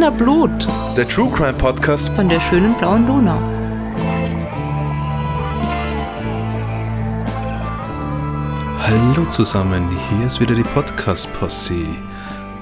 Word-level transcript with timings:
Wiener 0.00 0.12
Blut 0.12 0.66
Der 0.96 1.06
True 1.06 1.30
Crime 1.30 1.52
Podcast. 1.52 2.08
von 2.14 2.26
der 2.26 2.40
schönen 2.40 2.74
blauen 2.78 3.06
Donau. 3.06 3.38
Hallo 8.78 9.26
zusammen, 9.26 9.86
hier 10.08 10.26
ist 10.26 10.40
wieder 10.40 10.54
die 10.54 10.62
Podcast-Posse. 10.62 11.84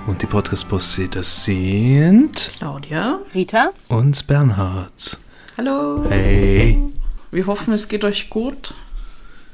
Und 0.08 0.20
die 0.20 0.26
Podcast-Posse, 0.26 1.06
das 1.06 1.44
sind 1.44 2.54
Claudia. 2.58 3.20
Rita? 3.32 3.70
uns 3.86 4.24
Bernhard. 4.24 5.18
Hallo. 5.56 6.04
Hey. 6.08 6.82
Wir 7.30 7.46
hoffen, 7.46 7.72
es 7.72 7.86
geht 7.86 8.02
euch 8.02 8.30
gut. 8.30 8.74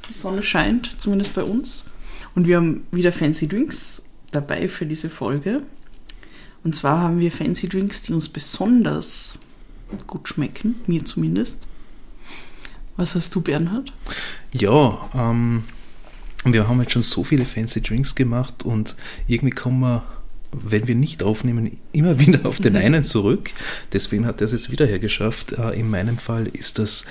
Die 0.09 0.15
Sonne 0.15 0.43
scheint, 0.43 0.99
zumindest 0.99 1.35
bei 1.35 1.43
uns. 1.43 1.85
Und 2.35 2.47
wir 2.47 2.57
haben 2.57 2.87
wieder 2.93 3.13
Fancy 3.13 3.47
Drinks 3.47 4.07
dabei 4.33 4.69
für 4.69 4.87
diese 4.87 5.11
Folge. 5.11 5.61
Und 6.65 6.75
zwar 6.75 7.01
haben 7.01 7.21
wir 7.21 7.31
Fancy 7.31 7.69
Drinks, 7.69 8.03
die 8.03 8.13
uns 8.13 8.29
besonders 8.29 9.39
gut 10.07 10.29
schmecken, 10.29 10.77
mir 10.87 11.05
zumindest. 11.05 11.69
Was 12.97 13.15
hast 13.15 13.35
du, 13.35 13.41
Bernhard? 13.41 13.93
Ja, 14.53 15.11
ähm, 15.15 15.65
wir 16.45 16.69
haben 16.69 16.81
jetzt 16.81 16.93
schon 16.93 17.03
so 17.03 17.25
viele 17.25 17.45
fancy 17.45 17.81
Drinks 17.83 18.15
gemacht 18.15 18.63
und 18.63 18.97
irgendwie 19.27 19.55
kommen 19.55 19.81
wir, 19.81 20.05
wenn 20.53 20.87
wir 20.87 20.95
nicht 20.95 21.23
aufnehmen, 21.23 21.79
immer 21.93 22.19
wieder 22.21 22.47
auf 22.47 22.59
den 22.59 22.77
einen 22.77 23.03
zurück. 23.03 23.51
Deswegen 23.93 24.27
hat 24.27 24.41
er 24.41 24.47
es 24.47 24.53
jetzt 24.53 24.71
wieder 24.71 24.87
hergeschafft. 24.87 25.53
Äh, 25.53 25.79
in 25.79 25.91
meinem 25.91 26.19
Fall 26.19 26.47
ist 26.47 26.79
das 26.79 27.05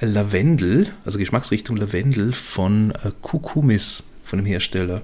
Lavendel, 0.00 0.90
also 1.04 1.18
Geschmacksrichtung 1.18 1.76
Lavendel 1.76 2.32
von 2.32 2.90
äh, 2.90 3.10
Kukumis, 3.22 4.04
von 4.24 4.38
dem 4.38 4.46
Hersteller. 4.46 5.02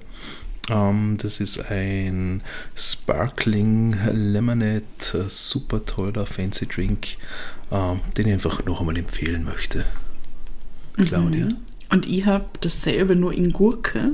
Ähm, 0.70 1.16
das 1.20 1.40
ist 1.40 1.70
ein 1.70 2.42
Sparkling 2.74 3.96
Lemonade, 4.12 4.82
äh, 5.12 5.28
super 5.28 5.84
toller 5.84 6.26
Fancy 6.26 6.66
Drink, 6.66 7.16
ähm, 7.70 8.00
den 8.16 8.26
ich 8.28 8.32
einfach 8.32 8.64
noch 8.64 8.80
einmal 8.80 8.96
empfehlen 8.96 9.44
möchte. 9.44 9.84
Claudia. 10.96 11.48
Und 11.90 12.06
ich 12.06 12.24
habe 12.24 12.46
dasselbe 12.60 13.14
nur 13.14 13.32
in 13.32 13.52
Gurke. 13.52 14.12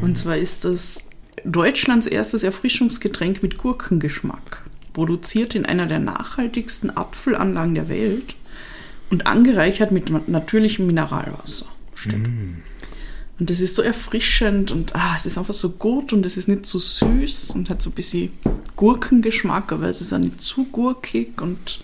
Und 0.00 0.16
zwar 0.16 0.36
ist 0.36 0.64
das 0.64 1.08
Deutschlands 1.44 2.06
erstes 2.06 2.42
Erfrischungsgetränk 2.42 3.42
mit 3.42 3.58
Gurkengeschmack. 3.58 4.64
Produziert 4.92 5.54
in 5.54 5.66
einer 5.66 5.86
der 5.86 5.98
nachhaltigsten 5.98 6.96
Apfelanlagen 6.96 7.74
der 7.74 7.88
Welt 7.88 8.34
und 9.10 9.26
angereichert 9.26 9.92
mit 9.92 10.28
natürlichem 10.28 10.86
Mineralwasser. 10.86 11.66
Steht. 11.94 12.14
Und 13.38 13.50
das 13.50 13.60
ist 13.60 13.74
so 13.76 13.82
erfrischend 13.82 14.70
und 14.72 14.94
ah, 14.96 15.14
es 15.16 15.24
ist 15.26 15.38
einfach 15.38 15.54
so 15.54 15.70
gut 15.70 16.12
und 16.12 16.26
es 16.26 16.36
ist 16.36 16.48
nicht 16.48 16.66
zu 16.66 16.78
süß 16.80 17.52
und 17.52 17.70
hat 17.70 17.80
so 17.80 17.90
ein 17.90 17.94
bisschen 17.94 18.32
Gurkengeschmack, 18.74 19.70
aber 19.72 19.88
es 19.88 20.00
ist 20.00 20.12
auch 20.12 20.18
nicht 20.18 20.40
zu 20.40 20.64
gurkig 20.64 21.40
und 21.40 21.80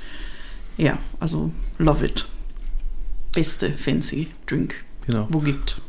ja, 0.76 0.98
also 1.20 1.52
love 1.78 2.04
it. 2.04 2.26
Beste 3.34 3.72
fancy 3.72 4.28
Drink, 4.46 4.74
Genau. 5.06 5.28
wo 5.30 5.38
gibt. 5.38 5.80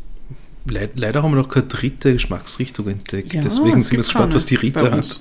Leid, 0.68 0.92
leider 0.96 1.22
haben 1.24 1.32
wir 1.32 1.42
noch 1.42 1.50
keine 1.50 1.68
dritte 1.68 2.14
Geschmacksrichtung 2.14 2.88
entdeckt. 2.88 3.34
Ja, 3.34 3.42
Deswegen 3.42 3.78
es 3.78 3.88
sind 3.88 3.92
wir 3.92 3.98
gespannt, 4.00 4.34
was 4.34 4.46
die 4.46 4.56
Rita 4.56 4.92
hat. 4.92 5.20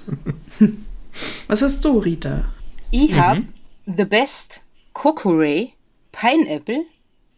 Was 1.47 1.63
hast 1.63 1.85
du, 1.85 1.99
Rita? 1.99 2.45
Ich 2.91 3.15
hab 3.15 3.39
The 3.87 4.05
Best 4.05 4.61
Cocoray 4.95 5.73
Pineapple 6.13 6.85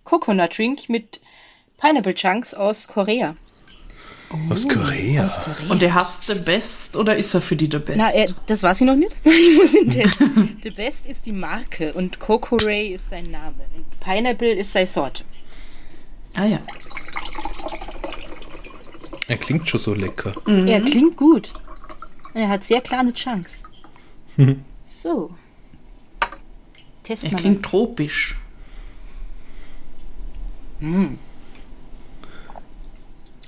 Coconut 0.04 0.56
Drink 0.56 0.88
mit 0.88 1.20
Pineapple 1.78 2.14
Chunks 2.14 2.54
aus 2.54 2.86
Korea. 2.88 3.36
Aus 4.50 4.66
Korea. 4.68 5.24
Aus 5.24 5.38
Korea. 5.40 5.70
Und 5.70 5.82
der 5.82 5.94
hasst 5.94 6.24
the 6.26 6.40
best 6.44 6.96
oder 6.96 7.16
ist 7.16 7.32
er 7.34 7.40
für 7.40 7.54
die 7.54 7.68
the 7.70 7.78
best? 7.78 7.98
Na, 7.98 8.12
äh, 8.14 8.26
das 8.46 8.62
weiß 8.62 8.80
ich 8.80 8.86
noch 8.86 8.96
nicht. 8.96 9.14
Ich 9.24 9.56
muss 9.56 9.74
ihn 9.74 9.90
testen. 9.92 10.58
The 10.62 10.70
Best 10.70 11.06
ist 11.06 11.26
die 11.26 11.32
Marke 11.32 11.92
und 11.94 12.18
Cocoray 12.18 12.88
ist 12.94 13.10
sein 13.10 13.30
Name. 13.30 13.64
Und 13.76 14.00
Pineapple 14.00 14.52
ist 14.52 14.72
seine 14.72 14.86
Sorte. 14.86 15.24
ah 16.34 16.44
ja. 16.46 16.58
Er 19.28 19.36
klingt 19.38 19.68
schon 19.68 19.80
so 19.80 19.92
lecker. 19.94 20.34
Er 20.46 20.80
klingt 20.80 21.16
gut. 21.16 21.52
Und 22.34 22.40
er 22.40 22.48
hat 22.48 22.64
sehr 22.64 22.80
kleine 22.80 23.12
Chunks. 23.12 23.62
so. 25.02 25.30
Testen 27.02 27.32
Er 27.32 27.38
klingt 27.38 27.62
tropisch. 27.64 28.36
mal. 30.80 31.10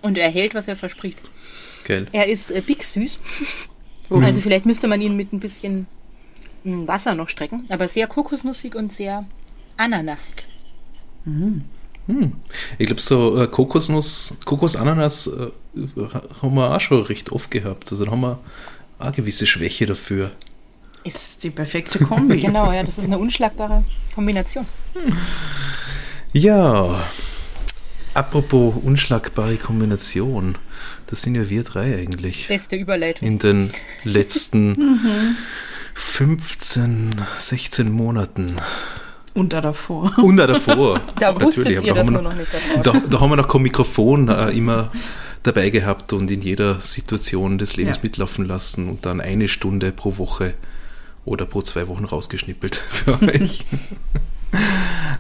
Und 0.03 0.19
er 0.19 0.31
hält, 0.31 0.55
was 0.55 0.69
er 0.69 0.77
verspricht. 0.77 1.19
Geil. 1.85 2.07
Er 2.13 2.29
ist 2.29 2.51
äh, 2.51 2.63
big 2.65 2.85
süß. 2.85 3.19
Also 4.11 4.41
vielleicht 4.41 4.65
müsste 4.65 4.89
man 4.89 5.03
ihn 5.03 5.19
mit 5.19 5.35
ein 5.35 5.39
bisschen 5.39 5.87
mm, 6.65 6.89
Wasser 6.89 7.15
noch 7.15 7.29
strecken. 7.29 7.67
Aber 7.69 7.89
sehr 7.89 8.07
kokosnussig 8.07 8.75
und 8.75 8.91
sehr 8.91 9.27
ananasig. 9.77 10.47
Ich 12.79 12.87
glaube, 12.87 13.03
so 13.03 13.43
äh, 13.43 13.47
Kokosnuss, 13.47 14.39
Kokosananas 14.45 15.27
äh, 15.27 15.51
haben 16.41 16.55
wir 16.55 16.75
auch 16.75 16.81
schon 16.81 17.03
recht 17.03 17.33
oft 17.33 17.51
gehabt. 17.51 17.91
Also 17.93 18.07
da 18.07 18.11
haben 18.11 18.23
wir 18.23 18.39
auch 18.99 19.05
eine 19.05 19.13
gewisse 19.13 19.47
Schwäche 19.47 19.85
dafür. 19.85 20.31
Ist 21.05 21.45
die 21.45 21.51
perfekte 21.51 21.99
Kombi. 21.99 22.41
Genau, 22.41 22.73
ja, 22.73 22.83
das 22.83 22.99
ist 22.99 23.05
eine 23.05 23.19
unschlagbare 23.19 23.85
Kombination. 24.15 24.67
Ja, 26.33 27.05
apropos 28.19 28.75
unschlagbare 28.83 29.57
Kombination. 29.57 30.57
Das 31.07 31.23
sind 31.23 31.35
ja 31.35 31.49
wir 31.49 31.63
drei 31.65 31.97
eigentlich. 31.97 32.49
Beste 32.49 32.77
Überleitung. 32.77 33.27
In 33.27 33.39
den 33.39 33.71
letzten 34.05 35.07
15, 35.95 37.15
16 37.39 37.91
Monaten. 37.91 38.57
Und 39.35 39.53
da 39.53 39.61
davor. 39.61 40.13
Und 40.19 40.41
auch 40.41 40.47
davor. 40.47 41.01
Da 41.19 41.35
wusstet 41.41 41.65
Natürlich, 41.67 41.85
ihr 41.87 41.95
da 41.95 42.01
das 42.03 42.07
haben 42.09 42.15
wir 42.15 42.23
nur 42.23 42.33
noch- 42.33 42.39
noch 42.39 42.39
nicht. 42.39 42.87
da. 42.87 42.93
Da, 42.93 43.01
da 43.09 43.21
haben 43.21 43.31
wir 43.31 43.37
noch 43.37 43.49
kein 43.49 43.63
Mikrofon 43.63 44.29
äh, 44.29 44.51
immer 44.51 44.91
dabei 45.45 45.71
gehabt 45.71 46.13
und 46.13 46.31
in 46.31 46.43
jeder 46.43 46.81
Situation 46.81 47.59
des 47.59 47.77
Lebens 47.77 47.97
Ja. 47.97 48.03
mitlaufen 48.03 48.45
lassen 48.47 48.89
und 48.89 49.07
dann 49.07 49.21
eine 49.21 49.47
Stunde 49.49 49.93
pro 49.93 50.19
Woche 50.19 50.55
oder 51.25 51.47
pro 51.47 51.63
zwei 51.63 51.87
Wochen 51.89 52.05
rausgeschnippelt 52.05 52.75
für 52.91 53.21
euch. 53.23 53.65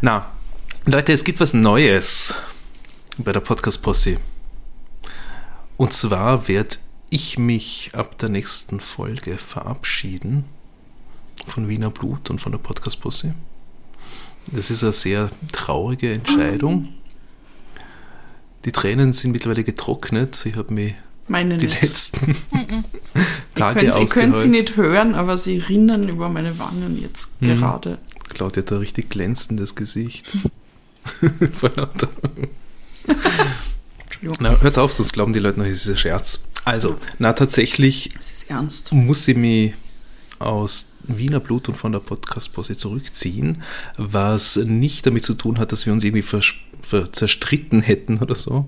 Na, 0.01 0.31
Leute, 0.87 1.13
es 1.13 1.23
gibt 1.25 1.41
was 1.41 1.55
Neues 1.55 2.35
bei 3.19 3.33
der 3.33 3.41
Podcast-Posse. 3.41 4.17
Und 5.77 5.93
zwar 5.93 6.49
werde 6.49 6.77
ich 7.11 7.39
mich 7.39 7.91
ab 7.95 8.19
der 8.19 8.29
nächsten 8.29 8.81
Folge 8.81 9.39
verabschieden 9.39 10.45
von 11.47 11.69
Wiener 11.69 11.91
Blut 11.91 12.31
und 12.31 12.41
von 12.41 12.53
der 12.53 12.59
Podcast-Posse. 12.59 13.35
Das 14.53 14.71
ist 14.71 14.83
eine 14.83 14.93
sehr 14.93 15.31
traurige 15.53 16.13
Entscheidung. 16.13 16.89
Die 18.65 18.73
Tränen 18.73 19.13
sind 19.13 19.33
mittlerweile 19.33 19.65
getrocknet. 19.65 20.45
Ich 20.47 20.57
habe 20.57 20.73
mich 20.75 20.95
Meine 21.29 21.57
die 21.59 21.67
nicht. 21.67 21.83
letzten 21.83 22.31
Ihr 22.55 22.85
Tage 23.55 23.81
könnt, 23.81 23.95
ihr 23.97 24.07
könnt 24.07 24.35
sie 24.35 24.41
ausgeheult. 24.43 24.51
nicht 24.51 24.77
hören, 24.77 25.15
aber 25.15 25.37
sie 25.37 25.59
rinnen 25.59 26.09
über 26.09 26.29
meine 26.29 26.59
Wangen 26.59 26.99
jetzt 26.99 27.41
Mhm. 27.41 27.47
gerade. 27.59 27.99
Claudia 28.31 28.63
hat 28.63 28.73
ein 28.73 28.79
richtig 28.79 29.11
glänzendes 29.11 29.75
Gesicht. 29.75 30.27
Entschuldigung. 31.21 31.89
Na, 34.41 34.61
hört's 34.61 34.79
auf, 34.79 34.93
sonst 34.93 35.13
glauben 35.13 35.33
die 35.33 35.41
Leute 35.41 35.59
noch, 35.59 35.67
es 35.67 35.85
ist 35.85 35.89
ein 35.89 35.97
Scherz. 35.97 36.41
Also, 36.65 36.99
na, 37.19 37.33
tatsächlich 37.33 38.13
muss 38.91 39.29
ich 39.29 39.37
mich 39.37 39.75
aus 40.39 40.89
Wiener 41.05 41.41
Blut 41.41 41.69
und 41.69 41.77
von 41.77 41.93
der 41.93 42.01
Podcast-Pause 42.01 42.77
zurückziehen, 42.77 43.63
was 43.97 44.57
nicht 44.57 45.07
damit 45.07 45.25
zu 45.25 45.35
tun 45.35 45.59
hat, 45.59 45.73
dass 45.73 45.87
wir 45.87 45.93
uns 45.93 46.05
irgendwie 46.05 46.25
zerstritten 47.13 47.81
hätten 47.81 48.19
oder 48.19 48.35
so, 48.35 48.67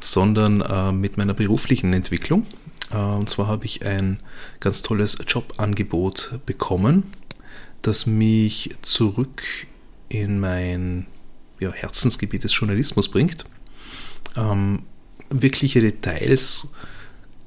sondern 0.00 0.62
äh, 0.62 0.92
mit 0.92 1.16
meiner 1.16 1.34
beruflichen 1.34 1.92
Entwicklung. 1.92 2.46
Äh, 2.90 2.96
und 2.96 3.28
zwar 3.28 3.46
habe 3.46 3.66
ich 3.66 3.84
ein 3.84 4.20
ganz 4.60 4.82
tolles 4.82 5.18
Jobangebot 5.26 6.40
bekommen, 6.46 7.04
das 7.82 8.06
mich 8.06 8.74
zurück 8.82 9.42
in 10.08 10.40
mein 10.40 11.06
ja, 11.60 11.72
Herzensgebiet 11.72 12.44
des 12.44 12.58
Journalismus 12.58 13.08
bringt. 13.08 13.44
Ähm, 14.36 14.82
wirkliche 15.30 15.80
Details 15.80 16.68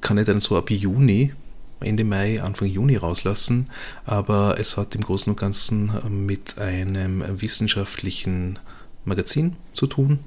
kann 0.00 0.18
ich 0.18 0.26
dann 0.26 0.40
so 0.40 0.56
ab 0.56 0.70
Juni, 0.70 1.32
Ende 1.80 2.04
Mai, 2.04 2.40
Anfang 2.40 2.68
Juni 2.68 2.96
rauslassen, 2.96 3.70
aber 4.04 4.58
es 4.58 4.76
hat 4.76 4.94
im 4.94 5.02
Großen 5.02 5.30
und 5.30 5.38
Ganzen 5.38 5.92
mit 6.26 6.58
einem 6.58 7.22
wissenschaftlichen 7.40 8.58
Magazin 9.04 9.56
zu 9.74 9.86
tun. 9.86 10.18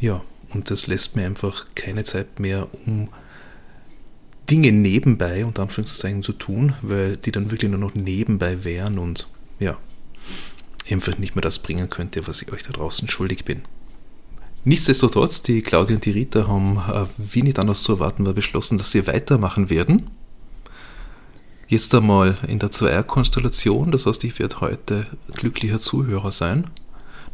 Ja, 0.00 0.22
und 0.50 0.70
das 0.70 0.86
lässt 0.86 1.16
mir 1.16 1.26
einfach 1.26 1.66
keine 1.74 2.04
Zeit 2.04 2.40
mehr, 2.40 2.68
um 2.86 3.08
Dinge 4.48 4.72
nebenbei, 4.72 5.44
unter 5.44 5.62
Anführungszeichen, 5.62 6.22
zu 6.22 6.32
tun, 6.32 6.74
weil 6.82 7.16
die 7.16 7.30
dann 7.30 7.50
wirklich 7.50 7.70
nur 7.70 7.78
noch 7.78 7.94
nebenbei 7.94 8.64
wären 8.64 8.98
und 8.98 9.28
ja, 9.60 9.78
einfach 10.90 11.18
nicht 11.18 11.36
mehr 11.36 11.42
das 11.42 11.60
bringen 11.60 11.88
könnte, 11.88 12.26
was 12.26 12.42
ich 12.42 12.52
euch 12.52 12.64
da 12.64 12.72
draußen 12.72 13.08
schuldig 13.08 13.44
bin. 13.44 13.62
Nichtsdestotrotz, 14.64 15.42
die 15.42 15.62
Claudia 15.62 15.96
und 15.96 16.04
die 16.04 16.10
Rita 16.10 16.46
haben, 16.46 16.76
äh, 16.76 17.06
wie 17.16 17.42
nicht 17.42 17.58
anders 17.58 17.82
zu 17.82 17.92
erwarten 17.92 18.26
war, 18.26 18.34
beschlossen, 18.34 18.76
dass 18.78 18.90
sie 18.90 19.06
weitermachen 19.06 19.70
werden. 19.70 20.10
Jetzt 21.66 21.94
einmal 21.94 22.36
in 22.46 22.58
der 22.58 22.70
Zweierkonstellation, 22.70 23.92
das 23.92 24.04
heißt, 24.06 24.24
ich 24.24 24.38
werde 24.38 24.60
heute 24.60 25.06
glücklicher 25.32 25.78
Zuhörer 25.78 26.30
sein, 26.30 26.64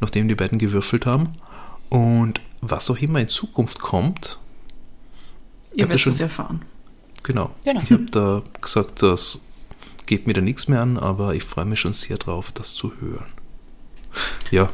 nachdem 0.01 0.29
die 0.29 0.35
beiden 0.35 0.59
gewürfelt 0.59 1.07
haben. 1.07 1.31
Und 1.89 2.41
was 2.61 2.91
auch 2.91 2.99
immer 2.99 3.21
in 3.21 3.29
Zukunft 3.29 3.81
kommt, 3.81 4.39
Ihr 5.75 5.89
werdet 5.89 6.07
es 6.07 6.21
erfahren. 6.21 6.63
genau. 7.23 7.51
Genau. 7.65 7.81
Ich 7.83 7.91
habe 7.91 8.07
da 8.07 8.43
gesagt, 8.61 9.03
das 9.03 9.41
geht 10.07 10.27
mir 10.27 10.33
da 10.35 10.41
nichts 10.41 10.69
mehr 10.69 10.81
an, 10.83 10.97
aber 10.99 11.35
ich 11.35 11.43
freue 11.45 11.65
mich 11.65 11.81
schon 11.81 11.93
sehr 11.93 12.17
drauf, 12.19 12.53
das 12.53 12.75
zu 12.75 12.93
hören. 13.01 13.27
Ja, 14.51 14.71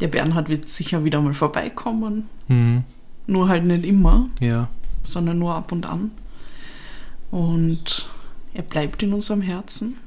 Der 0.00 0.08
Bernhard 0.08 0.48
wird 0.48 0.68
sicher 0.68 1.04
wieder 1.04 1.20
mal 1.20 1.34
vorbeikommen. 1.34 2.28
hm, 2.46 2.84
Nur 3.26 3.48
halt 3.48 3.64
nicht 3.64 3.84
immer, 3.84 4.28
ja, 4.40 4.68
sondern 5.02 5.38
nur 5.38 5.54
ab 5.54 5.72
und 5.72 5.86
an. 5.86 6.12
Und 7.30 8.08
er 8.54 8.62
bleibt 8.62 9.02
in 9.02 9.12
unserem 9.12 9.42
Herzen. 9.42 9.98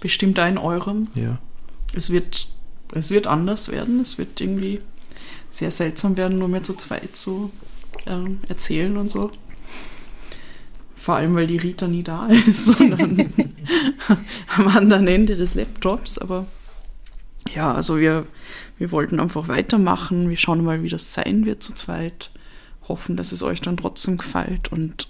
Bestimmt 0.00 0.38
auch 0.40 0.48
in 0.48 0.58
eurem. 0.58 1.08
ja. 1.14 1.38
Es 1.94 2.08
wird, 2.10 2.48
es 2.94 3.10
wird 3.10 3.26
anders 3.26 3.70
werden. 3.70 4.00
Es 4.00 4.16
wird 4.16 4.40
irgendwie 4.40 4.80
sehr 5.50 5.70
seltsam 5.70 6.16
werden, 6.16 6.38
nur 6.38 6.48
mehr 6.48 6.62
zu 6.62 6.72
zweit 6.74 7.16
zu 7.18 7.50
ähm, 8.06 8.38
erzählen 8.48 8.96
und 8.96 9.10
so. 9.10 9.30
Vor 10.96 11.16
allem, 11.16 11.34
weil 11.34 11.46
die 11.46 11.58
Rita 11.58 11.86
nie 11.88 12.02
da 12.02 12.28
ist, 12.28 12.64
sondern 12.78 13.32
am 14.56 14.68
anderen 14.68 15.06
Ende 15.06 15.36
des 15.36 15.54
Laptops. 15.54 16.16
Aber 16.18 16.46
ja, 17.54 17.74
also 17.74 17.98
wir, 17.98 18.24
wir 18.82 18.90
wollten 18.90 19.20
einfach 19.20 19.46
weitermachen. 19.46 20.28
Wir 20.28 20.36
schauen 20.36 20.64
mal, 20.64 20.82
wie 20.82 20.88
das 20.88 21.14
sein 21.14 21.44
wird 21.44 21.62
zu 21.62 21.72
zweit. 21.72 22.32
Hoffen, 22.88 23.16
dass 23.16 23.30
es 23.30 23.44
euch 23.44 23.60
dann 23.60 23.76
trotzdem 23.76 24.16
gefällt. 24.16 24.72
Und 24.72 25.06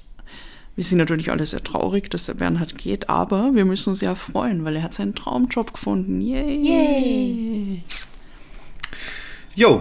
wir 0.77 0.85
sind 0.85 0.99
natürlich 0.99 1.31
alle 1.31 1.47
sehr 1.47 1.65
traurig, 1.65 2.11
dass 2.11 2.27
der 2.27 2.35
Bernhard 2.35 2.77
geht, 2.77 3.09
aber 3.09 3.55
wir 3.55 3.65
müssen 3.65 3.89
uns 3.89 4.03
ja 4.03 4.15
freuen, 4.15 4.67
weil 4.67 4.77
er 4.77 4.83
hat 4.83 4.93
seinen 4.93 5.15
Traumjob 5.15 5.73
gefunden. 5.73 6.21
Yay! 6.21 6.61
Yay. 6.61 7.83
Jo, 9.55 9.81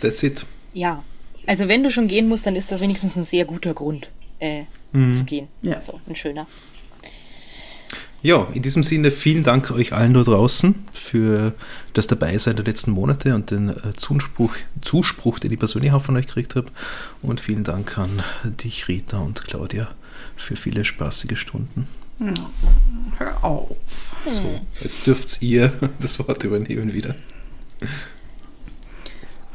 that's 0.00 0.22
it. 0.22 0.46
Ja. 0.72 1.04
Also 1.46 1.68
wenn 1.68 1.82
du 1.82 1.90
schon 1.90 2.08
gehen 2.08 2.28
musst, 2.28 2.46
dann 2.46 2.56
ist 2.56 2.72
das 2.72 2.80
wenigstens 2.80 3.14
ein 3.14 3.24
sehr 3.24 3.44
guter 3.44 3.74
Grund 3.74 4.10
äh, 4.38 4.64
zu 5.12 5.22
gehen. 5.24 5.48
Ja. 5.60 5.82
So, 5.82 6.00
ein 6.08 6.16
schöner. 6.16 6.46
Ja, 8.20 8.48
in 8.52 8.62
diesem 8.62 8.82
Sinne 8.82 9.12
vielen 9.12 9.44
Dank 9.44 9.70
euch 9.70 9.92
allen 9.92 10.12
da 10.12 10.22
draußen 10.22 10.74
für 10.92 11.54
das 11.92 12.08
Dabeisein 12.08 12.56
der 12.56 12.64
letzten 12.64 12.90
Monate 12.90 13.34
und 13.34 13.52
den 13.52 13.68
äh, 13.68 13.92
Zuspruch, 13.96 14.54
Zuspruch, 14.80 15.38
den 15.38 15.52
ich 15.52 15.58
persönlich 15.58 15.92
auch 15.92 16.02
von 16.02 16.16
euch 16.16 16.26
gekriegt 16.26 16.56
habe. 16.56 16.66
Und 17.22 17.40
vielen 17.40 17.62
Dank 17.62 17.96
an 17.96 18.22
dich, 18.42 18.88
Rita 18.88 19.18
und 19.18 19.44
Claudia, 19.44 19.88
für 20.36 20.56
viele 20.56 20.84
spaßige 20.84 21.38
Stunden. 21.38 21.86
Hör 23.18 23.44
auf. 23.44 23.76
So, 24.26 24.60
jetzt 24.80 25.06
dürft 25.06 25.40
ihr 25.40 25.72
das 26.00 26.18
Wort 26.18 26.42
übernehmen 26.42 26.92
wieder. 26.92 27.14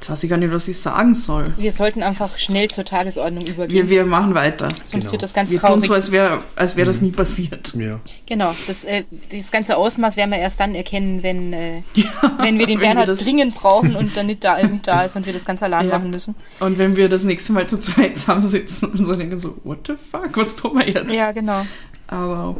Jetzt 0.04 0.10
weiß 0.10 0.24
ich 0.26 0.30
gar 0.30 0.36
nicht, 0.36 0.52
was 0.52 0.68
ich 0.68 0.78
sagen 0.78 1.16
soll. 1.16 1.54
Wir 1.56 1.72
sollten 1.72 2.04
einfach 2.04 2.28
schnell 2.38 2.68
zur 2.68 2.84
Tagesordnung 2.84 3.48
übergehen. 3.48 3.88
Wir, 3.88 3.90
wir 3.90 4.06
machen 4.06 4.36
weiter. 4.36 4.68
Sonst 4.84 4.92
Genau. 5.06 5.12
wird 5.14 5.24
das 5.24 5.34
ganz 5.34 5.50
Wir 5.50 5.60
tun 5.62 5.70
traurig. 5.70 5.86
so, 5.86 5.94
als 5.94 6.12
wäre 6.12 6.44
als 6.58 6.76
wär 6.76 6.84
das 6.84 7.02
nie 7.02 7.12
passiert. 7.12 7.74
Ja. 7.76 8.02
Genau, 8.26 8.54
das, 8.68 8.84
äh, 8.84 9.06
das 9.32 9.50
ganze 9.50 9.78
Ausmaß 9.78 10.18
werden 10.18 10.32
wir 10.32 10.40
erst 10.40 10.60
dann 10.60 10.76
erkennen, 10.76 11.24
wenn, 11.24 11.54
äh, 11.54 11.84
wenn 11.94 12.04
wir 12.04 12.04
den 12.04 12.18
wenn 12.42 12.68
wir 12.68 12.78
Bernhard 12.80 13.08
das- 13.08 13.20
dringend 13.20 13.56
brauchen 13.56 13.96
und 13.96 14.18
dann 14.18 14.26
nicht 14.26 14.44
da, 14.44 14.62
nicht 14.68 14.86
da 14.86 15.04
ist 15.06 15.16
und 15.16 15.26
wir 15.26 15.32
das 15.32 15.46
ganz 15.46 15.64
allein 15.64 15.88
Ja. 15.88 15.98
machen 15.98 16.10
müssen. 16.12 16.36
Und 16.60 16.78
wenn 16.78 16.98
wir 16.98 17.08
das 17.08 17.24
nächste 17.24 17.54
Mal 17.54 17.68
zu 17.70 17.80
zweit 17.80 18.18
zusammensitzen 18.18 18.92
und 18.92 19.06
so 19.06 19.16
denken 19.16 19.38
so, 19.40 19.56
what 19.64 19.88
the 19.88 19.94
fuck, 19.96 20.36
was 20.36 20.58
tun 20.58 20.80
wir 20.80 20.86
jetzt? 20.86 21.16
Ja, 21.16 21.32
genau. 21.32 21.66
Aber 22.08 22.58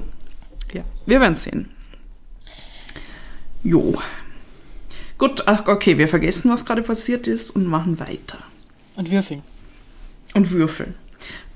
ja, 0.74 0.84
wir 1.06 1.20
werden 1.20 1.36
sehen. 1.36 1.70
Jo. 3.64 3.96
Gut, 5.24 5.44
ach, 5.46 5.68
okay, 5.68 5.98
wir 5.98 6.10
vergessen, 6.10 6.52
was 6.52 6.66
gerade 6.66 6.82
passiert 6.82 7.28
ist 7.28 7.52
und 7.52 7.66
machen 7.66 7.98
weiter. 7.98 8.40
Und 8.98 9.10
würfeln. 9.10 9.42
Und 10.34 10.52
würfeln. 10.52 10.96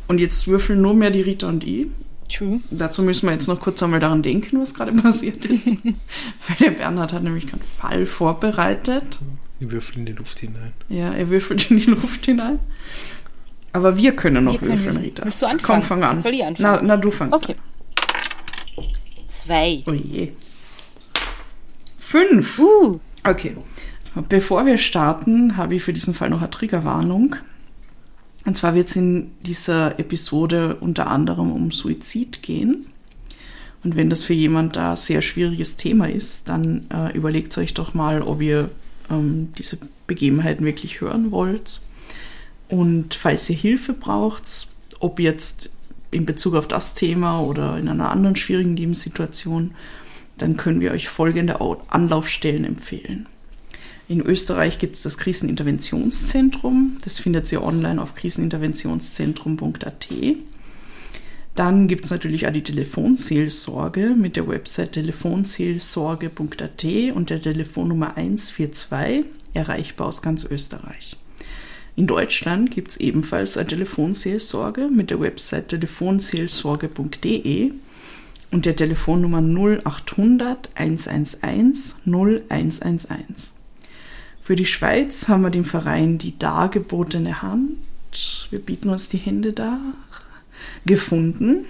Und 0.08 0.20
jetzt 0.20 0.48
würfeln 0.48 0.82
nur 0.82 0.94
mehr 0.94 1.12
die 1.12 1.20
Rita 1.20 1.50
und 1.50 1.66
ich. 1.66 1.88
True. 2.34 2.62
Dazu 2.72 3.04
müssen 3.04 3.26
wir 3.28 3.34
jetzt 3.34 3.48
noch 3.48 3.60
kurz 3.60 3.84
einmal 3.84 4.00
daran 4.00 4.22
denken, 4.24 4.62
was 4.62 4.74
gerade 4.74 4.94
passiert 5.02 5.44
ist. 5.44 5.68
Weil 5.84 6.58
der 6.62 6.72
Bernhard 6.72 7.12
hat 7.12 7.24
nämlich 7.24 7.48
keinen 7.48 7.62
Fall 7.62 8.06
vorbereitet. 8.06 9.20
Ich 9.60 9.70
würfel 9.70 9.98
in 9.98 10.06
die 10.06 10.14
Luft 10.14 10.40
hinein. 10.40 10.72
Ja, 10.88 11.12
er 11.12 11.30
würfelt 11.30 11.70
in 11.70 11.80
die 11.80 11.88
Luft 11.88 12.24
hinein. 12.24 12.60
Aber 13.74 13.98
wir 13.98 14.16
können 14.16 14.46
noch 14.46 14.54
Wir 14.54 14.60
können 14.60 14.72
würfeln, 14.72 14.86
würfeln. 14.96 15.04
Rita. 15.06 15.26
Willst 15.26 15.42
du 15.42 15.46
anfangen? 15.46 15.82
Komm, 15.82 15.82
fang 15.82 16.04
an. 16.06 16.20
Soll 16.22 16.36
ich 16.36 16.46
anfangen? 16.46 16.86
Na, 16.88 16.96
na 16.96 16.96
du 16.96 17.12
fangst 17.12 17.44
Okay. 17.44 17.56
Zwei. 19.28 19.84
an. 19.86 19.94
Oh 19.94 19.94
je. 19.94 20.32
Fünf. 21.98 22.60
Uh, 22.60 23.02
Okay. 23.28 23.58
Bevor 24.30 24.66
wir 24.66 24.78
starten, 24.78 25.58
habe 25.58 25.76
ich 25.76 25.84
für 25.84 25.92
diesen 25.92 26.14
Fall 26.14 26.30
noch 26.30 26.40
eine 26.40 26.50
Triggerwarnung. 26.50 27.36
Und 28.46 28.56
zwar 28.56 28.74
wird 28.74 28.88
es 28.88 28.96
in 28.96 29.32
dieser 29.42 30.00
Episode 30.00 30.78
unter 30.80 31.08
anderem 31.08 31.52
um 31.52 31.72
Suizid 31.72 32.42
gehen. 32.42 32.86
Und 33.84 33.98
wenn 33.98 34.10
das 34.10 34.24
für 34.24 34.34
jemand 34.34 34.78
da 34.78 34.96
sehr 34.96 35.22
schwieriges 35.22 35.76
Thema 35.76 36.10
ist, 36.10 36.48
dann 36.48 36.86
äh, 36.90 37.16
überlegt 37.16 37.58
euch 37.58 37.74
doch 37.74 37.94
mal, 37.94 38.22
ob 38.22 38.42
ihr 38.42 38.70
ähm, 39.12 39.50
diese 39.58 39.78
Begebenheiten 40.08 40.66
wirklich 40.66 41.02
hören 41.02 41.32
wollt. 41.32 41.82
Und 42.70 43.14
falls 43.14 43.50
ihr 43.50 43.58
Hilfe 43.58 43.92
braucht, 43.94 44.68
ob 45.00 45.20
jetzt 45.20 45.70
in 46.12 46.26
Bezug 46.26 46.56
auf 46.56 46.68
das 46.68 46.94
Thema 46.94 47.42
oder 47.42 47.78
in 47.78 47.90
einer 47.90 48.10
anderen 48.10 48.38
schwierigen 48.38 48.78
Lebenssituation, 48.78 49.72
dann 50.38 50.58
können 50.58 50.82
wir 50.82 50.92
euch 50.92 51.08
folgende 51.10 51.60
Au- 51.62 51.82
Anlaufstellen 51.90 52.66
empfehlen. 52.66 53.26
In 54.10 54.22
Österreich 54.22 54.80
gibt 54.80 54.96
es 54.96 55.02
das 55.04 55.18
Kriseninterventionszentrum. 55.18 56.96
Das 57.04 57.20
findet 57.20 57.52
ihr 57.52 57.62
online 57.62 58.02
auf 58.02 58.16
kriseninterventionszentrum.at. 58.16 60.08
Dann 61.56 61.88
gibt 61.88 62.06
es 62.06 62.12
natürlich 62.12 62.48
auch 62.48 62.54
die 62.54 62.64
Telefonseelsorge 62.64 64.14
mit 64.16 64.36
der 64.38 64.48
Website 64.48 64.94
telefonseelsorge.at 64.94 66.86
und 67.16 67.30
der 67.32 67.42
Telefonnummer 67.42 68.16
142, 68.16 69.26
erreichbar 69.54 70.08
aus 70.08 70.22
ganz 70.22 70.46
Österreich. 70.46 71.18
In 71.96 72.06
Deutschland 72.06 72.70
gibt 72.72 72.92
es 72.92 72.98
ebenfalls 72.98 73.58
eine 73.58 73.68
Telefonseelsorge 73.68 74.88
mit 74.88 75.10
der 75.10 75.20
Website 75.20 75.70
telefonseelsorge.de 75.70 77.72
und 78.52 78.66
der 78.66 78.76
Telefonnummer 78.76 79.42
0800 79.42 80.70
111 80.76 81.96
0111. 82.06 83.54
Für 84.42 84.56
die 84.56 84.66
Schweiz 84.66 85.28
haben 85.28 85.42
wir 85.42 85.50
den 85.50 85.66
Verein 85.66 86.18
Die 86.18 86.40
dargebotene 86.40 87.42
Hand. 87.42 87.78
Wir 88.50 88.60
bieten 88.60 88.90
uns 88.90 89.10
die 89.10 89.18
Hände 89.18 89.54
dar. 89.54 89.80
Gefunden. 90.86 91.66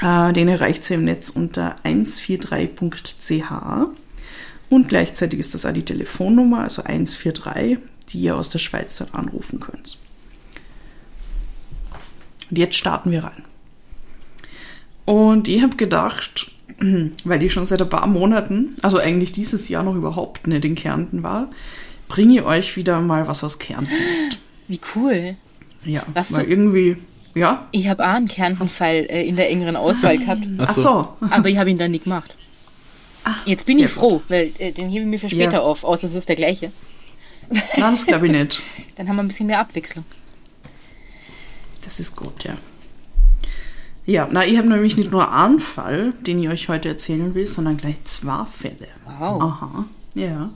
Äh, 0.00 0.32
den 0.32 0.48
erreicht 0.48 0.90
ihr 0.90 0.96
im 0.96 1.04
Netz 1.04 1.30
unter 1.30 1.76
143.ch. 1.84 3.88
Und 4.68 4.88
gleichzeitig 4.88 5.38
ist 5.38 5.54
das 5.54 5.64
auch 5.64 5.72
die 5.72 5.84
Telefonnummer, 5.84 6.62
also 6.62 6.82
143, 6.82 7.78
die 8.08 8.18
ihr 8.18 8.36
aus 8.36 8.50
der 8.50 8.58
Schweiz 8.58 8.96
dann 8.96 9.10
anrufen 9.12 9.60
könnt. 9.60 10.00
Und 12.50 12.58
jetzt 12.58 12.76
starten 12.76 13.10
wir 13.10 13.24
rein. 13.24 13.45
Und 15.06 15.48
ich 15.48 15.62
habe 15.62 15.76
gedacht, 15.76 16.50
weil 17.24 17.42
ich 17.42 17.52
schon 17.52 17.64
seit 17.64 17.80
ein 17.80 17.88
paar 17.88 18.06
Monaten, 18.06 18.76
also 18.82 18.98
eigentlich 18.98 19.32
dieses 19.32 19.68
Jahr 19.70 19.82
noch 19.82 19.94
überhaupt 19.94 20.46
nicht 20.46 20.64
in 20.64 20.74
Kärnten 20.74 21.22
war, 21.22 21.48
bringe 22.08 22.34
ich 22.34 22.42
euch 22.42 22.76
wieder 22.76 23.00
mal 23.00 23.26
was 23.26 23.42
aus 23.42 23.58
Kärnten 23.58 23.90
mit. 24.28 24.38
wie 24.68 24.80
cool. 24.94 25.36
Ja, 25.84 26.02
Was 26.12 26.34
weil 26.34 26.44
so- 26.44 26.50
irgendwie, 26.50 26.96
ja. 27.34 27.66
Ich 27.70 27.88
habe 27.88 28.02
auch 28.04 28.14
einen 28.14 28.28
Kärntenfall 28.28 29.06
äh, 29.08 29.26
in 29.26 29.36
der 29.36 29.48
engeren 29.50 29.76
Auswahl 29.76 30.18
gehabt, 30.18 30.42
Ach 30.58 30.66
Ach 30.68 30.74
so. 30.76 31.08
aber 31.30 31.48
ich 31.48 31.56
habe 31.58 31.70
ihn 31.70 31.78
dann 31.78 31.92
nicht 31.92 32.04
gemacht. 32.04 32.36
Jetzt 33.44 33.66
bin 33.66 33.78
ich 33.80 33.88
froh, 33.88 34.22
weil 34.28 34.52
äh, 34.58 34.70
den 34.70 34.88
hebe 34.88 35.00
ich 35.02 35.06
mir 35.08 35.18
für 35.18 35.28
später 35.30 35.54
Ja. 35.54 35.60
auf, 35.62 35.82
außer 35.82 36.06
es 36.06 36.14
ist 36.14 36.28
der 36.28 36.36
gleiche. 36.36 36.70
Nein, 37.50 37.62
das 37.92 38.06
glaube 38.06 38.26
ich 38.26 38.32
nicht. 38.32 38.60
Dann 38.96 39.08
haben 39.08 39.16
wir 39.16 39.22
ein 39.24 39.28
bisschen 39.28 39.46
mehr 39.48 39.58
Abwechslung. 39.60 40.04
Das 41.84 41.98
ist 42.00 42.14
gut, 42.16 42.44
ja. 42.44 42.54
Ja, 44.06 44.28
na, 44.30 44.46
ich 44.46 44.56
habe 44.56 44.68
nämlich 44.68 44.96
nicht 44.96 45.10
nur 45.10 45.32
einen 45.32 45.58
Fall, 45.58 46.12
den 46.26 46.40
ich 46.40 46.48
euch 46.48 46.68
heute 46.68 46.88
erzählen 46.88 47.34
will, 47.34 47.46
sondern 47.46 47.76
gleich 47.76 47.96
zwei 48.04 48.44
Fälle. 48.44 48.88
Wow. 49.04 49.40
Aha, 49.42 49.84
ja. 50.14 50.50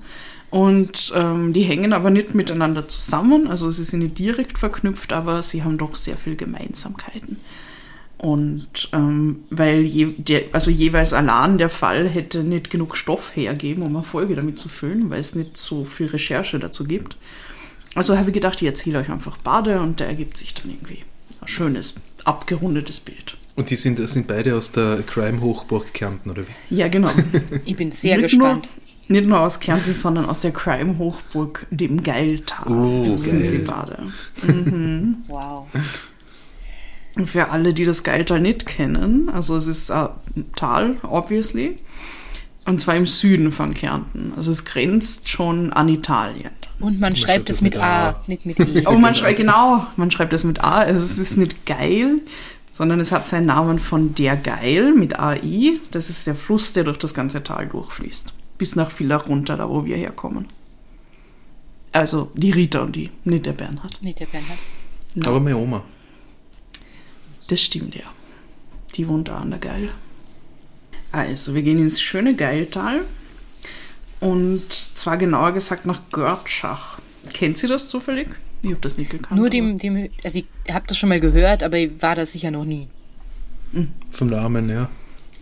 Und 0.51 1.13
ähm, 1.15 1.53
die 1.53 1.63
hängen 1.63 1.93
aber 1.93 2.11
nicht 2.11 2.35
miteinander 2.35 2.89
zusammen, 2.89 3.49
also 3.49 3.71
sie 3.71 3.85
sind 3.85 4.01
nicht 4.01 4.19
direkt 4.19 4.59
verknüpft, 4.59 5.13
aber 5.13 5.43
sie 5.43 5.63
haben 5.63 5.79
doch 5.79 5.97
sehr 5.97 6.17
viel 6.17 6.37
Gemeinsamkeiten. 6.37 7.39
Und 8.19 8.91
ähm, 8.93 9.45
weil 9.49 9.81
je, 9.81 10.13
der, 10.19 10.43
also 10.53 10.71
jeweils 10.71 11.13
allein 11.13 11.57
der 11.57 11.71
Fall 11.71 12.09
hätte 12.09 12.43
nicht 12.45 12.69
genug 12.69 12.97
Stoff 12.97 13.35
hergeben, 13.35 13.83
um 13.83 13.97
eine 13.97 14.05
Folge 14.05 14.37
damit 14.37 14.59
zu 14.59 14.69
füllen, 14.69 15.09
weil 15.09 15.21
es 15.21 15.35
nicht 15.35 15.57
so 15.57 15.85
viel 15.85 16.07
Recherche 16.07 16.59
dazu 16.59 16.85
gibt. 16.85 17.17
Also 17.95 18.19
habe 18.19 18.31
ich 18.31 18.35
gedacht, 18.35 18.61
ich 18.61 18.69
erzähle 18.69 18.99
euch 18.99 19.11
einfach 19.11 19.39
Bade 19.39 19.81
und 19.81 20.01
da 20.01 20.05
ergibt 20.05 20.37
sich 20.37 20.55
dann 20.55 20.71
irgendwie 20.71 20.99
ein 21.41 21.49
schönes, 21.49 21.95
abgerundetes 22.25 23.01
Bild. 23.01 23.37
Und 23.61 23.69
die 23.69 23.77
sind, 23.77 23.99
sind 24.09 24.27
beide 24.27 24.57
aus 24.57 24.73
der 24.73 25.03
Crime-Hochburg 25.03 25.93
Kärnten, 25.93 26.31
oder 26.31 26.45
wie? 26.45 26.75
Ja, 26.75 26.89
genau. 26.89 27.11
Ich 27.67 27.77
bin 27.77 27.93
sehr 27.93 28.17
nicht 28.17 28.31
gespannt. 28.31 28.67
Nur, 29.07 29.21
nicht 29.21 29.29
nur 29.29 29.39
aus 29.39 29.61
Kärnten, 29.61 29.93
sondern 29.93 30.25
aus 30.31 30.41
der 30.41 30.53
Crime-Hochburg, 30.53 31.67
dem 31.71 32.03
Geiltal. 32.03 32.73
Oh, 32.73 33.19
sind 33.19 33.43
geil. 33.43 33.45
sie 33.45 33.59
beide. 33.59 34.13
Wow. 35.29 35.67
Und 37.17 37.29
für 37.29 37.51
alle, 37.51 37.75
die 37.75 37.85
das 37.85 38.03
Geiltal 38.03 38.41
nicht 38.41 38.65
kennen, 38.65 39.29
also 39.29 39.59
es 39.59 39.67
ist 39.67 39.91
ein 39.91 40.09
Tal, 40.57 40.97
obviously, 41.03 41.77
und 42.65 42.81
zwar 42.81 42.97
im 42.97 43.05
Süden 43.05 43.53
von 43.53 43.75
Kärnten. 43.75 44.33
Also 44.39 44.53
es 44.53 44.65
grenzt 44.65 45.29
schon 45.29 45.71
an 45.75 45.91
Italien. 45.91 46.53
Und 46.79 46.99
man 46.99 47.15
schreibt 47.15 47.51
es 47.51 47.61
mit 47.61 47.77
A, 47.77 48.23
nicht 48.27 48.47
mit 48.47 48.59
E. 48.59 48.87
Oh, 48.87 48.93
man 48.93 49.15
schreibt, 49.15 49.37
genau, 49.37 49.87
man 49.97 50.11
schreibt 50.11 50.33
das 50.33 50.45
mit 50.45 50.65
A. 50.65 50.79
Also 50.79 51.05
es 51.05 51.19
ist 51.19 51.37
nicht 51.37 51.67
geil, 51.67 52.21
sondern 52.71 53.01
es 53.01 53.13
hat 53.13 53.27
seinen 53.27 53.47
Namen 53.47 53.79
von 53.79 54.15
der 54.15 54.37
Geil 54.37 54.93
mit 54.93 55.19
AI. 55.19 55.81
Das 55.91 56.11
ist 56.11 56.27
der 56.27 56.35
Fluss, 56.35 56.73
der 56.73 56.85
durch 56.85 56.99
das 56.99 57.15
ganze 57.15 57.43
Tal 57.43 57.67
durchfließt. 57.67 58.33
Bis 58.59 58.77
nach 58.77 58.91
Villach 58.91 59.29
runter, 59.29 59.57
da 59.57 59.69
wo 59.69 59.85
wir 59.85 59.97
herkommen. 59.97 60.47
Also 61.93 62.31
die 62.35 62.53
Rita 62.53 62.81
und 62.81 62.95
die, 62.95 63.11
nicht 63.25 63.47
der 63.47 63.53
Bernhard. 63.53 64.01
Nicht 64.03 64.21
der 64.21 64.27
Bernhard. 64.27 64.59
Aber 65.25 65.41
meine 65.41 65.57
Oma. 65.57 65.83
Das 67.49 67.61
stimmt 67.61 67.97
ja. 67.97 68.05
Die 68.95 69.09
wohnt 69.09 69.29
da 69.29 69.39
an 69.39 69.51
der 69.51 69.59
Geil. 69.59 69.89
Also, 71.13 71.55
wir 71.55 71.63
gehen 71.63 71.81
ins 71.81 72.01
schöne 72.01 72.35
Geiltal. 72.37 73.01
Und 74.21 74.73
zwar 74.73 75.17
genauer 75.17 75.53
gesagt 75.53 75.87
nach 75.87 76.01
Görtschach. 76.13 77.01
Kennt 77.33 77.59
sie 77.59 77.67
das 77.67 77.89
zufällig? 77.89 78.29
Ich 78.63 78.71
habe 78.71 78.81
das 78.81 78.99
nicht 78.99 79.11
gekannt. 79.11 79.39
Nur 79.41 79.49
dem, 79.51 79.79
dem, 79.79 80.09
also 80.23 80.39
ich 80.39 80.47
habe 80.73 80.87
das 80.87 80.99
schon 80.99 81.09
mal 81.09 81.21
gehört, 81.21 81.63
aber 81.63 81.79
ich 81.79 81.91
war 82.03 82.15
da 82.15 82.27
sicher 82.27 82.51
noch 82.51 82.65
nie. 82.65 82.89
Vom 84.11 84.29
Namen, 84.29 84.69
ja. 84.69 84.89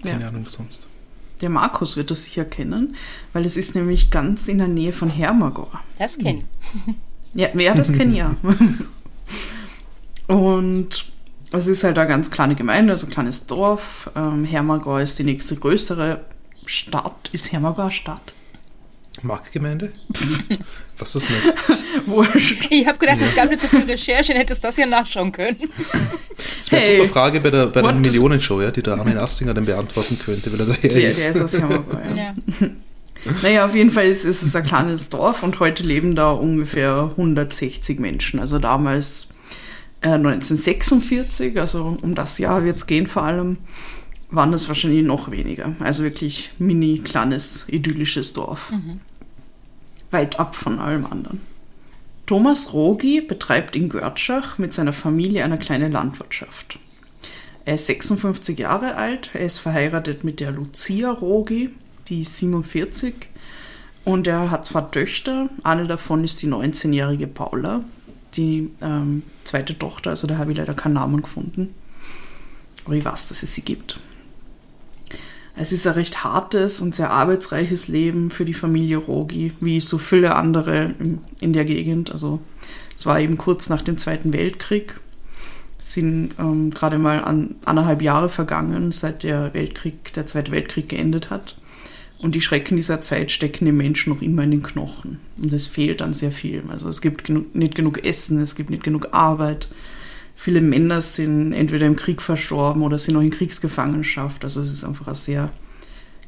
Keine 0.02 0.22
Ja. 0.22 0.28
Ahnung 0.28 0.46
sonst. 0.46 0.87
Der 1.40 1.50
Markus 1.50 1.96
wird 1.96 2.10
das 2.10 2.25
sicher 2.25 2.44
kennen, 2.44 2.96
weil 3.32 3.44
es 3.44 3.56
ist 3.56 3.75
nämlich 3.75 4.10
ganz 4.10 4.48
in 4.48 4.58
der 4.58 4.68
Nähe 4.68 4.92
von 4.92 5.08
Hermagor. 5.10 5.70
Das 5.98 6.18
kenne 6.18 6.42
ich. 6.87 6.94
Ja, 7.34 7.48
wer 7.54 7.75
das 7.75 7.92
kennt, 7.92 8.16
ja. 8.16 8.34
Und 10.26 11.06
es 11.52 11.66
ist 11.66 11.84
halt 11.84 11.98
eine 11.98 12.08
ganz 12.08 12.30
kleine 12.30 12.54
Gemeinde, 12.54 12.92
also 12.92 13.06
ein 13.06 13.10
kleines 13.12 13.46
Dorf. 13.46 14.10
Ähm, 14.16 14.44
Hermagor 14.44 15.00
ist 15.00 15.18
die 15.18 15.25
nächste 15.25 15.56
größere 15.56 16.25
Stadt. 16.66 17.30
Ist 17.32 17.52
Hermagor 17.52 17.90
Stadt? 17.90 18.32
Marktgemeinde? 19.22 19.92
Was 20.99 21.14
ist? 21.17 21.28
Wurscht. 22.07 22.67
Ich 22.71 22.87
habe 22.87 22.99
gedacht, 22.99 23.19
es 23.21 23.35
gab 23.35 23.49
nicht 23.50 23.61
so 23.62 23.69
viel 23.69 23.83
Recherche, 23.85 24.33
dann 24.33 24.38
hättest 24.40 24.64
das 24.64 24.76
ja 24.76 24.87
nachschauen 24.87 25.31
können. 25.33 25.57
Das 26.59 26.71
wäre 26.73 26.83
Hey. 26.83 26.88
eine 26.97 26.99
super 27.07 27.12
Frage 27.12 27.40
bei 27.40 27.50
der, 27.50 27.67
bei 27.67 27.83
der? 27.83 27.93
Millionenshow, 27.93 28.61
ja, 28.61 28.71
die 28.71 28.83
der 28.83 28.95
Armin 28.95 29.19
Astinger 29.19 29.55
dann 29.55 29.64
beantworten 29.64 30.19
könnte, 30.19 30.52
weil 30.52 30.61
er 30.61 30.67
daher 30.67 30.90
Der, 30.90 31.09
ist. 31.09 31.21
der 31.25 31.31
ist 31.31 31.43
aus 31.43 31.59
Hermagor, 31.59 32.00
ja. 32.14 32.35
Ja. 32.61 32.69
Naja, 33.43 33.64
auf 33.67 33.75
jeden 33.75 33.90
Fall 33.90 34.07
ist, 34.07 34.25
ist 34.25 34.43
es 34.43 34.55
ein 34.55 34.62
kleines 34.62 35.11
Dorf 35.11 35.43
und 35.43 35.59
heute 35.59 35.83
leben 35.83 36.14
da 36.14 36.31
ungefähr 36.31 37.11
160 37.17 37.99
Menschen. 37.99 38.38
Also 38.38 38.61
damals 38.61 39.31
äh, 40.02 40.11
1946, 40.11 41.59
also 41.59 41.99
um 42.00 42.14
das 42.14 42.38
Jahr 42.38 42.64
wird 42.64 42.76
es 42.78 42.87
gehen 42.87 43.09
vor 43.09 43.25
allem, 43.25 43.59
waren 44.31 44.52
das 44.52 44.69
wahrscheinlich 44.69 45.05
noch 45.05 45.33
weniger. 45.33 45.75
Also 45.81 46.05
wirklich 46.05 46.52
mini, 46.59 47.00
kleines, 47.00 47.64
idyllisches 47.69 48.35
Dorf. 48.35 48.73
Weit 50.11 50.38
ab 50.38 50.57
von 50.57 50.79
allem 50.79 51.07
anderen. 51.07 51.41
Thomas 52.27 52.73
Rogi 52.73 53.21
betreibt 53.21 53.75
in 53.75 53.88
Görtschach 53.88 54.59
mit 54.59 54.75
seiner 54.75 54.93
Familie 54.93 55.45
eine 55.45 55.59
kleine 55.59 55.88
Landwirtschaft. 55.88 56.79
Er 57.65 57.75
ist 57.75 57.87
56 57.87 58.59
Jahre 58.59 58.97
alt, 58.97 59.31
er 59.33 59.41
ist 59.41 59.59
verheiratet 59.59 60.25
mit 60.25 60.41
der 60.41 60.50
Lucia 60.50 61.11
Rogi, 61.11 61.71
die 62.09 62.23
ist 62.23 62.37
47. 62.38 63.15
Und 64.05 64.27
er 64.27 64.50
hat 64.50 64.65
zwei 64.65 64.81
Töchter, 64.83 65.50
eine 65.62 65.87
davon 65.87 66.25
ist 66.25 66.41
die 66.41 66.49
19-jährige 66.49 67.27
Paula, 67.27 67.85
die 68.35 68.71
ähm, 68.81 69.23
zweite 69.45 69.79
Tochter, 69.79 70.11
also 70.11 70.27
da 70.27 70.38
habe 70.38 70.53
ich 70.53 70.59
leider 70.59 70.75
keinen 70.75 70.95
Namen 70.95 71.23
gefunden. 71.23 71.75
Aber 72.85 72.95
ich 72.95 73.05
weiß, 73.05 73.29
dass 73.29 73.43
es 73.43 73.55
sie 73.55 73.62
gibt. 73.62 74.00
Es 75.61 75.73
ist 75.73 75.88
ein 75.88 75.95
recht 75.95 76.23
hartes 76.23 76.81
und 76.81 76.95
sehr 76.95 77.11
arbeitsreiches 77.11 77.88
Leben 77.88 78.31
für 78.31 78.45
die 78.45 78.55
Familie 78.55 78.99
Rogi, 78.99 79.53
wie 79.59 79.81
so 79.81 79.99
viele 79.99 80.37
andere 80.37 80.95
in, 81.41 81.53
der 81.53 81.65
Gegend. 81.65 82.12
Also 82.12 82.38
es 82.97 83.07
war 83.07 83.19
eben 83.19 83.38
kurz 83.38 83.69
nach 83.69 83.83
dem 83.83 83.99
Zweiten 83.99 84.33
Weltkrieg. 84.33 85.00
Es 85.77 85.95
sind 85.95 86.31
ähm, 86.38 86.71
gerade 86.71 86.99
mal 86.99 87.25
an, 87.25 87.57
anderthalb 87.65 88.03
Jahre 88.03 88.29
vergangen, 88.29 88.93
seit 88.93 89.25
der 89.25 89.53
Weltkrieg, 89.53 90.12
der 90.12 90.29
Zweite 90.29 90.53
Weltkrieg 90.53 90.88
geendet 90.88 91.29
hat. 91.29 91.57
Und 92.19 92.37
die 92.37 92.41
Schrecken 92.41 92.77
dieser 92.77 93.00
Zeit 93.00 93.33
stecken 93.33 93.67
den 93.67 93.77
Menschen 93.77 94.12
noch 94.12 94.23
immer 94.23 94.45
in 94.45 94.53
den 94.53 94.62
Knochen. 94.62 95.19
Und 95.41 95.53
es 95.53 95.67
fehlt 95.67 96.03
an 96.03 96.15
sehr 96.15 96.33
viel. 96.33 96.62
Also 96.69 96.88
es 96.88 97.00
gibt 97.00 97.25
genu 97.25 97.45
nicht 97.53 97.75
genug 97.75 98.05
Essen, 98.05 98.41
es 98.41 98.55
gibt 98.55 98.71
nicht 98.71 98.85
genug 98.85 99.09
Arbeit. 99.11 99.67
Viele 100.40 100.61
Männer 100.61 101.02
sind 101.02 101.52
entweder 101.52 101.85
im 101.87 101.97
Krieg 101.97 102.23
verstorben 102.23 102.83
oder 102.83 102.97
sind 102.97 103.14
noch 103.14 103.23
in 103.23 103.33
Kriegsgefangenschaft. 103.33 104.45
Also 104.45 104.61
es 104.61 104.73
ist 104.73 104.85
einfach 104.85 105.09
eine 105.09 105.16
sehr 105.16 105.50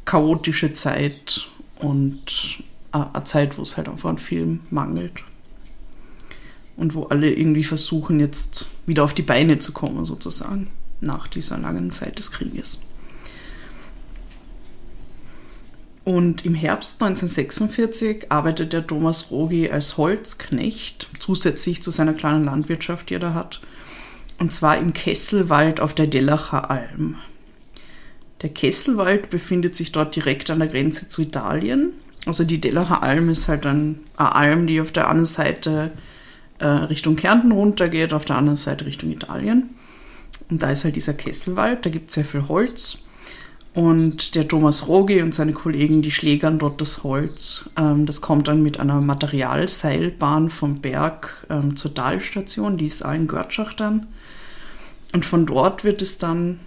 chaotische 0.05 0.73
Zeit 0.73 1.47
und 1.79 2.59
eine 2.91 3.23
Zeit, 3.23 3.57
wo 3.57 3.63
es 3.63 3.77
halt 3.77 3.89
einfach 3.89 4.11
an 4.11 4.19
vielem 4.19 4.63
mangelt. 4.69 5.23
Und 6.77 6.97
wo 6.97 7.05
alle 7.05 7.33
irgendwie 7.33 7.63
versuchen, 7.63 8.19
jetzt 8.19 8.67
wieder 8.85 9.05
auf 9.05 9.15
die 9.15 9.23
Beine 9.23 9.61
zu 9.61 9.71
kommen, 9.71 10.05
sozusagen, 10.05 10.71
nach 11.01 11.29
dieser 11.29 11.59
langen 11.59 11.93
Zeit 11.93 12.19
des 12.19 12.33
Krieges. 12.33 12.83
Und 16.03 16.45
im 16.45 16.57
Herbst 16.57 17.01
1946 17.01 18.33
arbeitet 18.33 18.73
der 18.73 18.85
Thomas 18.85 19.31
Rogi 19.31 19.71
als 19.71 19.99
Holzknecht, 19.99 21.07
zusätzlich 21.21 21.85
zu 21.85 21.93
seiner 21.93 22.15
kleinen 22.15 22.45
Landwirtschaft, 22.45 23.09
die 23.09 23.15
er 23.15 23.21
da 23.21 23.35
hat. 23.35 23.61
Und 24.41 24.53
zwar 24.55 24.79
im 24.79 24.95
Kesselwald 24.95 25.81
auf 25.81 25.95
der 25.95 26.07
Dellacher 26.07 26.71
Alm. 26.71 27.17
Der 28.41 28.49
Kesselwald 28.49 29.29
befindet 29.29 29.77
sich 29.77 29.93
dort 29.93 30.17
direkt 30.17 30.49
an 30.49 30.61
der 30.61 30.69
Grenze 30.69 31.09
zu 31.09 31.21
Italien. 31.21 31.93
Also 32.25 32.45
die 32.45 32.59
Dellacher 32.59 33.03
Alm 33.03 33.29
ist 33.29 33.49
halt 33.49 33.67
ein, 33.67 34.01
eine 34.17 34.35
Alm, 34.35 34.67
die 34.67 34.81
auf 34.81 34.93
der 34.93 35.09
anderen 35.09 35.27
Seite 35.27 35.91
äh, 36.59 36.67
Richtung 36.67 37.17
Kärnten 37.17 37.53
runtergeht, 37.53 38.15
auf 38.15 38.25
der 38.25 38.37
anderen 38.37 38.57
Seite 38.57 38.87
Richtung 38.87 39.11
Italien. 39.11 39.71
Und 40.49 40.63
da 40.63 40.71
ist 40.71 40.85
halt 40.85 40.97
dieser 40.97 41.15
Kesselwald, 41.15 41.85
da 41.85 41.91
gibt 41.91 42.09
es 42.09 42.15
sehr 42.15 42.25
viel 42.25 42.49
Holz. 42.49 42.97
Und 43.75 44.35
der 44.35 44.49
Thomas 44.49 44.89
Rogi 44.89 45.21
und 45.21 45.35
seine 45.35 45.53
Kollegen, 45.53 46.01
die 46.01 46.11
schlägern 46.11 46.59
dort 46.59 46.81
das 46.81 47.05
Holz. 47.05 47.69
Ähm, 47.77 48.07
das 48.07 48.23
kommt 48.23 48.49
dann 48.49 48.63
mit 48.63 48.81
einer 48.81 49.03
Materialseilbahn 49.03 50.49
vom 50.49 50.81
Berg 50.81 51.47
ähm, 51.51 51.77
zur 51.77 51.93
Talstation, 51.93 52.79
die 52.79 52.87
ist 52.87 53.05
auch 53.05 53.13
in 53.13 53.27
Görtschach 53.27 53.75
dann. 53.75 54.07
Und 55.13 55.25
von 55.25 55.47
dort 55.47 55.85
wird 55.85 56.03
es 56.03 56.19
dann 56.19 56.61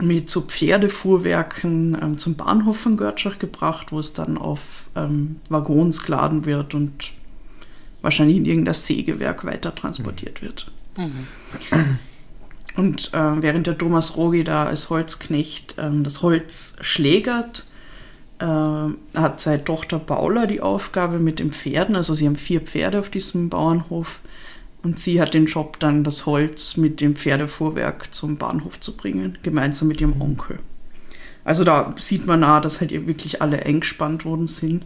mit 0.00 0.30
so 0.30 0.42
Pferdefuhrwerken 0.42 1.96
ähm, 2.00 2.18
zum 2.18 2.36
Bahnhof 2.36 2.78
von 2.78 2.96
Görtschach 2.96 3.38
gebracht, 3.38 3.90
wo 3.90 3.98
es 3.98 4.12
dann 4.12 4.38
auf 4.38 4.86
ähm, 4.94 5.40
Waggons 5.48 6.04
geladen 6.04 6.44
wird 6.44 6.74
und 6.74 7.12
wahrscheinlich 8.00 8.36
in 8.36 8.44
irgendein 8.44 8.74
Sägewerk 8.74 9.44
weiter 9.44 9.74
transportiert 9.74 10.40
wird. 10.40 10.70
Und 12.76 13.12
äh, 13.12 13.42
während 13.42 13.66
der 13.66 13.76
Thomas 13.76 14.16
Rogi 14.16 14.44
da 14.44 14.66
als 14.66 14.88
Holzknecht 14.88 15.74
ähm, 15.78 16.04
das 16.04 16.22
Holz 16.22 16.76
schlägert, 16.80 17.66
äh, 18.38 18.44
hat 18.44 19.40
seine 19.40 19.64
Tochter 19.64 19.98
Paula 19.98 20.46
die 20.46 20.60
Aufgabe 20.60 21.18
mit 21.18 21.40
den 21.40 21.50
Pferden. 21.50 21.96
Also 21.96 22.14
sie 22.14 22.26
haben 22.26 22.36
vier 22.36 22.60
Pferde 22.60 23.00
auf 23.00 23.10
diesem 23.10 23.48
Bauernhof. 23.48 24.20
Und 24.82 25.00
sie 25.00 25.20
hat 25.20 25.34
den 25.34 25.46
Job, 25.46 25.78
dann 25.80 26.04
das 26.04 26.26
Holz 26.26 26.76
mit 26.76 27.00
dem 27.00 27.16
Pferdefuhrwerk 27.16 28.14
zum 28.14 28.36
Bahnhof 28.36 28.78
zu 28.80 28.96
bringen, 28.96 29.38
gemeinsam 29.42 29.88
mit 29.88 30.00
ihrem 30.00 30.20
Onkel. 30.20 30.60
Also 31.44 31.64
da 31.64 31.94
sieht 31.98 32.26
man 32.26 32.44
auch, 32.44 32.60
dass 32.60 32.80
halt 32.80 32.90
wirklich 33.06 33.42
alle 33.42 33.64
eingespannt 33.64 34.24
worden 34.24 34.46
sind. 34.46 34.84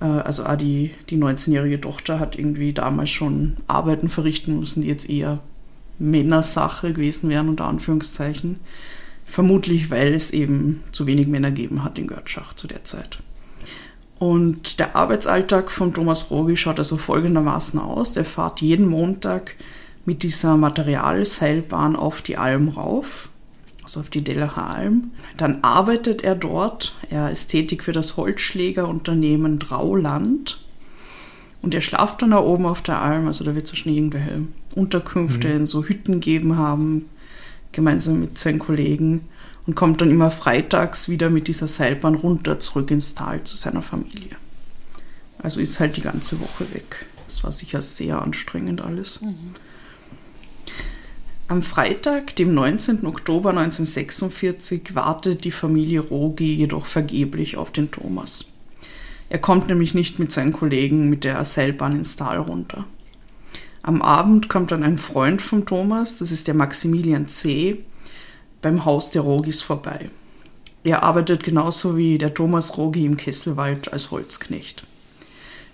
Äh, 0.00 0.04
Also 0.04 0.46
auch 0.46 0.56
die, 0.56 0.92
die 1.10 1.18
19-jährige 1.18 1.80
Tochter 1.80 2.20
hat 2.20 2.38
irgendwie 2.38 2.72
damals 2.72 3.10
schon 3.10 3.56
Arbeiten 3.66 4.08
verrichten 4.08 4.60
müssen, 4.60 4.82
die 4.82 4.88
jetzt 4.88 5.10
eher 5.10 5.40
Männersache 5.98 6.92
gewesen 6.92 7.30
wären, 7.30 7.48
unter 7.48 7.64
Anführungszeichen. 7.66 8.60
Vermutlich, 9.24 9.90
weil 9.90 10.14
es 10.14 10.30
eben 10.30 10.84
zu 10.92 11.06
wenig 11.06 11.26
Männer 11.26 11.50
gegeben 11.50 11.82
hat 11.82 11.98
in 11.98 12.06
Görtschach 12.06 12.54
zu 12.54 12.68
der 12.68 12.84
Zeit. 12.84 13.18
Und 14.18 14.78
der 14.78 14.96
Arbeitsalltag 14.96 15.70
von 15.70 15.92
Thomas 15.92 16.30
Rogi 16.30 16.56
schaut 16.56 16.78
also 16.78 16.96
folgendermaßen 16.96 17.78
aus. 17.78 18.16
Er 18.16 18.24
fährt 18.24 18.60
jeden 18.62 18.88
Montag 18.88 19.54
mit 20.06 20.22
dieser 20.22 20.56
Materialseilbahn 20.56 21.96
auf 21.96 22.22
die 22.22 22.38
Alm 22.38 22.68
rauf, 22.68 23.28
also 23.82 24.00
auf 24.00 24.08
die 24.08 24.24
Dellacher 24.24 24.70
Alm. 24.70 25.10
Dann 25.36 25.62
arbeitet 25.62 26.22
er 26.22 26.34
dort. 26.34 26.96
Er 27.10 27.30
ist 27.30 27.48
tätig 27.48 27.84
für 27.84 27.92
das 27.92 28.16
Holzschlägerunternehmen 28.16 29.58
Drauland. 29.58 30.62
Und 31.60 31.74
er 31.74 31.80
schlaft 31.80 32.22
dann 32.22 32.30
da 32.30 32.38
oben 32.38 32.64
auf 32.64 32.80
der 32.80 33.02
Alm. 33.02 33.26
Also 33.26 33.44
da 33.44 33.54
wird 33.54 33.66
es 33.66 33.72
wahrscheinlich 33.72 34.00
irgendwelche 34.00 34.46
Unterkünfte 34.74 35.48
in 35.48 35.66
so 35.66 35.84
Hütten 35.84 36.20
geben 36.20 36.56
haben. 36.56 37.06
gemeinsam 37.72 38.20
mit 38.20 38.38
seinen 38.38 38.58
Kollegen 38.58 39.28
und 39.66 39.74
kommt 39.74 40.00
dann 40.00 40.10
immer 40.10 40.30
freitags 40.30 41.08
wieder 41.08 41.30
mit 41.30 41.48
dieser 41.48 41.66
Seilbahn 41.66 42.14
runter 42.14 42.58
zurück 42.60 42.90
ins 42.90 43.14
Tal 43.14 43.42
zu 43.44 43.56
seiner 43.56 43.82
Familie. 43.82 44.36
Also 45.38 45.60
ist 45.60 45.80
halt 45.80 45.96
die 45.96 46.02
ganze 46.02 46.40
Woche 46.40 46.72
weg. 46.72 47.06
Das 47.26 47.42
war 47.44 47.52
sicher 47.52 47.82
sehr 47.82 48.22
anstrengend 48.22 48.80
alles. 48.80 49.20
Mhm. 49.20 49.54
Am 51.48 51.62
Freitag, 51.62 52.34
dem 52.36 52.54
19. 52.54 53.06
Oktober 53.06 53.50
1946, 53.50 54.94
wartet 54.94 55.44
die 55.44 55.52
Familie 55.52 56.00
Rogi 56.00 56.54
jedoch 56.54 56.86
vergeblich 56.86 57.56
auf 57.56 57.70
den 57.70 57.90
Thomas. 57.92 58.52
Er 59.28 59.38
kommt 59.38 59.68
nämlich 59.68 59.94
nicht 59.94 60.18
mit 60.18 60.32
seinen 60.32 60.52
Kollegen 60.52 61.08
mit 61.08 61.22
der 61.24 61.44
Seilbahn 61.44 61.92
ins 61.92 62.16
Tal 62.16 62.38
runter. 62.38 62.84
Am 63.82 64.02
Abend 64.02 64.48
kommt 64.48 64.72
dann 64.72 64.82
ein 64.82 64.98
Freund 64.98 65.40
von 65.40 65.66
Thomas, 65.66 66.16
das 66.16 66.32
ist 66.32 66.48
der 66.48 66.54
Maximilian 66.54 67.28
C., 67.28 67.84
beim 68.66 68.84
Haus 68.84 69.12
der 69.12 69.22
Rogis 69.22 69.62
vorbei. 69.62 70.10
Er 70.82 71.04
arbeitet 71.04 71.44
genauso 71.44 71.96
wie 71.96 72.18
der 72.18 72.34
Thomas 72.34 72.76
Rogi 72.76 73.04
im 73.04 73.16
Kesselwald 73.16 73.92
als 73.92 74.10
Holzknecht. 74.10 74.82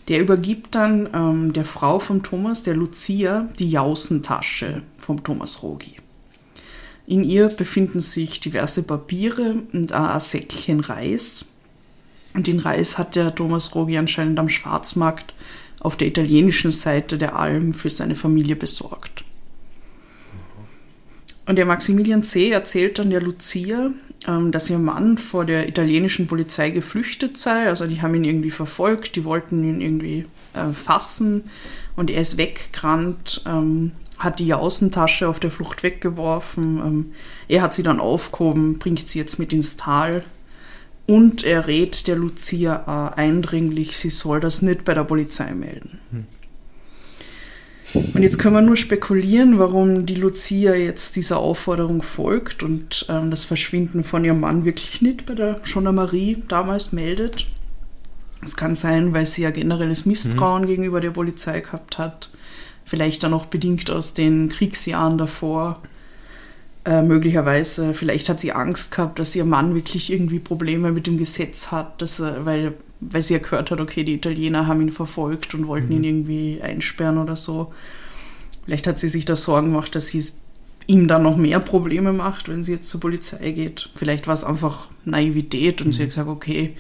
Der 0.09 0.21
übergibt 0.21 0.75
dann 0.75 1.09
ähm, 1.15 1.55
der 1.55 1.65
Frau 1.65 2.01
von 2.01 2.23
Thomas, 2.23 2.65
der 2.65 2.77
Lucia, 2.77 3.49
die 3.59 3.71
Jausentasche 3.71 4.83
vom 4.99 5.25
Thomas 5.25 5.63
Rogi. 5.63 5.97
In 7.07 7.25
ihr 7.25 7.49
befinden 7.49 8.01
sich 8.01 8.41
diverse 8.41 8.83
Papiere 8.83 9.63
und 9.73 9.95
ein 9.95 10.21
Säckchen 10.21 10.81
Reis. 10.81 11.47
Und 12.35 12.47
den 12.47 12.59
Reis 12.59 12.99
hat 12.99 13.17
der 13.17 13.35
Thomas 13.35 13.75
Rogi 13.75 13.97
anscheinend 13.97 14.39
am 14.39 14.51
Schwarzmarkt 14.51 15.33
auf 15.81 15.97
der 15.97 16.09
italienischen 16.09 16.73
Seite 16.73 17.17
der 17.17 17.39
Alm 17.39 17.73
für 17.73 17.89
seine 17.89 18.17
Familie 18.17 18.57
besorgt. 18.57 19.22
Und 21.47 21.57
der 21.57 21.67
Maximilian 21.67 22.23
C. 22.23 22.51
erzählt 22.51 22.99
dann 22.99 23.11
der 23.11 23.21
Lucia, 23.21 23.91
ähm, 24.27 24.53
dass 24.53 24.71
ihr 24.71 24.79
Mann 24.79 25.19
vor 25.19 25.45
der 25.45 25.69
italienischen 25.69 26.27
Polizei 26.27 26.71
geflüchtet 26.71 27.37
sei. 27.39 27.69
Also 27.69 27.87
die 27.87 28.01
haben 28.01 28.15
ihn 28.15 28.25
irgendwie 28.25 28.51
verfolgt, 28.51 29.17
die 29.17 29.25
wollten 29.25 29.65
ihn 29.65 29.81
irgendwie 29.81 30.27
äh, 30.55 30.73
fassen 30.73 31.45
und 31.97 32.11
er 32.11 32.21
ist 32.21 32.37
weggerannt, 32.37 33.43
ähm, 33.47 33.93
hat 34.19 34.39
die 34.39 34.55
Außentasche 34.55 35.29
auf 35.29 35.41
der 35.41 35.51
Flucht 35.51 35.83
weggeworfen. 35.83 36.79
Ähm, 36.79 37.13
er 37.49 37.63
hat 37.63 37.75
sie 37.75 37.83
dann 37.83 38.01
aufgehoben, 38.01 38.79
bringt 38.79 39.09
sie 39.09 39.19
jetzt 39.19 39.39
mit 39.39 39.53
ins 39.53 39.77
Tal 39.77 40.23
und 41.07 41.43
er 41.43 41.67
rät 41.67 42.07
der 42.07 42.17
Lucia 42.17 43.11
äh, 43.17 43.21
eindringlich, 43.21 43.99
sie 43.99 44.11
soll 44.11 44.39
das 44.39 44.63
nicht 44.63 44.85
bei 44.85 44.95
der 44.95 45.05
Polizei 45.05 45.53
melden. 45.53 45.99
Hm. 46.11 46.27
Und 47.95 48.23
jetzt 48.23 48.39
können 48.39 48.55
wir 48.55 48.63
nur 48.63 48.77
spekulieren, 48.77 49.59
warum 49.59 50.07
die 50.07 50.15
Lucia 50.15 50.75
jetzt 50.75 51.17
dieser 51.17 51.39
Aufforderung 51.39 52.03
folgt 52.03 52.63
und 52.63 53.07
ähm, 53.09 53.31
das 53.31 53.45
Verschwinden 53.45 54.03
von 54.03 54.25
ihrem 54.25 54.41
Mann 54.41 54.65
wirklich 54.65 55.03
nicht 55.03 55.27
bei 55.27 55.35
der 55.35 55.61
Gendarmerie 55.65 56.43
damals 56.49 56.93
meldet. 56.93 57.47
Es 58.45 58.57
kann 58.57 58.75
sein, 58.75 59.13
weil 59.13 59.27
sie 59.27 59.43
ja 59.43 59.51
generelles 59.51 60.07
Misstrauen 60.07 60.63
mhm. 60.63 60.67
gegenüber 60.67 61.01
der 61.01 61.11
Polizei 61.11 61.61
gehabt 61.61 61.99
hat. 61.99 62.31
Vielleicht 62.85 63.23
dann 63.23 63.35
auch 63.35 63.47
bedingt 63.47 63.91
aus 63.91 64.15
den 64.15 64.49
Kriegsjahren 64.49 65.19
davor. 65.19 65.81
Äh, 66.85 67.03
möglicherweise, 67.03 67.95
vielleicht 67.95 68.29
hat 68.29 68.41
sie 68.41 68.53
Angst 68.53 68.91
gehabt, 68.91 69.19
dass 69.19 69.37
ihr 69.37 69.45
Mann 69.45 69.75
wirklich 69.75 70.11
irgendwie 70.13 70.41
Probleme 70.41 70.91
mit 70.91 71.07
dem 71.07 71.19
Gesetz 71.19 71.71
hat, 71.71 72.03
dass 72.03 72.19
er, 72.19 72.45
weil 72.45 72.75
weil 73.11 73.23
sie 73.23 73.35
ja 73.35 73.41
gehört 73.41 73.71
hat, 73.71 73.81
okay, 73.81 74.05
die 74.05 74.15
Italiener 74.15 74.67
haben 74.67 74.81
ihn 74.81 74.93
verfolgt 74.93 75.55
und 75.55 75.67
wollten 75.67 75.89
mhm. 75.89 76.05
ihn 76.05 76.05
irgendwie 76.05 76.61
einsperren 76.63 77.19
oder 77.19 77.37
so. 77.37 77.73
Vielleicht 78.65 78.87
hat 78.87 78.99
sie 78.99 79.09
sich 79.09 79.25
da 79.25 79.35
Sorgen 79.35 79.71
gemacht, 79.71 79.95
dass 79.95 80.09
sie 80.09 80.25
ihm 80.87 81.09
dann 81.09 81.23
noch 81.23 81.37
mehr 81.37 81.61
Probleme 81.61 82.13
macht, 82.13 82.49
wenn 82.49 82.63
sie 82.63 82.73
jetzt 82.73 82.89
zur 82.89 83.01
Polizei 83.01 83.53
geht. 83.53 83.91
Vielleicht 83.95 84.27
war 84.27 84.35
es 84.35 84.45
einfach 84.45 84.89
Naivität 85.05 85.81
und 85.81 85.89
mhm. 85.89 85.93
sie 85.93 86.03
hat 86.03 86.11
gesagt, 86.11 86.29
okay, 86.29 86.77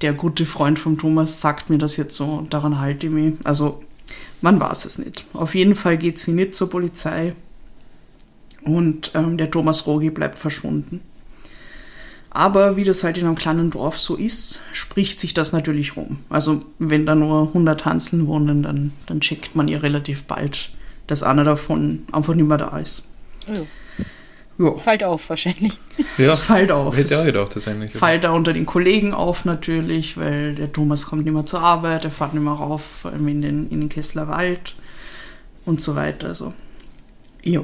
der 0.00 0.14
gute 0.14 0.46
Freund 0.46 0.78
von 0.78 0.96
Thomas 0.96 1.40
sagt 1.40 1.68
mir 1.68 1.78
das 1.78 1.96
jetzt 1.96 2.16
so 2.16 2.26
und 2.26 2.54
daran 2.54 2.78
halte 2.78 3.06
ich 3.06 3.12
mich. 3.12 3.34
Also 3.44 3.82
man 4.40 4.58
weiß 4.58 4.86
es 4.86 4.98
nicht. 4.98 5.26
Auf 5.34 5.54
jeden 5.54 5.76
Fall 5.76 5.98
geht 5.98 6.18
sie 6.18 6.32
nicht 6.32 6.54
zur 6.54 6.70
Polizei 6.70 7.34
und 8.62 9.12
ähm, 9.14 9.36
der 9.36 9.50
Thomas 9.50 9.86
Rogi 9.86 10.10
bleibt 10.10 10.38
verschwunden. 10.38 11.00
Aber 12.30 12.76
wie 12.76 12.84
das 12.84 13.02
halt 13.02 13.18
in 13.18 13.26
einem 13.26 13.34
kleinen 13.34 13.70
Dorf 13.70 13.98
so 13.98 14.14
ist, 14.14 14.62
spricht 14.72 15.18
sich 15.18 15.34
das 15.34 15.52
natürlich 15.52 15.96
rum. 15.96 16.18
Also 16.30 16.62
wenn 16.78 17.04
da 17.04 17.16
nur 17.16 17.48
100 17.48 17.84
Hanseln 17.84 18.28
wohnen, 18.28 18.62
dann, 18.62 18.92
dann 19.06 19.20
checkt 19.20 19.56
man 19.56 19.66
ihr 19.66 19.82
relativ 19.82 20.24
bald, 20.24 20.70
dass 21.08 21.24
einer 21.24 21.42
davon 21.42 22.04
einfach 22.12 22.34
nicht 22.34 22.46
mehr 22.46 22.58
da 22.58 22.78
ist. 22.78 23.08
Oh. 23.48 23.66
Ja. 24.58 24.76
Fällt 24.76 25.02
auf 25.02 25.28
wahrscheinlich. 25.30 25.78
Ja, 26.18 26.34
es 26.34 26.38
fällt 26.40 26.70
auf. 26.70 26.94
Hätte 26.96 27.18
auch 27.18 27.24
gedacht, 27.24 27.56
das 27.56 27.66
eigentlich. 27.66 27.92
Fällt 27.92 28.24
da 28.24 28.30
unter 28.30 28.52
den 28.52 28.66
Kollegen 28.66 29.14
auf 29.14 29.44
natürlich, 29.46 30.18
weil 30.18 30.54
der 30.54 30.70
Thomas 30.70 31.06
kommt 31.06 31.24
nicht 31.24 31.32
mehr 31.32 31.46
zur 31.46 31.60
Arbeit, 31.60 32.04
er 32.04 32.10
fährt 32.10 32.34
nicht 32.34 32.42
mehr 32.42 32.52
rauf, 32.52 32.82
vor 33.02 33.10
allem 33.10 33.26
in 33.26 33.40
den, 33.40 33.70
in 33.70 33.80
den 33.80 33.88
Kessler 33.88 34.28
Wald 34.28 34.76
und 35.64 35.80
so 35.80 35.96
weiter. 35.96 36.28
Also, 36.28 36.52
ja. 37.42 37.62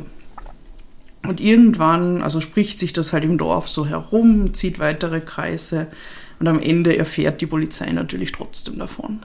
Und 1.29 1.41
irgendwann, 1.41 2.23
also 2.23 2.41
spricht 2.41 2.79
sich 2.79 2.93
das 2.93 3.13
halt 3.13 3.25
im 3.25 3.39
Dorf 3.39 3.69
so 3.69 3.87
herum, 3.87 4.55
zieht 4.55 4.79
weitere 4.79 5.21
Kreise 5.21 5.89
und 6.39 6.49
am 6.49 6.61
Ende 6.61 6.97
erfährt 6.97 7.41
die 7.41 7.47
Polizei 7.47 7.91
natürlich 7.93 8.33
trotzdem 8.33 8.79
davon. 8.79 9.21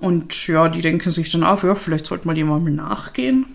Und 0.00 0.46
ja, 0.48 0.68
die 0.68 0.82
denken 0.82 1.10
sich 1.10 1.30
dann 1.30 1.44
auch, 1.44 1.62
ja, 1.64 1.74
vielleicht 1.74 2.06
sollte 2.06 2.28
mal 2.28 2.34
nachgehen. 2.70 3.46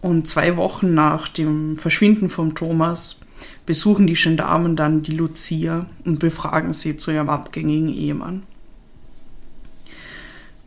Und 0.00 0.26
zwei 0.26 0.56
Wochen 0.56 0.94
nach 0.94 1.28
dem 1.28 1.78
Verschwinden 1.78 2.28
von 2.28 2.56
Thomas 2.56 3.20
besuchen 3.64 4.08
die 4.08 4.14
Gendarmen 4.14 4.74
dann 4.74 5.02
die 5.02 5.12
Lucia 5.12 5.86
und 6.04 6.18
befragen 6.18 6.72
sie 6.72 6.96
zu 6.96 7.12
ihrem 7.12 7.28
abgängigen 7.28 7.88
Ehemann. 7.88 8.42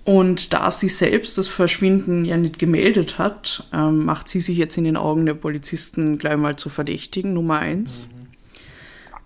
Und 0.06 0.54
da 0.54 0.70
sie 0.70 0.88
selbst 0.88 1.40
das 1.40 1.48
Verschwinden 1.48 2.26
ja 2.26 2.38
nicht 2.38 2.60
gemeldet 2.60 3.18
hat, 3.18 3.68
ähm, 3.74 4.06
macht 4.06 4.30
sie 4.30 4.40
sich 4.40 4.56
jetzt 4.56 4.78
in 4.78 4.84
den 4.84 4.98
Augen 4.98 5.26
der 5.26 5.34
Polizisten 5.34 6.20
gleich 6.20 6.38
mal 6.38 6.56
zu 6.56 6.70
verdächtigen, 6.70 7.34
Nummer 7.34 7.58
eins. 7.58 8.08
Mhm. 8.08 8.16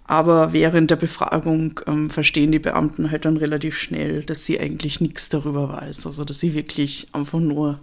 Aber 0.05 0.53
während 0.53 0.89
der 0.89 0.95
Befragung 0.95 1.81
ähm, 1.85 2.09
verstehen 2.09 2.53
die 2.53 2.59
Beamten 2.59 3.11
halt 3.11 3.25
dann 3.25 3.35
relativ 3.35 3.77
schnell, 3.77 4.23
dass 4.23 4.45
sie 4.45 4.57
eigentlich 4.57 5.01
nichts 5.01 5.27
darüber 5.27 5.67
weiß. 5.69 6.07
Also 6.07 6.23
dass 6.23 6.39
sie 6.39 6.53
wirklich 6.53 7.09
einfach 7.11 7.39
nur, 7.39 7.79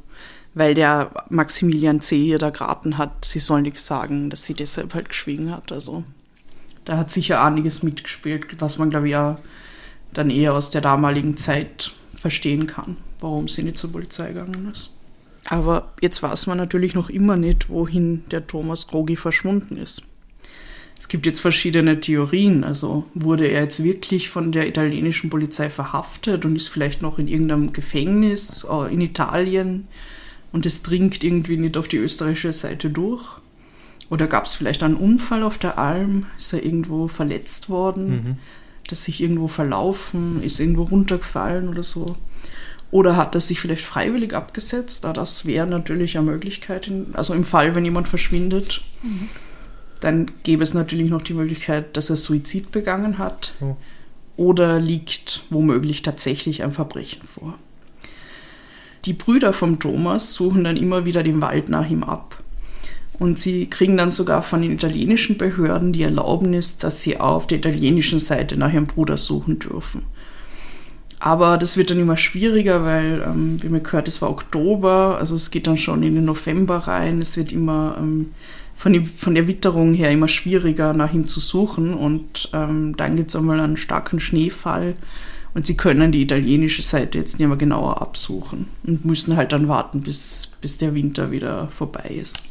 weil 0.55 0.75
der 0.75 1.13
Maximilian 1.29 2.01
C. 2.01 2.17
ihr 2.17 2.39
da 2.39 2.49
geraten 2.49 2.97
hat, 2.97 3.27
sie 3.27 3.41
soll 3.41 3.61
nichts 3.61 3.87
sagen, 3.87 4.31
dass 4.31 4.47
sie 4.47 4.55
deshalb 4.55 4.95
halt 4.95 5.11
geschwiegen 5.11 5.53
hat. 5.53 5.71
Also 5.71 6.03
da 6.87 6.97
hat 6.97 7.11
sicher 7.11 7.45
einiges 7.45 7.83
mitgespielt, 7.83 8.57
was 8.59 8.79
man 8.79 8.89
glaube 8.89 9.07
ich 9.07 9.13
ja 9.13 9.39
dann 10.15 10.31
eher 10.31 10.55
aus 10.55 10.71
der 10.71 10.81
damaligen 10.81 11.37
Zeit 11.37 11.93
verstehen 12.27 12.67
kann, 12.67 12.97
warum 13.21 13.47
sie 13.47 13.63
nicht 13.63 13.79
zur 13.79 13.93
Polizei 13.93 14.33
gegangen 14.33 14.69
ist. 14.73 14.91
Aber 15.45 15.93
jetzt 16.01 16.25
weiß 16.25 16.49
man 16.49 16.59
natürlich 16.59 16.93
noch 16.93 17.09
immer 17.09 17.37
nicht, 17.37 17.71
wohin 17.71 18.25
der 18.33 18.49
Thomas 18.49 18.89
Krogi 18.89 19.15
verschwunden 19.15 19.77
ist. 19.77 20.09
Es 20.99 21.07
gibt 21.07 21.25
jetzt 21.25 21.39
verschiedene 21.39 22.01
Theorien. 22.01 22.65
Also 22.65 23.05
wurde 23.15 23.47
er 23.47 23.63
jetzt 23.63 23.85
wirklich 23.85 24.29
von 24.29 24.51
der 24.51 24.67
italienischen 24.67 25.31
Polizei 25.31 25.71
verhaftet 25.71 26.45
und 26.45 26.57
ist 26.57 26.67
vielleicht 26.67 27.01
noch 27.01 27.21
in 27.21 27.29
irgendeinem 27.29 27.73
Gefängnis 27.73 28.67
äh, 28.69 28.93
in 28.93 29.01
Italien 29.01 29.87
und 30.51 30.67
es 30.67 30.83
dringt 30.83 31.23
irgendwie 31.23 31.59
nicht 31.59 31.77
auf 31.77 31.87
die 31.87 31.99
österreichische 31.99 32.53
Seite 32.53 32.91
durch? 32.91 33.23
Oder 34.11 34.27
gab 34.27 34.47
es 34.47 34.55
vielleicht 34.55 34.83
einen 34.83 34.97
Unfall 34.97 35.45
auf 35.45 35.59
der 35.59 35.79
Alm? 35.79 36.27
Ist 36.39 36.53
er 36.53 36.65
irgendwo 36.65 37.07
verletzt 37.07 37.71
worden? 37.71 38.09
Mhm 38.09 38.37
das 38.87 39.05
sich 39.05 39.21
irgendwo 39.21 39.49
verlaufen, 39.49 40.43
ist 40.43 40.61
irgendwo 40.61 40.85
runtergefallen 40.85 41.69
oder 41.69 41.83
so. 41.83 42.17
Oder 42.91 43.17
hat 43.17 43.35
er 43.35 43.41
sich 43.41 43.61
vielleicht 43.61 43.85
freiwillig 43.85 44.35
abgesetzt? 44.35 45.05
Da 45.05 45.13
das 45.13 45.45
wäre 45.45 45.67
natürlich 45.67 46.17
eine 46.17 46.31
Möglichkeit. 46.31 46.91
Also 47.15 47.35
im 47.35 47.45
Fall, 47.45 47.75
wenn 47.75 47.85
jemand 47.85 48.09
verschwindet, 48.09 48.83
mhm. 49.03 49.29
dann 50.01 50.31
gäbe 50.45 50.63
es 50.63 50.73
natürlich 50.73 51.11
noch 51.11 51.23
die 51.23 51.35
Möglichkeit, 51.35 51.97
dass 51.97 52.11
er 52.11 52.17
Suizid 52.17 52.71
begangen 52.71 53.19
hat. 53.19 53.55
Oh. 53.61 53.77
Oder 54.37 54.79
liegt 54.79 55.43
womöglich 55.51 56.03
tatsächlich 56.03 56.63
ein 56.63 56.73
Verbrechen 56.73 57.23
vor. 57.27 57.59
Die 59.05 59.15
Brüder 59.15 59.53
vom 59.53 59.79
Thomas 59.79 60.35
suchen 60.35 60.65
dann 60.65 60.77
immer 60.77 61.05
wieder 61.05 61.23
den 61.23 61.41
Wald 61.41 61.69
nach 61.69 61.89
ihm 61.89 62.03
ab. 62.03 62.43
Und 63.19 63.39
sie 63.39 63.69
kriegen 63.69 63.97
dann 63.97 64.11
sogar 64.11 64.43
von 64.43 64.61
den 64.63 64.73
italienischen 64.73 65.39
Behörden 65.39 65.93
die 65.93 66.03
Erlaubnis, 66.03 66.77
dass 66.77 67.03
sie 67.03 67.19
auf 67.19 67.47
der 67.47 67.59
italienischen 67.59 68.19
Seite 68.19 68.57
nach 68.57 68.73
ihrem 68.73 68.87
Bruder 68.87 69.17
suchen 69.17 69.59
dürfen. 69.59 70.03
Aber 71.19 71.57
das 71.57 71.79
wird 71.79 71.91
dann 71.91 71.99
immer 71.99 72.19
schwieriger, 72.19 72.85
weil, 72.85 73.23
ähm, 73.27 73.63
wie 73.63 73.71
man 73.71 73.83
gehört, 73.83 74.07
es 74.07 74.21
war 74.21 74.31
Oktober, 74.31 75.17
also 75.19 75.35
es 75.35 75.51
geht 75.51 75.67
dann 75.67 75.79
schon 75.79 76.03
in 76.03 76.15
den 76.15 76.27
November 76.27 76.77
rein. 76.77 77.23
Es 77.23 77.39
wird 77.39 77.53
immer 77.53 77.97
ähm, 77.99 78.33
von, 78.77 78.93
die, 78.93 79.01
von, 79.01 79.35
der 79.35 79.49
Witterung 79.49 79.95
her 79.95 80.11
immer 80.11 80.29
schwieriger, 80.29 80.93
nach 80.93 81.15
ihm 81.15 81.25
zu 81.25 81.41
suchen. 81.41 81.95
Und 81.95 82.51
ähm, 82.53 82.97
dann 82.99 83.17
gibt 83.17 83.31
es 83.31 83.37
einmal 83.37 83.61
einen 83.61 83.79
starken 83.79 84.21
Schneefall. 84.21 84.95
Und 85.55 85.67
sie 85.67 85.75
können 85.75 86.13
die 86.13 86.21
italienische 86.21 86.83
Seite 86.83 87.17
jetzt 87.17 87.39
nicht 87.39 87.49
mehr 87.49 87.57
genauer 87.57 88.03
absuchen 88.03 88.67
und 88.87 89.07
müssen 89.07 89.39
halt 89.39 89.53
dann 89.53 89.69
warten, 89.69 90.03
bis, 90.03 90.53
bis 90.61 90.77
der 90.77 90.95
Winter 90.95 91.31
wieder 91.31 91.69
vorbei 91.69 92.11
ist. 92.21 92.43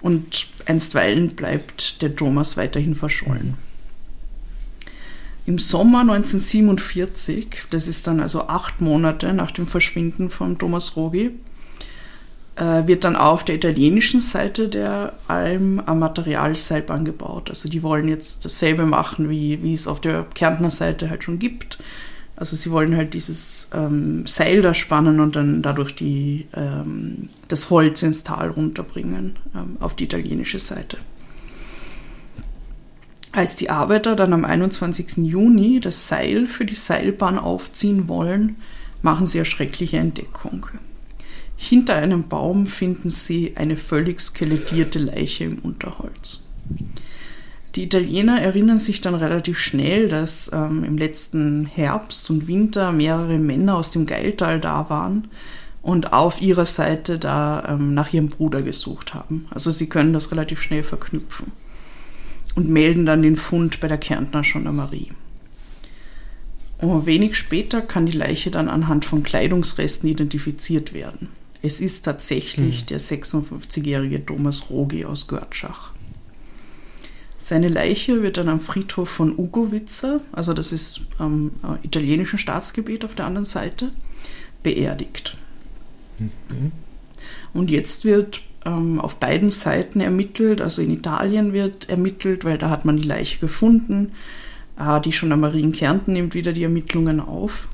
Und 0.00 0.46
einstweilen 0.66 1.34
bleibt 1.34 2.02
der 2.02 2.14
Thomas 2.14 2.56
weiterhin 2.56 2.94
verschollen. 2.94 3.56
Im 5.46 5.58
Sommer 5.58 6.00
1947, 6.00 7.62
das 7.70 7.88
ist 7.88 8.06
dann 8.06 8.20
also 8.20 8.48
acht 8.48 8.82
Monate 8.82 9.32
nach 9.32 9.50
dem 9.50 9.66
Verschwinden 9.66 10.28
von 10.28 10.58
Thomas 10.58 10.94
Rogi, 10.94 11.30
äh, 12.56 12.86
wird 12.86 13.04
dann 13.04 13.16
auf 13.16 13.44
der 13.44 13.54
italienischen 13.54 14.20
Seite 14.20 14.68
der 14.68 15.14
Alm 15.26 15.82
ein 15.86 15.98
Materialseilbahn 16.00 17.04
gebaut. 17.04 17.48
Also 17.48 17.68
die 17.68 17.82
wollen 17.82 18.08
jetzt 18.08 18.44
dasselbe 18.44 18.84
machen, 18.84 19.30
wie, 19.30 19.62
wie 19.62 19.72
es 19.72 19.88
auf 19.88 20.00
der 20.00 20.26
Kärntner 20.34 20.70
Seite 20.70 21.08
halt 21.08 21.24
schon 21.24 21.38
gibt. 21.38 21.78
Also 22.38 22.54
sie 22.54 22.70
wollen 22.70 22.96
halt 22.96 23.14
dieses 23.14 23.68
ähm, 23.74 24.24
Seil 24.24 24.62
da 24.62 24.72
spannen 24.72 25.18
und 25.18 25.34
dann 25.34 25.60
dadurch 25.60 25.96
die, 25.96 26.46
ähm, 26.54 27.30
das 27.48 27.68
Holz 27.68 28.04
ins 28.04 28.22
Tal 28.22 28.50
runterbringen 28.50 29.36
ähm, 29.56 29.76
auf 29.80 29.96
die 29.96 30.04
italienische 30.04 30.60
Seite. 30.60 30.98
Als 33.32 33.56
die 33.56 33.70
Arbeiter 33.70 34.14
dann 34.14 34.32
am 34.32 34.44
21. 34.44 35.16
Juni 35.16 35.80
das 35.80 36.06
Seil 36.06 36.46
für 36.46 36.64
die 36.64 36.76
Seilbahn 36.76 37.40
aufziehen 37.40 38.06
wollen, 38.06 38.54
machen 39.02 39.26
sie 39.26 39.38
eine 39.38 39.44
schreckliche 39.44 39.98
Entdeckung. 39.98 40.68
Hinter 41.56 41.96
einem 41.96 42.28
Baum 42.28 42.68
finden 42.68 43.10
sie 43.10 43.56
eine 43.56 43.76
völlig 43.76 44.20
skelettierte 44.20 45.00
Leiche 45.00 45.42
im 45.42 45.58
Unterholz. 45.58 46.44
Die 47.74 47.84
Italiener 47.84 48.40
erinnern 48.40 48.78
sich 48.78 49.00
dann 49.00 49.14
relativ 49.14 49.58
schnell, 49.58 50.08
dass 50.08 50.50
ähm, 50.52 50.84
im 50.84 50.96
letzten 50.96 51.66
Herbst 51.66 52.28
und 52.30 52.48
Winter 52.48 52.92
mehrere 52.92 53.38
Männer 53.38 53.76
aus 53.76 53.90
dem 53.90 54.06
Geiltal 54.06 54.58
da 54.58 54.88
waren 54.88 55.28
und 55.82 56.12
auf 56.12 56.40
ihrer 56.40 56.66
Seite 56.66 57.18
da 57.18 57.64
ähm, 57.68 57.94
nach 57.94 58.12
ihrem 58.12 58.28
Bruder 58.28 58.62
gesucht 58.62 59.14
haben. 59.14 59.46
Also 59.50 59.70
sie 59.70 59.88
können 59.88 60.12
das 60.12 60.32
relativ 60.32 60.62
schnell 60.62 60.82
verknüpfen 60.82 61.52
und 62.54 62.68
melden 62.68 63.06
dann 63.06 63.22
den 63.22 63.36
Fund 63.36 63.80
bei 63.80 63.88
der 63.88 63.98
Kärntner 63.98 64.42
Gendarmerie. 64.42 65.12
Und 66.78 67.06
wenig 67.06 67.36
später 67.36 67.82
kann 67.82 68.06
die 68.06 68.16
Leiche 68.16 68.50
dann 68.50 68.68
anhand 68.68 69.04
von 69.04 69.22
Kleidungsresten 69.22 70.08
identifiziert 70.08 70.92
werden. 70.94 71.28
Es 71.60 71.80
ist 71.80 72.02
tatsächlich 72.02 72.80
hm. 72.80 72.86
der 72.86 73.00
56-jährige 73.00 74.24
Thomas 74.24 74.70
Rogi 74.70 75.04
aus 75.04 75.26
Görtschach. 75.26 75.90
Seine 77.38 77.68
Leiche 77.68 78.22
wird 78.22 78.36
dann 78.36 78.48
am 78.48 78.60
Friedhof 78.60 79.08
von 79.08 79.38
Ugovica, 79.38 80.20
also 80.32 80.52
das 80.52 80.72
ist 80.72 81.06
am 81.18 81.52
äh, 81.62 81.86
italienischen 81.86 82.38
Staatsgebiet 82.38 83.04
auf 83.04 83.14
der 83.14 83.26
anderen 83.26 83.44
Seite, 83.44 83.92
beerdigt. 84.62 85.36
Mhm. 86.18 86.72
Und 87.54 87.70
jetzt 87.70 88.04
wird 88.04 88.42
ähm, 88.64 89.00
auf 89.00 89.16
beiden 89.16 89.50
Seiten 89.50 90.00
ermittelt, 90.00 90.60
also 90.60 90.82
in 90.82 90.90
Italien 90.90 91.52
wird 91.52 91.88
ermittelt, 91.88 92.44
weil 92.44 92.58
da 92.58 92.70
hat 92.70 92.84
man 92.84 92.96
die 92.96 93.06
Leiche 93.06 93.38
gefunden. 93.38 94.12
Äh, 94.78 95.00
die 95.00 95.10
Gendarmerie 95.10 95.62
in 95.62 95.72
Kärnten 95.72 96.12
nimmt 96.12 96.34
wieder 96.34 96.52
die 96.52 96.64
Ermittlungen 96.64 97.20
auf. 97.20 97.68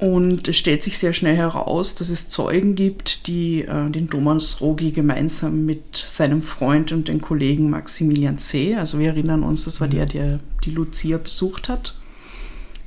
Und 0.00 0.48
es 0.48 0.56
stellt 0.56 0.82
sich 0.82 0.96
sehr 0.96 1.12
schnell 1.12 1.36
heraus, 1.36 1.94
dass 1.94 2.08
es 2.08 2.30
Zeugen 2.30 2.74
gibt, 2.74 3.26
die 3.26 3.60
äh, 3.60 3.90
den 3.90 4.08
Thomas 4.08 4.62
Rogi 4.62 4.92
gemeinsam 4.92 5.66
mit 5.66 5.94
seinem 5.94 6.42
Freund 6.42 6.90
und 6.90 7.08
den 7.08 7.20
Kollegen 7.20 7.68
Maximilian 7.68 8.38
C., 8.38 8.76
also 8.76 8.98
wir 8.98 9.08
erinnern 9.08 9.42
uns, 9.42 9.66
das 9.66 9.78
war 9.78 9.88
der, 9.88 10.06
der 10.06 10.40
die 10.64 10.70
Lucia 10.70 11.18
besucht 11.18 11.68
hat, 11.68 11.94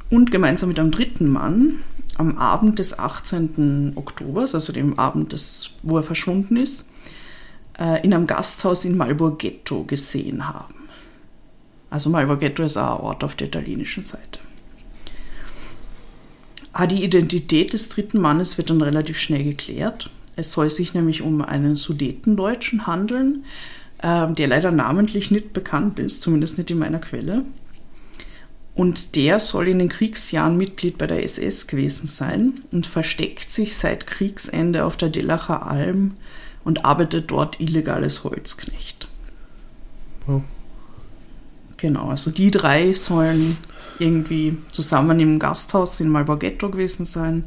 und 0.10 0.32
gemeinsam 0.32 0.70
mit 0.70 0.80
einem 0.80 0.90
dritten 0.90 1.30
Mann 1.30 1.82
am 2.18 2.40
Abend 2.40 2.80
des 2.80 2.98
18. 2.98 3.94
Oktobers, 3.94 4.56
also 4.56 4.74
dem 4.74 4.98
Abend, 4.98 5.34
des, 5.34 5.76
wo 5.84 5.98
er 5.98 6.04
verschwunden 6.04 6.58
ist, 6.58 6.90
äh, 7.78 8.04
in 8.04 8.12
einem 8.16 8.26
Gasthaus 8.26 8.86
in 8.86 8.98
Malborghetto 8.98 9.84
gesehen 9.84 10.48
haben. 10.48 10.74
Also 11.92 12.10
Malborghetto 12.10 12.64
ist 12.64 12.78
auch 12.78 12.98
ein 12.98 13.06
Ort 13.06 13.24
auf 13.24 13.36
der 13.36 13.50
italienischen 13.50 14.02
Seite. 14.02 14.40
Ah, 16.74 16.88
die 16.88 17.04
Identität 17.04 17.74
des 17.74 17.90
dritten 17.90 18.20
Mannes 18.20 18.58
wird 18.58 18.72
dann 18.72 18.82
relativ 18.82 19.20
schnell 19.20 19.44
geklärt. 19.44 20.10
Es 20.36 20.52
soll 20.52 20.72
sich 20.72 20.96
nämlich 20.96 21.22
um 21.22 21.44
einen 21.44 21.76
Sudetendeutschen 21.76 22.88
handeln, 22.88 23.46
äh, 24.00 24.32
der 24.34 24.48
leider 24.48 24.72
namentlich 24.72 25.30
nicht 25.30 25.54
bekannt 25.54 26.00
ist, 26.00 26.24
zumindest 26.24 26.58
nicht 26.58 26.72
in 26.72 26.80
meiner 26.80 26.98
Quelle. 26.98 27.46
Und 28.74 29.16
der 29.16 29.40
soll 29.40 29.68
in 29.68 29.78
den 29.78 29.90
Kriegsjahren 29.90 30.58
Mitglied 30.58 30.98
bei 30.98 31.06
der 31.06 31.24
SS 31.24 31.68
gewesen 31.68 32.08
sein 32.08 32.54
und 32.72 32.88
versteckt 32.88 33.52
sich 33.52 33.78
seit 33.78 34.08
Kriegsende 34.08 34.84
auf 34.86 34.98
der 34.98 35.10
Dellacher 35.10 35.68
Alm 35.68 36.16
und 36.64 36.86
arbeitet 36.86 37.30
dort 37.30 37.60
illegal 37.60 38.02
als 38.02 38.24
Holzknecht. 38.24 39.08
Oh. 40.28 40.42
Genau, 41.78 42.10
also 42.10 42.32
die 42.32 42.50
drei 42.50 42.94
sollen 42.94 43.58
irgendwie 44.00 44.58
zusammen 44.72 45.20
im 45.20 45.40
Gasthaus 45.40 46.00
in 46.00 46.10
Malborghetto 46.10 46.70
gewesen 46.70 47.06
sein. 47.06 47.46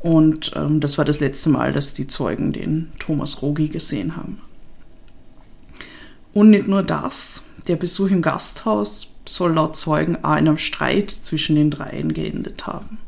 Und 0.00 0.52
ähm, 0.54 0.80
das 0.80 0.98
war 0.98 1.04
das 1.04 1.20
letzte 1.20 1.50
Mal, 1.50 1.72
dass 1.72 1.94
die 1.94 2.06
Zeugen 2.06 2.52
den 2.52 2.90
Thomas 2.98 3.42
Rogi 3.42 3.68
gesehen 3.68 4.16
haben. 4.16 4.40
Und 6.32 6.50
nicht 6.50 6.68
nur 6.68 6.82
das, 6.82 7.44
der 7.66 7.76
Besuch 7.76 8.10
im 8.10 8.22
Gasthaus 8.22 9.16
soll 9.26 9.54
laut 9.54 9.76
Zeugen 9.76 10.16
auch 10.16 10.36
in 10.36 10.48
einem 10.48 10.58
Streit 10.58 11.10
zwischen 11.10 11.56
den 11.56 11.70
dreien 11.70 12.14
geendet 12.14 12.66
haben. 12.66 12.98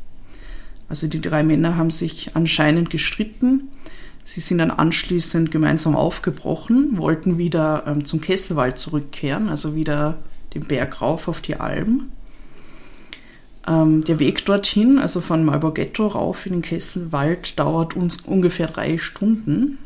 Also 0.89 1.07
die 1.07 1.21
drei 1.21 1.41
Männer 1.41 1.77
haben 1.77 1.91
sich 1.91 2.35
anscheinend 2.35 2.89
gestritten. 2.89 3.69
Sie 4.25 4.41
sind 4.41 4.57
dann 4.57 4.71
anschließend 4.71 5.49
gemeinsam 5.49 5.95
aufgebrochen, 5.95 6.97
wollten 6.97 7.37
wieder 7.37 7.83
ähm, 7.87 8.05
zum 8.05 8.19
Kesselwald 8.19 8.77
zurückkehren, 8.77 9.49
also 9.49 9.75
wieder 9.75 10.17
den 10.53 10.67
Berg 10.67 11.01
rauf 11.01 11.27
auf 11.27 11.39
die 11.39 11.55
Alm. 11.55 12.11
Ähm, 13.67 14.03
der 14.03 14.19
Weg 14.19 14.45
dorthin, 14.45 14.97
also 14.97 15.21
von 15.21 15.45
Malborghetto 15.45 16.07
rauf 16.07 16.45
in 16.45 16.53
den 16.53 16.61
Kesselwald, 16.61 17.59
dauert 17.59 17.95
uns 17.95 18.21
ungefähr 18.21 18.67
drei 18.67 18.97
Stunden. 18.97 19.77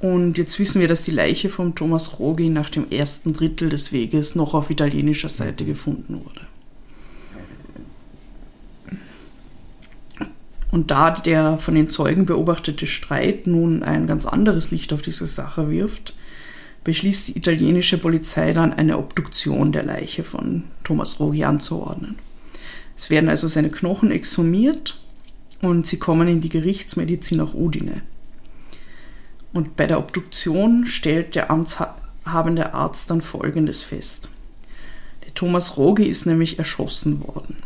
Und 0.00 0.38
jetzt 0.38 0.58
wissen 0.58 0.80
wir, 0.80 0.88
dass 0.88 1.02
die 1.02 1.10
Leiche 1.10 1.50
von 1.50 1.74
Thomas 1.74 2.18
Rogi 2.18 2.48
nach 2.48 2.70
dem 2.70 2.90
ersten 2.90 3.32
Drittel 3.32 3.68
des 3.68 3.92
Weges 3.92 4.34
noch 4.34 4.54
auf 4.54 4.70
italienischer 4.70 5.28
Seite 5.28 5.64
gefunden 5.64 6.20
wurde. 6.24 6.40
Und 10.70 10.90
da 10.90 11.10
der 11.10 11.58
von 11.58 11.74
den 11.74 11.88
Zeugen 11.88 12.26
beobachtete 12.26 12.86
Streit 12.86 13.46
nun 13.46 13.82
ein 13.82 14.06
ganz 14.06 14.26
anderes 14.26 14.70
Licht 14.70 14.92
auf 14.92 15.02
diese 15.02 15.26
Sache 15.26 15.70
wirft, 15.70 16.14
beschließt 16.84 17.28
die 17.28 17.38
italienische 17.38 17.98
Polizei 17.98 18.52
dann 18.52 18.72
eine 18.72 18.98
Obduktion 18.98 19.72
der 19.72 19.82
Leiche 19.82 20.24
von 20.24 20.64
Thomas 20.84 21.18
Rogi 21.18 21.44
anzuordnen. 21.44 22.16
Es 22.98 23.10
werden 23.10 23.28
also 23.28 23.46
seine 23.46 23.70
Knochen 23.70 24.10
exhumiert 24.10 24.98
und 25.62 25.86
sie 25.86 26.00
kommen 26.00 26.26
in 26.26 26.40
die 26.40 26.48
Gerichtsmedizin 26.48 27.38
nach 27.38 27.54
Udine. 27.54 28.02
Und 29.52 29.76
bei 29.76 29.86
der 29.86 30.00
Obduktion 30.00 30.84
stellt 30.84 31.36
der 31.36 31.48
amtshabende 31.48 32.74
Arzt 32.74 33.08
dann 33.10 33.22
Folgendes 33.22 33.84
fest. 33.84 34.30
Der 35.24 35.32
Thomas 35.32 35.76
Rogi 35.76 36.06
ist 36.06 36.26
nämlich 36.26 36.58
erschossen 36.58 37.24
worden. 37.24 37.58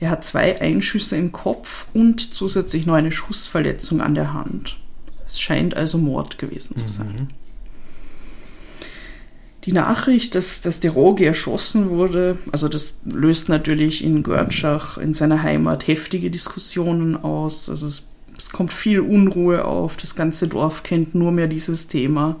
Er 0.00 0.08
hat 0.08 0.24
zwei 0.24 0.58
Einschüsse 0.58 1.18
im 1.18 1.30
Kopf 1.30 1.86
und 1.92 2.32
zusätzlich 2.32 2.86
noch 2.86 2.94
eine 2.94 3.12
Schussverletzung 3.12 4.00
an 4.00 4.14
der 4.14 4.32
Hand. 4.32 4.78
Es 5.26 5.38
scheint 5.38 5.76
also 5.76 5.98
Mord 5.98 6.38
gewesen 6.38 6.76
zu 6.76 6.88
sein. 6.88 7.14
Mhm. 7.14 7.43
Die 9.64 9.72
Nachricht, 9.72 10.34
dass, 10.34 10.60
dass 10.60 10.80
der 10.80 10.90
Rogi 10.90 11.24
erschossen 11.24 11.88
wurde, 11.88 12.36
also 12.52 12.68
das 12.68 13.00
löst 13.06 13.48
natürlich 13.48 14.04
in 14.04 14.22
Görtschach, 14.22 14.98
in 14.98 15.14
seiner 15.14 15.42
Heimat, 15.42 15.86
heftige 15.86 16.30
Diskussionen 16.30 17.16
aus. 17.16 17.70
Also 17.70 17.86
es, 17.86 18.08
es 18.36 18.50
kommt 18.50 18.74
viel 18.74 19.00
Unruhe 19.00 19.64
auf. 19.64 19.96
Das 19.96 20.16
ganze 20.16 20.48
Dorf 20.48 20.82
kennt 20.82 21.14
nur 21.14 21.32
mehr 21.32 21.46
dieses 21.46 21.88
Thema. 21.88 22.36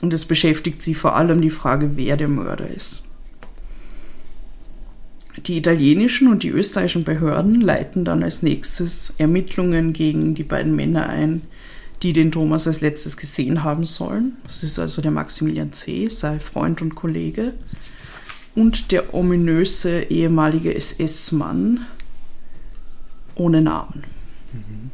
Und 0.00 0.12
es 0.12 0.26
beschäftigt 0.26 0.82
sie 0.82 0.94
vor 0.94 1.14
allem 1.14 1.40
die 1.40 1.50
Frage, 1.50 1.92
wer 1.94 2.16
der 2.16 2.28
Mörder 2.28 2.68
ist. 2.68 3.04
Die 5.46 5.56
italienischen 5.56 6.28
und 6.28 6.42
die 6.42 6.48
österreichischen 6.48 7.04
Behörden 7.04 7.60
leiten 7.60 8.04
dann 8.04 8.22
als 8.24 8.42
nächstes 8.42 9.14
Ermittlungen 9.18 9.92
gegen 9.92 10.34
die 10.34 10.42
beiden 10.42 10.74
Männer 10.74 11.08
ein, 11.08 11.42
die 12.02 12.12
den 12.12 12.32
Thomas 12.32 12.66
als 12.66 12.80
letztes 12.80 13.16
gesehen 13.16 13.62
haben 13.62 13.86
sollen. 13.86 14.36
Das 14.44 14.62
ist 14.62 14.78
also 14.78 15.00
der 15.02 15.12
Maximilian 15.12 15.72
C., 15.72 16.08
sein 16.08 16.40
Freund 16.40 16.82
und 16.82 16.94
Kollege. 16.94 17.54
Und 18.54 18.92
der 18.92 19.14
ominöse 19.14 20.02
ehemalige 20.02 20.74
SS-Mann 20.74 21.86
ohne 23.34 23.62
Namen. 23.62 24.04
Mhm. 24.52 24.90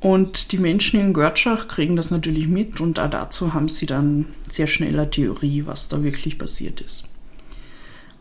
Und 0.00 0.52
die 0.52 0.58
Menschen 0.58 0.98
in 0.98 1.12
Görtschach 1.12 1.68
kriegen 1.68 1.94
das 1.96 2.10
natürlich 2.10 2.48
mit 2.48 2.80
und 2.80 2.98
dazu 2.98 3.52
haben 3.52 3.68
sie 3.68 3.86
dann 3.86 4.26
sehr 4.48 4.66
schnell 4.66 4.98
eine 4.98 5.10
Theorie, 5.10 5.64
was 5.66 5.88
da 5.88 6.02
wirklich 6.02 6.38
passiert 6.38 6.80
ist. 6.80 7.09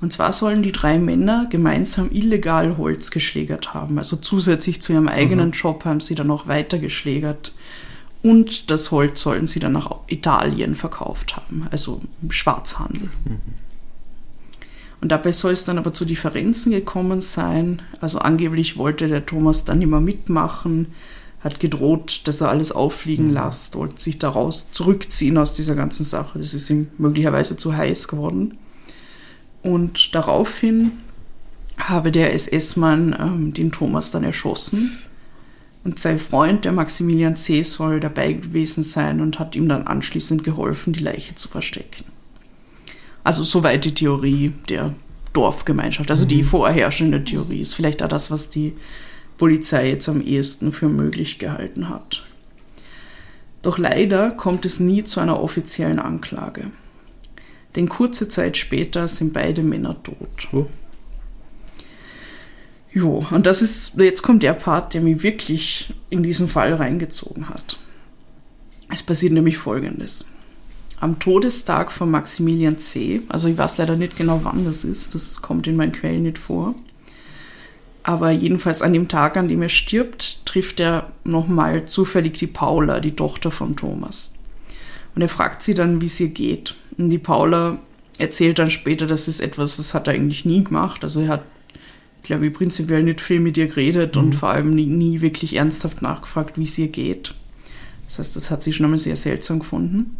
Und 0.01 0.13
zwar 0.13 0.31
sollen 0.31 0.63
die 0.63 0.71
drei 0.71 0.97
Männer 0.97 1.47
gemeinsam 1.49 2.09
illegal 2.11 2.77
Holz 2.77 3.11
geschlägert 3.11 3.73
haben. 3.73 3.97
Also 3.97 4.15
zusätzlich 4.15 4.81
zu 4.81 4.93
ihrem 4.93 5.09
eigenen 5.09 5.47
mhm. 5.47 5.53
Job 5.53 5.83
haben 5.83 5.99
sie 5.99 6.15
dann 6.15 6.31
auch 6.31 6.47
weiter 6.47 6.79
geschlägert 6.79 7.53
Und 8.21 8.71
das 8.71 8.91
Holz 8.91 9.21
sollen 9.21 9.47
sie 9.47 9.59
dann 9.59 9.73
nach 9.73 9.91
Italien 10.07 10.75
verkauft 10.75 11.35
haben, 11.35 11.67
also 11.71 12.01
im 12.21 12.31
Schwarzhandel. 12.31 13.09
Und 15.01 15.11
dabei 15.11 15.31
soll 15.31 15.53
es 15.53 15.63
dann 15.63 15.77
aber 15.77 15.93
zu 15.93 16.03
Differenzen 16.03 16.71
gekommen 16.71 17.21
sein. 17.21 17.81
Also 18.01 18.19
angeblich 18.19 18.77
wollte 18.77 19.07
der 19.07 19.25
Thomas 19.25 19.63
dann 19.63 19.81
immer 19.81 20.01
mitmachen, 20.01 20.87
hat 21.41 21.61
gedroht, 21.61 22.21
dass 22.25 22.41
er 22.41 22.49
alles 22.49 22.73
auffliegen 22.73 23.29
lässt, 23.29 23.75
wollte 23.75 24.01
sich 24.01 24.19
daraus 24.19 24.71
zurückziehen 24.71 25.37
aus 25.37 25.53
dieser 25.53 25.75
ganzen 25.75 26.03
Sache. 26.03 26.37
Das 26.37 26.53
ist 26.53 26.69
ihm 26.69 26.89
möglicherweise 26.97 27.55
zu 27.55 27.75
heiß 27.75 28.09
geworden. 28.09 28.57
Und 29.61 30.15
daraufhin 30.15 30.91
habe 31.77 32.11
der 32.11 32.33
SS-Mann 32.33 33.15
ähm, 33.19 33.53
den 33.53 33.71
Thomas 33.71 34.11
dann 34.11 34.23
erschossen. 34.23 34.99
Und 35.83 35.99
sein 35.99 36.19
Freund, 36.19 36.65
der 36.65 36.71
Maximilian 36.71 37.35
C., 37.35 37.63
soll 37.63 37.99
dabei 37.99 38.33
gewesen 38.33 38.83
sein 38.83 39.21
und 39.21 39.39
hat 39.39 39.55
ihm 39.55 39.69
dann 39.69 39.87
anschließend 39.87 40.43
geholfen, 40.43 40.93
die 40.93 41.03
Leiche 41.03 41.35
zu 41.35 41.47
verstecken. 41.47 42.05
Also 43.23 43.43
soweit 43.43 43.85
die 43.85 43.93
Theorie 43.93 44.53
der 44.67 44.93
Dorfgemeinschaft, 45.33 46.09
also 46.09 46.25
die 46.25 46.43
vorherrschende 46.43 47.23
Theorie 47.23 47.61
ist 47.61 47.75
vielleicht 47.75 48.03
auch 48.03 48.07
das, 48.09 48.31
was 48.31 48.49
die 48.49 48.73
Polizei 49.37 49.89
jetzt 49.89 50.09
am 50.09 50.21
ehesten 50.21 50.73
für 50.73 50.89
möglich 50.89 51.39
gehalten 51.39 51.87
hat. 51.87 52.23
Doch 53.61 53.77
leider 53.77 54.31
kommt 54.31 54.65
es 54.65 54.79
nie 54.79 55.03
zu 55.03 55.19
einer 55.19 55.41
offiziellen 55.41 55.99
Anklage. 55.99 56.71
Denn 57.75 57.87
kurze 57.87 58.29
Zeit 58.29 58.57
später 58.57 59.07
sind 59.07 59.33
beide 59.33 59.61
Männer 59.61 60.01
tot. 60.01 60.47
Oh. 60.51 60.65
Jo, 62.91 63.25
und 63.29 63.45
das 63.45 63.61
ist, 63.61 63.97
jetzt 63.97 64.23
kommt 64.23 64.41
der 64.41 64.53
Part, 64.53 64.93
der 64.93 65.01
mich 65.01 65.21
wirklich 65.21 65.93
in 66.09 66.23
diesen 66.23 66.47
Fall 66.47 66.73
reingezogen 66.73 67.49
hat. 67.49 67.77
Es 68.91 69.03
passiert 69.03 69.33
nämlich 69.33 69.57
folgendes. 69.57 70.33
Am 70.99 71.19
Todestag 71.19 71.91
von 71.91 72.09
Maximilian 72.09 72.79
C., 72.79 73.21
also 73.29 73.47
ich 73.47 73.57
weiß 73.57 73.77
leider 73.77 73.95
nicht 73.95 74.17
genau, 74.17 74.39
wann 74.43 74.65
das 74.65 74.83
ist, 74.83 75.13
das 75.13 75.41
kommt 75.41 75.67
in 75.67 75.75
meinen 75.75 75.93
Quellen 75.93 76.23
nicht 76.23 76.39
vor. 76.39 76.73
Aber 78.01 78.31
jedenfalls 78.31 78.81
an 78.81 78.93
dem 78.93 79.07
Tag, 79.07 79.37
an 79.37 79.47
dem 79.47 79.61
er 79.61 79.69
stirbt, 79.69 80.45
trifft 80.45 80.79
er 80.79 81.11
nochmal 81.23 81.85
zufällig 81.85 82.33
die 82.33 82.47
Paula, 82.47 82.99
die 82.99 83.15
Tochter 83.15 83.51
von 83.51 83.75
Thomas. 83.75 84.33
Und 85.19 85.23
er 85.23 85.27
fragt 85.27 85.63
sie 85.63 85.73
dann, 85.73 85.99
wie 85.99 86.05
es 86.05 86.17
ihr 86.21 86.29
geht. 86.29 86.75
Und 86.97 87.09
die 87.09 87.17
Paula 87.17 87.77
erzählt 88.17 88.57
dann 88.57 88.71
später, 88.71 89.05
das 89.05 89.27
ist 89.27 89.41
etwas, 89.41 89.75
das 89.75 89.93
hat 89.93 90.07
er 90.07 90.13
eigentlich 90.13 90.45
nie 90.45 90.63
gemacht. 90.63 91.03
Also 91.03 91.19
er 91.19 91.27
hat, 91.27 91.43
glaube 92.23 92.47
ich, 92.47 92.53
prinzipiell 92.53 93.03
nicht 93.03 93.19
viel 93.19 93.41
mit 93.41 93.57
ihr 93.57 93.67
geredet 93.67 94.15
und 94.15 94.33
vor 94.33 94.47
allem 94.47 94.73
nie, 94.73 94.85
nie 94.85 95.19
wirklich 95.19 95.57
ernsthaft 95.57 96.01
nachgefragt, 96.01 96.57
wie 96.57 96.63
es 96.63 96.77
ihr 96.77 96.87
geht. 96.87 97.35
Das 98.07 98.19
heißt, 98.19 98.37
das 98.37 98.49
hat 98.49 98.63
sie 98.63 98.71
schon 98.71 98.85
einmal 98.85 98.97
sehr 98.97 99.17
seltsam 99.17 99.59
gefunden. 99.59 100.15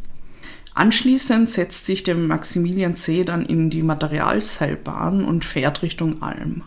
Anschließend 0.74 1.50
setzt 1.50 1.86
sich 1.86 2.04
der 2.04 2.16
Maximilian 2.16 2.98
C. 2.98 3.24
dann 3.24 3.46
in 3.46 3.70
die 3.70 3.84
Materialseilbahn 3.84 5.24
und 5.24 5.46
fährt 5.46 5.82
Richtung 5.82 6.22
Alm. 6.22 6.64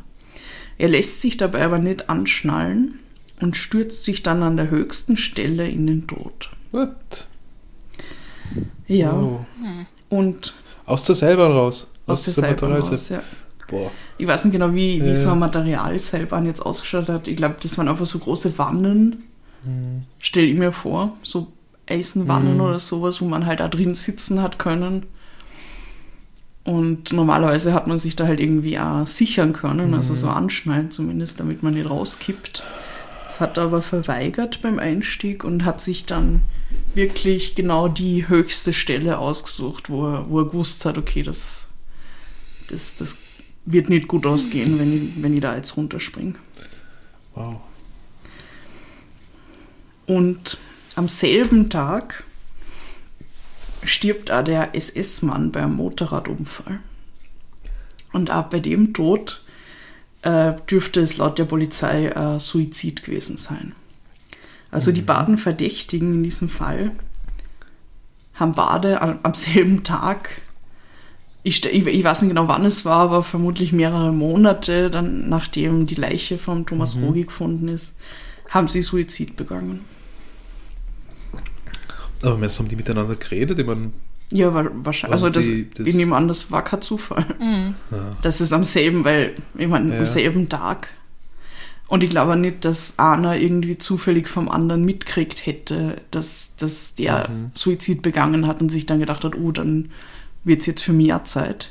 Er 0.78 0.88
lässt 0.88 1.20
sich 1.20 1.36
dabei 1.36 1.66
aber 1.66 1.80
nicht 1.80 2.08
anschnallen 2.08 2.98
und 3.42 3.58
stürzt 3.58 4.04
sich 4.04 4.22
dann 4.22 4.42
an 4.42 4.56
der 4.56 4.70
höchsten 4.70 5.18
Stelle 5.18 5.68
in 5.68 5.86
den 5.86 6.06
Tod. 6.06 6.48
What? 6.70 7.26
Ja. 8.88 9.12
Oh. 9.12 9.40
Und 10.10 10.54
Aus 10.86 11.04
der 11.04 11.14
Seilbahn 11.14 11.52
raus. 11.52 11.86
aus 12.06 12.22
der 12.24 12.34
der 12.34 12.42
Seilbahn 12.42 12.72
raus, 12.72 13.08
ja. 13.08 13.22
Boah. 13.68 13.90
Ich 14.18 14.26
weiß 14.26 14.44
nicht 14.44 14.52
genau, 14.52 14.74
wie, 14.74 15.02
wie 15.02 15.08
Ja. 15.08 15.14
so 15.14 15.30
eine 15.30 15.40
Materialseilbahn 15.40 16.44
jetzt 16.46 16.60
ausgeschaut 16.60 17.08
hat. 17.08 17.26
Ich 17.28 17.36
glaube, 17.36 17.56
das 17.62 17.78
waren 17.78 17.88
einfach 17.88 18.04
so 18.06 18.18
große 18.18 18.58
Wannen. 18.58 19.24
Mhm. 19.64 20.02
Stell 20.18 20.44
ich 20.44 20.56
mir 20.56 20.72
vor, 20.72 21.16
so 21.22 21.48
Eisenwannen 21.88 22.60
oder 22.60 22.78
sowas, 22.78 23.20
wo 23.20 23.24
man 23.26 23.46
halt 23.46 23.60
da 23.60 23.68
drin 23.68 23.94
sitzen 23.94 24.42
hat 24.42 24.58
können. 24.58 25.06
Und 26.64 27.12
normalerweise 27.12 27.72
hat 27.74 27.88
man 27.88 27.98
sich 27.98 28.14
da 28.14 28.26
halt 28.26 28.38
irgendwie 28.38 28.78
auch 28.78 29.06
sichern 29.06 29.52
können, 29.52 29.94
also 29.94 30.12
Mhm. 30.12 30.16
so 30.16 30.28
anschnallen 30.28 30.90
zumindest, 30.92 31.40
damit 31.40 31.62
man 31.64 31.74
nicht 31.74 31.90
rauskippt. 31.90 32.62
Hat 33.42 33.56
er 33.56 33.64
aber 33.64 33.82
verweigert 33.82 34.62
beim 34.62 34.78
Einstieg 34.78 35.42
und 35.42 35.64
hat 35.64 35.80
sich 35.80 36.06
dann 36.06 36.42
wirklich 36.94 37.56
genau 37.56 37.88
die 37.88 38.28
höchste 38.28 38.72
Stelle 38.72 39.18
ausgesucht, 39.18 39.90
wo 39.90 40.06
er, 40.06 40.30
wo 40.30 40.42
er 40.42 40.44
gewusst 40.44 40.84
hat, 40.84 40.96
okay, 40.96 41.24
das, 41.24 41.68
das, 42.68 42.94
das 42.94 43.18
wird 43.64 43.88
nicht 43.88 44.06
gut 44.06 44.26
ausgehen, 44.26 44.78
wenn 44.78 44.92
ich, 44.92 45.20
wenn 45.20 45.34
ich 45.34 45.40
da 45.40 45.56
jetzt 45.56 45.76
runterspringe. 45.76 46.36
Wow. 47.34 47.56
Und 50.06 50.56
am 50.94 51.08
selben 51.08 51.68
Tag 51.68 52.22
stirbt 53.82 54.30
auch 54.30 54.44
der 54.44 54.76
SS-Mann 54.76 55.50
beim 55.50 55.74
Motorradunfall. 55.74 56.78
Und 58.12 58.30
auch 58.30 58.44
bei 58.44 58.60
dem 58.60 58.94
Tod 58.94 59.41
äh, 60.22 60.54
dürfte 60.70 61.00
es 61.00 61.16
laut 61.16 61.38
der 61.38 61.44
Polizei 61.44 62.06
äh, 62.06 62.40
Suizid 62.40 63.04
gewesen 63.04 63.36
sein. 63.36 63.74
Also 64.70 64.90
die 64.92 65.02
beiden 65.02 65.36
Verdächtigen 65.36 66.14
in 66.14 66.22
diesem 66.22 66.48
Fall 66.48 66.92
haben 68.34 68.52
beide 68.52 69.02
am, 69.02 69.18
am 69.22 69.34
selben 69.34 69.84
Tag, 69.84 70.42
ich, 71.42 71.64
ich, 71.64 71.86
ich 71.86 72.04
weiß 72.04 72.22
nicht 72.22 72.30
genau 72.30 72.48
wann 72.48 72.64
es 72.64 72.84
war, 72.84 73.00
aber 73.00 73.22
vermutlich 73.22 73.72
mehrere 73.72 74.12
Monate 74.12 74.90
dann, 74.90 75.28
nachdem 75.28 75.86
die 75.86 75.96
Leiche 75.96 76.38
von 76.38 76.66
Thomas 76.66 76.96
Rogi 76.96 77.24
gefunden 77.24 77.68
ist, 77.68 77.98
haben 78.48 78.68
sie 78.68 78.80
Suizid 78.80 79.36
begangen. 79.36 79.84
Aber 82.22 82.36
meinst 82.38 82.56
du, 82.56 82.62
haben 82.62 82.68
die 82.68 82.76
miteinander 82.76 83.16
geredet? 83.16 83.58
Ich 83.58 83.66
meine, 83.66 83.90
Ja, 84.32 84.52
wa- 84.54 84.70
wahrscheinlich. 84.72 85.14
Also 85.14 85.26
Und 85.26 85.36
das, 85.36 85.46
die- 85.46 85.68
das- 85.70 85.86
ich 85.86 85.94
nehme 85.94 86.16
an, 86.16 86.28
das 86.28 86.50
war 86.50 86.64
kein 86.64 86.80
Zufall. 86.82 87.26
ja. 87.90 88.16
Das 88.22 88.40
ist 88.40 88.52
am 88.52 88.64
selben, 88.64 89.04
weil, 89.04 89.34
ich 89.56 89.68
meine, 89.68 89.92
Ja. 89.94 90.00
am 90.00 90.06
selben 90.06 90.48
Tag. 90.48 90.88
Und 91.88 92.02
ich 92.02 92.08
glaube 92.10 92.36
nicht, 92.36 92.64
dass 92.64 92.98
einer 92.98 93.36
irgendwie 93.36 93.76
zufällig 93.76 94.26
vom 94.28 94.48
anderen 94.48 94.84
mitkriegt 94.84 95.44
hätte, 95.44 95.96
dass, 96.10 96.56
dass 96.56 96.94
der 96.94 97.28
Mhm. 97.28 97.50
Suizid 97.54 98.00
begangen 98.00 98.46
hat 98.46 98.62
und 98.62 98.70
sich 98.70 98.86
dann 98.86 98.98
gedacht 99.00 99.24
hat, 99.24 99.34
oh, 99.36 99.52
dann 99.52 99.90
wird 100.44 100.60
es 100.60 100.66
jetzt 100.66 100.82
für 100.82 100.94
mich 100.94 101.12
auch 101.12 101.24
Zeit. 101.24 101.70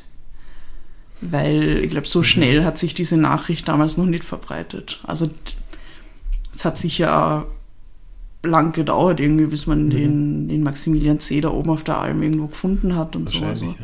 Weil 1.21 1.79
ich 1.83 1.89
glaube, 1.91 2.05
Mhm. 2.05 2.09
so 2.11 2.23
schnell 2.23 2.63
hat 2.65 2.77
sich 2.77 2.93
diese 2.93 3.17
Nachricht 3.17 3.67
damals 3.67 3.97
noch 3.97 4.05
nicht 4.05 4.23
verbreitet. 4.23 4.99
Also 5.03 5.29
es 6.53 6.65
hat 6.65 6.77
sicher 6.77 7.45
lang 8.43 8.73
gedauert, 8.73 9.19
irgendwie, 9.19 9.45
bis 9.45 9.67
man 9.67 9.85
Mhm. 9.85 9.89
den, 9.89 10.47
den 10.49 10.63
Maximilian 10.63 11.19
C. 11.19 11.41
da 11.41 11.49
oben 11.49 11.69
auf 11.69 11.83
der 11.83 11.97
Alm 11.97 12.21
irgendwo 12.23 12.47
gefunden 12.47 12.95
hat 12.95 13.15
und 13.15 13.29
so. 13.29 13.43
Also, 13.45 13.65
ja. 13.67 13.75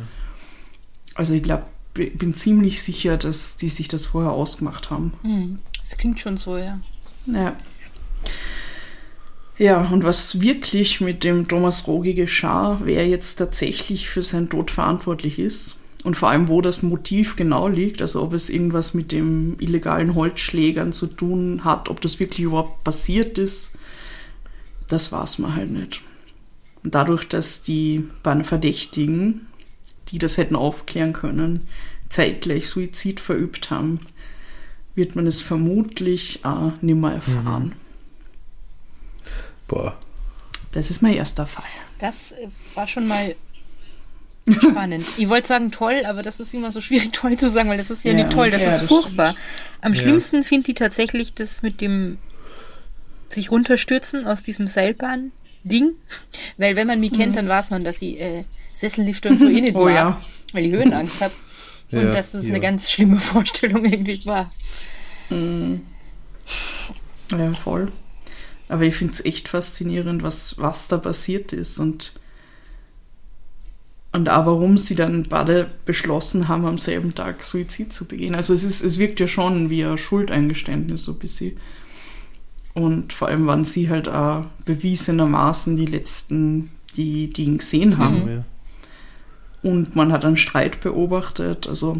also 1.16 1.34
ich 1.34 1.44
glaube, 1.44 1.64
ich 1.98 2.18
bin 2.18 2.34
ziemlich 2.34 2.82
sicher, 2.82 3.18
dass 3.18 3.58
die 3.58 3.70
sich 3.70 3.88
das 3.88 4.06
vorher 4.06 4.32
ausgemacht 4.32 4.90
haben. 4.90 5.14
Hm, 5.24 5.60
das 5.80 5.98
klingt 5.98 6.20
schon 6.20 6.38
so, 6.38 6.58
ja. 6.58 6.80
Ja. 7.26 7.56
Ja, 9.60 9.90
und 9.90 10.04
was 10.04 10.40
wirklich 10.40 11.02
mit 11.02 11.24
dem 11.24 11.48
Thomas 11.48 11.88
Rogi 11.88 12.14
geschah, 12.14 12.80
wer 12.84 13.08
jetzt 13.08 13.38
tatsächlich 13.38 14.08
für 14.10 14.22
seinen 14.22 14.50
Tod 14.50 14.70
verantwortlich 14.70 15.40
ist 15.40 15.82
und 16.04 16.16
vor 16.16 16.30
allem, 16.30 16.48
wo 16.48 16.62
das 16.62 16.84
Motiv 16.84 17.36
genau 17.36 17.68
liegt, 17.68 18.02
also 18.02 18.22
ob 18.22 18.34
es 18.34 18.52
irgendwas 18.52 18.94
mit 18.94 19.12
dem 19.12 19.56
illegalen 19.60 20.14
Holzschlägern 20.14 20.94
zu 20.94 21.08
tun 21.08 21.62
hat, 21.64 21.90
ob 21.90 22.02
das 22.02 22.20
wirklich 22.20 22.42
überhaupt 22.46 22.84
passiert 22.84 23.40
ist, 23.40 23.74
das 24.88 25.12
weiß 25.12 25.40
man 25.40 25.56
halt 25.56 25.72
nicht. 25.72 26.02
Und 26.84 26.96
dadurch, 26.96 27.28
dass 27.28 27.62
die 27.62 28.08
beiden 28.24 28.44
Verdächtigen, 28.44 29.48
die 30.10 30.20
das 30.20 30.38
hätten 30.38 30.56
aufklären 30.56 31.14
können, 31.14 31.68
zeitgleich 32.10 32.70
Suizid 32.70 33.20
verübt 33.20 33.70
haben, 33.70 34.00
wird 34.96 35.16
man 35.16 35.28
es 35.28 35.42
vermutlich 35.42 36.46
auch 36.46 36.72
nimmer 36.82 37.14
erfahren. 37.14 37.74
Boah. 39.68 39.98
Das 40.72 40.90
ist 40.90 41.02
mein 41.02 41.14
erster 41.14 41.48
Fall. 41.48 41.66
Das 42.00 42.32
äh, 42.34 42.48
war 42.76 42.88
schon 42.88 43.08
mal 43.08 43.36
spannend. 44.62 45.06
Ich 45.18 45.28
wollte 45.30 45.48
sagen 45.48 45.72
toll, 45.72 46.04
aber 46.06 46.24
das 46.24 46.40
ist 46.40 46.54
immer 46.54 46.72
so 46.72 46.82
schwierig 46.82 47.12
toll 47.12 47.38
zu 47.38 47.50
sagen, 47.50 47.70
weil 47.70 47.78
das 47.78 47.90
ist 47.90 48.04
ja, 48.06 48.12
Ja, 48.12 48.24
nicht 48.24 48.32
toll, 48.36 48.50
das 48.50 48.62
ja, 48.62 48.74
ist 48.74 48.82
das 48.82 48.88
furchtbar. 48.88 49.36
Am 49.82 49.94
Ja. 49.94 50.02
schlimmsten 50.02 50.44
finde 50.44 50.72
ich 50.72 50.78
tatsächlich 50.78 51.34
das 51.34 51.62
mit 51.64 51.82
dem 51.82 52.18
sich 53.30 53.52
runterstürzen 53.52 54.26
aus 54.26 54.44
diesem 54.44 54.68
Seilbahn-Ding. 54.68 55.92
Weil 56.58 56.76
wenn 56.76 56.88
man 56.88 57.00
mich 57.00 57.14
kennt, 57.14 57.36
dann 57.36 57.48
weiß 57.48 57.70
man, 57.70 57.84
dass 57.84 58.02
ich 58.02 58.20
äh, 58.20 58.44
Sessellifte 58.74 59.30
und 59.30 59.40
so 59.40 59.48
eh 59.48 59.62
nicht 59.62 59.76
Oh 59.76 59.86
mag, 59.86 59.94
ja. 59.94 60.22
weil 60.54 60.66
ich 60.66 60.72
Höhenangst 60.72 61.22
habe. 61.22 61.34
Und 61.92 62.00
Ja, 62.00 62.12
dass 62.14 62.32
das 62.32 62.44
ja. 62.44 62.50
eine 62.50 62.60
ganz 62.60 62.92
schlimme 62.92 63.18
Vorstellung 63.18 63.86
irgendwie 63.92 64.26
war. 64.26 64.52
Ja, 67.32 67.54
voll. 67.54 67.92
Aber 68.70 68.84
ich 68.84 68.96
finde 68.96 69.14
es 69.14 69.24
echt 69.24 69.48
faszinierend, 69.48 70.24
was, 70.24 70.60
was 70.60 70.88
da 70.88 70.98
passiert 70.98 71.54
ist 71.54 71.80
und, 71.80 72.14
und 74.12 74.30
auch 74.30 74.46
warum 74.46 74.78
sie 74.78 74.96
dann 74.96 75.24
beide 75.24 75.70
beschlossen 75.86 76.48
haben, 76.48 76.66
am 76.66 76.78
selben 76.78 77.16
Tag 77.16 77.44
Suizid 77.44 77.94
zu 77.94 78.06
begehen. 78.06 78.36
Also 78.36 78.54
es, 78.54 78.64
ist, 78.64 78.82
es 78.84 79.00
wirkt 79.00 79.20
ja 79.20 79.28
schon 79.28 79.70
wie 79.70 79.86
ein 79.86 79.98
Schuldeingeständnis, 79.98 81.06
so 81.06 81.14
ein 81.14 81.20
bisschen. 81.20 81.58
Und 82.78 83.12
vor 83.12 83.28
allem 83.28 83.48
waren 83.48 83.64
sie 83.66 83.90
halt 83.90 84.08
auch 84.08 84.46
bewiesenermaßen 84.66 85.76
die 85.78 85.88
letzten, 85.88 86.70
die, 86.96 87.34
die 87.34 87.46
ihn 87.46 87.58
gesehen 87.58 87.98
haben. 87.98 88.28
Ja. 88.30 88.44
Und 89.64 89.96
man 89.96 90.12
hat 90.12 90.24
einen 90.24 90.38
Streit 90.38 90.80
beobachtet. 90.82 91.66
Also 91.68 92.00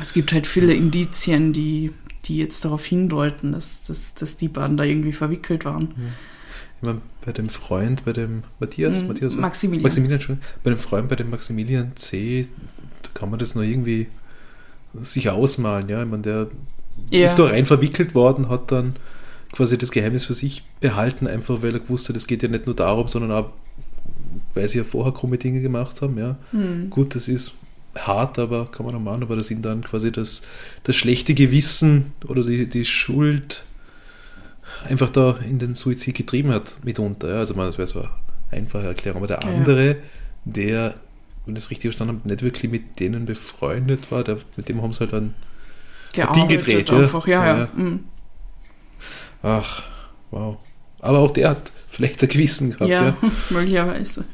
es 0.00 0.14
gibt 0.14 0.32
halt 0.32 0.46
viele 0.46 0.72
Indizien, 0.72 1.52
die, 1.52 1.92
die 2.24 2.38
jetzt 2.38 2.64
darauf 2.64 2.86
hindeuten, 2.86 3.52
dass, 3.52 3.82
dass, 3.82 4.14
dass 4.14 4.38
die 4.38 4.48
beiden 4.48 4.78
da 4.78 4.84
irgendwie 4.84 5.12
verwickelt 5.12 5.66
waren. 5.66 5.88
Ich 6.80 6.86
meine, 6.86 7.02
bei 7.26 7.32
dem 7.32 7.50
Freund, 7.50 8.02
bei 8.06 8.14
dem 8.14 8.44
Matthias, 8.58 9.02
Mhm, 9.02 9.08
Matthias? 9.08 9.34
Maximilian. 9.34 9.82
Maximilian, 9.82 10.14
Entschuldigung. 10.14 10.48
bei 10.64 10.70
dem 10.70 10.78
Freund, 10.78 11.08
bei 11.10 11.16
dem 11.16 11.28
Maximilian 11.28 11.92
C., 11.96 12.48
da 13.02 13.10
kann 13.12 13.28
man 13.28 13.38
das 13.38 13.54
noch 13.54 13.62
irgendwie 13.62 14.06
sich 15.02 15.28
ausmalen, 15.28 15.90
ja. 15.90 16.02
Ich 16.02 16.08
meine, 16.08 16.22
der 16.22 16.46
Ja. 17.10 17.26
ist 17.26 17.34
da 17.34 17.44
rein 17.44 17.66
verwickelt 17.66 18.14
worden, 18.14 18.48
hat 18.48 18.72
dann 18.72 18.96
quasi 19.56 19.78
das 19.78 19.90
Geheimnis 19.90 20.26
für 20.26 20.34
sich 20.34 20.62
behalten, 20.80 21.26
einfach 21.26 21.62
weil 21.62 21.72
er 21.74 21.80
gewusst 21.80 22.08
hat, 22.08 22.16
es 22.16 22.26
geht 22.26 22.42
ja 22.42 22.48
nicht 22.48 22.66
nur 22.66 22.76
darum, 22.76 23.08
sondern 23.08 23.32
auch, 23.32 23.50
weil 24.54 24.68
sie 24.68 24.78
ja 24.78 24.84
vorher 24.84 25.12
krumme 25.12 25.38
Dinge 25.38 25.60
gemacht 25.60 26.02
haben, 26.02 26.18
ja. 26.18 26.36
Hm. 26.50 26.90
Gut, 26.90 27.14
das 27.14 27.28
ist 27.28 27.54
hart, 27.96 28.38
aber 28.38 28.66
kann 28.66 28.84
man 28.84 28.94
auch 28.94 29.00
machen, 29.00 29.22
aber 29.22 29.36
dass 29.36 29.50
ihn 29.50 29.62
dann 29.62 29.82
quasi 29.82 30.12
das, 30.12 30.42
das 30.82 30.96
schlechte 30.96 31.34
Gewissen 31.34 32.12
oder 32.26 32.42
die, 32.44 32.68
die 32.68 32.84
Schuld 32.84 33.64
einfach 34.84 35.10
da 35.10 35.38
in 35.48 35.58
den 35.58 35.74
Suizid 35.74 36.14
getrieben 36.14 36.50
hat, 36.50 36.78
mitunter. 36.84 37.28
Ja. 37.30 37.38
Also 37.38 37.54
man, 37.54 37.66
das 37.66 37.78
wäre 37.78 37.86
so 37.86 38.00
eine 38.00 38.10
einfache 38.50 38.86
Erklärung. 38.86 39.18
Aber 39.22 39.26
der 39.26 39.40
Ja. 39.42 39.48
andere, 39.48 39.96
der, 40.44 40.94
wenn 41.46 41.54
ich 41.54 41.62
das 41.62 41.70
richtig 41.70 41.88
verstanden 41.88 42.18
habe, 42.18 42.28
nicht 42.28 42.42
wirklich 42.42 42.70
mit 42.70 43.00
denen 43.00 43.24
befreundet 43.24 44.10
war, 44.10 44.24
der, 44.24 44.38
mit 44.56 44.68
dem 44.68 44.82
haben 44.82 44.92
sie 44.92 45.00
halt 45.00 45.12
dann, 45.12 45.34
Gearbeitet 46.12 46.66
gedreht, 46.66 46.90
ja. 46.90 46.98
einfach. 46.98 47.26
Ja, 47.26 47.40
So, 47.40 47.46
ja. 47.46 47.58
ja. 47.58 47.68
Mhm. 47.74 48.00
Ach, 49.42 49.82
wow. 50.30 50.56
Aber 51.00 51.18
auch 51.20 51.30
der 51.30 51.50
hat 51.50 51.72
vielleicht 51.88 52.22
ein 52.22 52.28
Gewissen 52.28 52.70
gehabt, 52.72 52.90
Ja, 52.90 53.04
ja. 53.06 53.16
möglicherweise. 53.50 54.24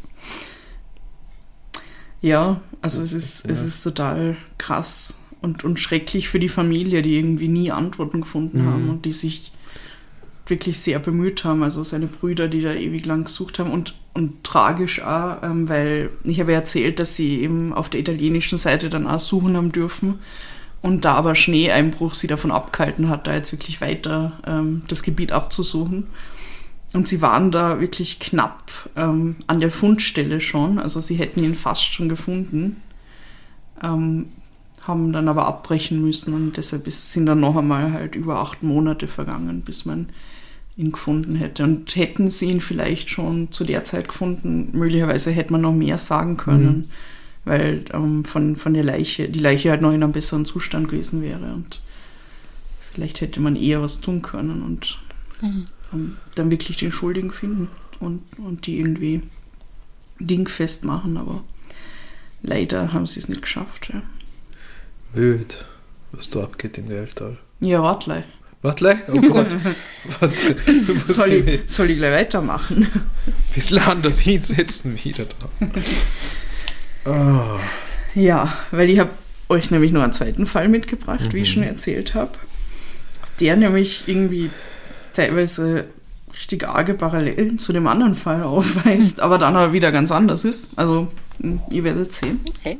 Ja, 2.20 2.60
also 2.80 3.02
es 3.02 3.12
ist, 3.12 3.48
es 3.48 3.60
Ja. 3.62 3.66
ist 3.68 3.82
total 3.82 4.36
krass 4.58 5.20
und, 5.40 5.64
und 5.64 5.80
schrecklich 5.80 6.28
für 6.28 6.38
die 6.38 6.48
Familie, 6.48 7.02
die 7.02 7.16
irgendwie 7.18 7.48
nie 7.48 7.70
Antworten 7.72 8.20
gefunden 8.20 8.62
Mhm. 8.62 8.66
haben 8.66 8.88
und 8.90 9.04
die 9.04 9.12
sich 9.12 9.52
wirklich 10.46 10.78
sehr 10.78 10.98
bemüht 10.98 11.44
haben. 11.44 11.62
Also 11.62 11.82
seine 11.82 12.06
Brüder, 12.06 12.48
die 12.48 12.60
da 12.62 12.72
ewig 12.74 13.04
lang 13.06 13.24
gesucht 13.24 13.58
haben 13.58 13.70
und, 13.72 13.94
und 14.14 14.44
tragisch 14.44 15.00
auch, 15.02 15.42
ähm, 15.42 15.68
weil 15.68 16.10
ich 16.24 16.38
habe 16.40 16.52
ja 16.52 16.58
erzählt, 16.58 16.98
dass 17.00 17.16
sie 17.16 17.40
eben 17.40 17.72
auf 17.72 17.88
der 17.90 18.00
italienischen 18.00 18.58
Seite 18.58 18.88
dann 18.88 19.06
auch 19.06 19.20
suchen 19.20 19.56
haben 19.56 19.72
dürfen 19.72 20.20
und 20.82 21.04
da 21.04 21.14
aber 21.14 21.34
Schneeeinbruch 21.34 22.14
sie 22.14 22.26
davon 22.26 22.50
abgehalten 22.50 23.08
hat, 23.08 23.26
da 23.26 23.34
jetzt 23.34 23.52
wirklich 23.52 23.80
weiter 23.80 24.32
ähm, 24.46 24.82
das 24.88 25.02
Gebiet 25.02 25.32
abzusuchen. 25.32 26.08
Und 26.92 27.08
sie 27.08 27.22
waren 27.22 27.50
da 27.50 27.80
wirklich 27.80 28.18
knapp 28.18 28.70
ähm, 28.96 29.36
an 29.46 29.60
der 29.60 29.70
Fundstelle 29.70 30.40
schon. 30.40 30.78
Also 30.78 31.00
sie 31.00 31.14
hätten 31.14 31.42
ihn 31.42 31.54
fast 31.54 31.84
schon 31.84 32.08
gefunden. 32.08 32.82
Ähm, 33.82 34.26
haben 34.86 35.12
dann 35.12 35.28
aber 35.28 35.46
abbrechen 35.46 36.02
müssen 36.02 36.34
und 36.34 36.56
deshalb 36.56 36.88
ist, 36.88 37.12
sind 37.12 37.26
dann 37.26 37.38
noch 37.38 37.56
einmal 37.56 37.92
halt 37.92 38.16
über 38.16 38.40
acht 38.40 38.64
Monate 38.64 39.06
vergangen, 39.06 39.62
bis 39.62 39.84
man 39.84 40.08
ihn 40.76 40.90
gefunden 40.90 41.36
hätte. 41.36 41.62
Und 41.62 41.94
hätten 41.94 42.30
sie 42.30 42.46
ihn 42.50 42.60
vielleicht 42.60 43.08
schon 43.08 43.52
zu 43.52 43.64
der 43.64 43.84
Zeit 43.84 44.08
gefunden, 44.08 44.70
möglicherweise 44.72 45.30
hätte 45.30 45.52
man 45.52 45.60
noch 45.60 45.72
mehr 45.72 45.98
sagen 45.98 46.36
können, 46.36 46.90
weil 47.44 47.84
ähm, 47.92 48.24
von, 48.24 48.56
von 48.56 48.74
der 48.74 48.84
Leiche, 48.84 49.28
die 49.28 49.40
Leiche 49.40 49.70
halt 49.70 49.80
noch 49.80 49.92
in 49.92 50.02
einem 50.02 50.12
besseren 50.12 50.44
Zustand 50.44 50.88
gewesen 50.88 51.22
wäre 51.22 51.52
und 51.54 51.80
vielleicht 52.92 53.20
hätte 53.20 53.40
man 53.40 53.56
eher 53.56 53.82
was 53.82 54.00
tun 54.00 54.22
können 54.22 54.62
und 54.62 54.98
Mhm. 55.40 55.64
ähm, 55.92 56.16
dann 56.36 56.50
wirklich 56.52 56.76
den 56.76 56.92
Schuldigen 56.92 57.32
finden 57.32 57.66
und, 57.98 58.22
und 58.38 58.66
die 58.66 58.78
irgendwie 58.78 59.22
dingfest 60.20 60.84
machen, 60.84 61.16
aber 61.16 61.42
leider 62.42 62.92
haben 62.92 63.06
sie 63.06 63.18
es 63.18 63.28
nicht 63.28 63.42
geschafft. 63.42 63.90
Ja, 63.92 64.02
Wild, 65.14 65.64
was 66.12 66.30
da 66.30 66.44
abgeht 66.44 66.78
im 66.78 66.88
Geldtal. 66.88 67.38
ja 67.60 67.82
warte, 67.82 68.22
Warte, 68.62 68.76
gleich? 68.84 68.98
oh 69.12 69.20
Gott. 69.32 69.48
Warte, 70.20 70.56
soll 71.06 71.32
ich, 71.32 71.60
soll 71.66 71.90
ich 71.90 71.96
gleich 71.98 72.12
weitermachen? 72.12 72.86
Das 73.26 73.70
Land, 73.70 74.04
das 74.04 74.20
hinsetzen 74.20 74.96
wieder 75.04 75.24
da. 75.24 75.66
Ah, 77.04 77.58
Ja, 78.14 78.52
weil 78.70 78.90
ich 78.90 78.98
habe 78.98 79.10
euch 79.48 79.70
nämlich 79.70 79.92
noch 79.92 80.02
einen 80.02 80.12
zweiten 80.12 80.46
Fall 80.46 80.68
mitgebracht, 80.68 81.32
wie 81.32 81.40
ich 81.40 81.48
Mhm. 81.48 81.52
schon 81.52 81.62
erzählt 81.64 82.14
habe. 82.14 82.32
Der 83.40 83.56
nämlich 83.56 84.04
irgendwie 84.06 84.50
teilweise 85.14 85.86
richtig 86.34 86.66
arge 86.68 86.94
Parallelen 86.94 87.58
zu 87.58 87.72
dem 87.72 87.86
anderen 87.86 88.14
Fall 88.14 88.42
aufweist, 88.42 89.20
aber 89.20 89.38
dann 89.38 89.56
aber 89.56 89.72
wieder 89.72 89.92
ganz 89.92 90.10
anders 90.12 90.44
ist. 90.44 90.78
Also, 90.78 91.08
hm, 91.40 91.60
ihr 91.70 91.84
werdet 91.84 92.14
sehen. 92.14 92.40
Okay. 92.48 92.78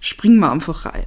Springen 0.00 0.38
wir 0.40 0.50
einfach 0.50 0.86
rein. 0.86 1.04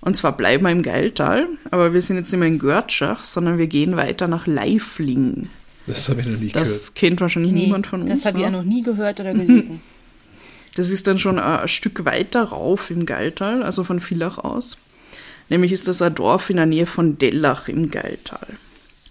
Und 0.00 0.16
zwar 0.16 0.36
bleiben 0.36 0.64
wir 0.64 0.70
im 0.70 0.82
Geiltal, 0.82 1.46
aber 1.70 1.94
wir 1.94 2.02
sind 2.02 2.16
jetzt 2.16 2.30
nicht 2.30 2.38
mehr 2.38 2.48
in 2.48 2.58
Görtschach, 2.58 3.24
sondern 3.24 3.56
wir 3.58 3.66
gehen 3.66 3.96
weiter 3.96 4.28
nach 4.28 4.46
Leifling. 4.46 5.48
das 5.86 6.08
habe 6.08 6.20
ich 6.20 6.26
noch 6.26 6.38
nicht 6.38 6.54
Das 6.56 6.92
kennt 6.94 7.20
wahrscheinlich 7.22 7.52
Nee, 7.52 7.64
niemand 7.64 7.86
von 7.86 8.02
uns. 8.02 8.10
das 8.10 8.24
habe 8.26 8.38
ich 8.38 8.44
ne? 8.44 8.50
ja 8.52 8.56
noch 8.58 8.64
nie 8.64 8.82
gehört 8.82 9.20
oder 9.20 9.32
gelesen. 9.32 9.80
Das 10.74 10.90
ist 10.90 11.06
dann 11.06 11.18
schon 11.18 11.38
ein, 11.38 11.68
Stück 11.68 12.04
weiter 12.04 12.44
rauf 12.44 12.90
im 12.90 13.06
Geiltal, 13.06 13.62
also 13.62 13.84
von 13.84 14.00
Villach 14.00 14.38
aus. 14.38 14.76
Nämlich 15.48 15.72
ist 15.72 15.88
das 15.88 16.02
ein 16.02 16.14
Dorf 16.14 16.50
in 16.50 16.56
der 16.56 16.66
Nähe 16.66 16.86
von 16.86 17.18
Dellach 17.18 17.68
im 17.68 17.90
Geiltal. 17.90 18.46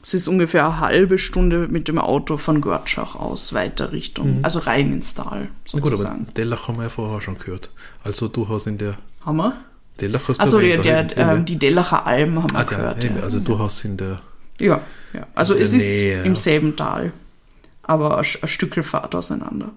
Es 0.01 0.13
ist 0.13 0.27
ungefähr 0.27 0.65
eine 0.65 0.79
halbe 0.81 1.17
Stunde 1.17 1.69
mit 1.69 1.87
dem 1.87 1.97
Auto 1.97 2.37
von 2.37 2.59
Görtschach 2.59 3.15
aus 3.15 3.53
weiter 3.53 3.93
Richtung, 3.93 4.39
also 4.41 4.59
rein 4.59 4.91
ins 4.91 5.13
Tal 5.13 5.47
Na 5.71 5.79
gut, 5.79 5.87
aber 5.87 5.91
sozusagen. 5.91 6.27
Dellach 6.35 6.67
haben 6.67 6.77
wir 6.77 6.83
ja 6.83 6.89
vorher 6.89 7.21
schon 7.21 7.37
gehört. 7.37 7.69
Also 8.03 8.27
du 8.27 8.49
hast 8.49 8.67
in 8.67 8.77
der 8.77 8.97
Hammer. 9.25 9.53
Dellach 10.01 10.27
hast 10.27 10.41
Also 10.41 10.59
du 10.59 10.65
der, 10.65 10.77
erwähnt, 10.77 11.11
der, 11.11 11.29
ähm, 11.29 11.45
die 11.45 11.57
Dellacher 11.57 12.05
Alm 12.05 12.43
haben 12.43 12.51
wir 12.51 12.59
ah, 12.59 12.63
der, 12.65 12.77
gehört. 12.77 13.03
ja. 13.03 13.11
Also 13.21 13.39
du 13.39 13.57
hast 13.59 13.85
in 13.85 13.95
der 13.95 14.19
Ja, 14.59 14.81
ja. 15.13 15.25
Also 15.35 15.53
es 15.53 15.71
ist 15.71 16.01
Nähe, 16.01 16.17
ja. 16.17 16.23
im 16.23 16.35
selben 16.35 16.75
Tal, 16.75 17.13
aber 17.83 18.17
ein, 18.17 18.25
ein 18.41 18.47
Stückel 18.49 18.83
Fahrt 18.83 19.15
auseinander. 19.15 19.69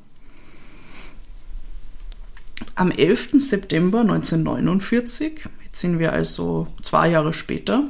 Am 2.75 2.91
11. 2.91 3.31
September 3.39 4.01
1949, 4.01 5.41
jetzt 5.65 5.81
sind 5.81 5.99
wir 5.99 6.13
also 6.13 6.69
zwei 6.83 7.11
Jahre 7.11 7.33
später 7.33 7.85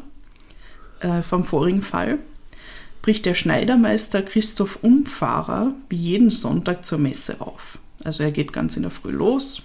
äh, 1.00 1.22
vom 1.22 1.44
vorigen 1.44 1.82
Fall, 1.82 2.18
bricht 3.02 3.26
der 3.26 3.34
Schneidermeister 3.34 4.22
Christoph 4.22 4.82
Umfahrer 4.82 5.72
wie 5.88 5.96
jeden 5.96 6.30
Sonntag 6.30 6.84
zur 6.84 6.98
Messe 6.98 7.40
auf. 7.40 7.78
Also 8.02 8.24
er 8.24 8.32
geht 8.32 8.52
ganz 8.52 8.76
in 8.76 8.82
der 8.82 8.90
Früh 8.90 9.12
los, 9.12 9.62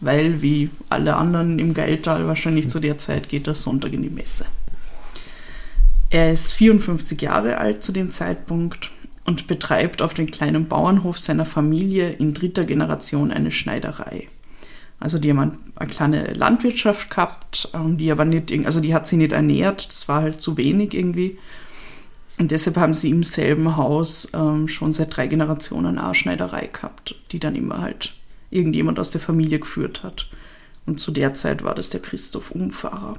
weil 0.00 0.42
wie 0.42 0.70
alle 0.88 1.14
anderen 1.16 1.58
im 1.58 1.74
Geiltal 1.74 2.26
wahrscheinlich 2.26 2.68
zu 2.68 2.80
der 2.80 2.98
Zeit 2.98 3.28
geht 3.28 3.46
er 3.46 3.54
Sonntag 3.54 3.92
in 3.92 4.02
die 4.02 4.10
Messe. 4.10 4.46
Er 6.10 6.32
ist 6.32 6.52
54 6.54 7.20
Jahre 7.22 7.58
alt 7.58 7.84
zu 7.84 7.92
dem 7.92 8.10
Zeitpunkt 8.10 8.90
und 9.24 9.46
betreibt 9.46 10.02
auf 10.02 10.14
dem 10.14 10.26
kleinen 10.26 10.66
Bauernhof 10.66 11.20
seiner 11.20 11.46
Familie 11.46 12.10
in 12.10 12.34
dritter 12.34 12.64
Generation 12.64 13.30
eine 13.30 13.52
Schneiderei. 13.52 14.26
Also 15.00 15.18
die 15.18 15.30
haben 15.30 15.38
ein- 15.38 15.58
eine 15.76 15.90
kleine 15.90 16.24
Landwirtschaft 16.34 17.10
gehabt, 17.10 17.70
ähm, 17.74 17.96
die 17.96 18.12
aber 18.12 18.24
nicht, 18.26 18.52
also 18.66 18.80
die 18.80 18.94
hat 18.94 19.06
sie 19.06 19.16
nicht 19.16 19.32
ernährt, 19.32 19.88
das 19.88 20.08
war 20.08 20.20
halt 20.22 20.40
zu 20.40 20.56
wenig 20.56 20.94
irgendwie. 20.94 21.38
Und 22.38 22.50
deshalb 22.50 22.76
haben 22.76 22.94
sie 22.94 23.10
im 23.10 23.22
selben 23.24 23.76
Haus 23.76 24.28
ähm, 24.34 24.68
schon 24.68 24.92
seit 24.92 25.16
drei 25.16 25.26
Generationen 25.26 25.98
eine 25.98 26.14
Schneiderei 26.14 26.66
gehabt, 26.72 27.14
die 27.32 27.38
dann 27.40 27.56
immer 27.56 27.80
halt 27.80 28.14
irgendjemand 28.50 28.98
aus 28.98 29.10
der 29.10 29.20
Familie 29.20 29.58
geführt 29.58 30.02
hat. 30.02 30.28
Und 30.86 31.00
zu 31.00 31.10
der 31.12 31.34
Zeit 31.34 31.62
war 31.64 31.74
das 31.74 31.90
der 31.90 32.00
Christoph 32.00 32.50
Umfahrer. 32.50 33.14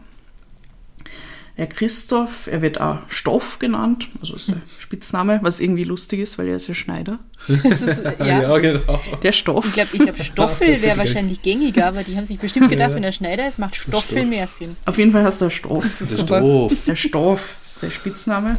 Der 1.57 1.67
Christoph, 1.67 2.47
er 2.47 2.61
wird 2.61 2.79
auch 2.81 2.97
Stoff 3.09 3.59
genannt, 3.59 4.07
also 4.19 4.35
ist 4.35 4.49
ein 4.49 4.61
Spitzname, 4.79 5.39
was 5.43 5.59
irgendwie 5.59 5.83
lustig 5.83 6.21
ist, 6.21 6.37
weil 6.39 6.47
er 6.47 6.55
ist 6.55 6.67
ja 6.67 6.73
Schneider. 6.73 7.19
Ist, 7.47 7.81
äh, 7.81 8.13
ja. 8.27 8.57
genau. 8.57 8.99
Der 9.21 9.31
Stoff. 9.31 9.65
Ich 9.65 9.73
glaube, 9.73 9.89
ich 9.93 9.99
glaub, 10.01 10.21
Stoffel 10.23 10.81
wäre 10.81 10.93
ich 10.93 10.97
wahrscheinlich 10.97 11.41
gängiger, 11.41 11.87
aber 11.87 12.03
die 12.03 12.15
haben 12.15 12.25
sich 12.25 12.39
bestimmt 12.39 12.69
gedacht, 12.69 12.89
Ja. 12.91 12.95
wenn 12.95 13.03
er 13.03 13.11
Schneider 13.11 13.47
ist, 13.47 13.59
macht 13.59 13.75
Stoffel 13.75 14.17
Stoff. 14.19 14.29
mehr 14.29 14.47
Sinn. 14.47 14.75
Auf 14.85 14.97
jeden 14.97 15.11
Fall 15.11 15.23
heißt 15.23 15.41
er 15.41 15.49
Stoff. 15.49 15.83
Das 15.83 16.01
ist 16.01 16.01
Das 16.01 16.11
ist 16.11 16.17
super. 16.27 16.39
doof. 16.41 16.73
Der 16.87 16.95
Stoff 16.95 17.55
ist 17.69 17.83
der 17.83 17.89
Spitzname. 17.91 18.57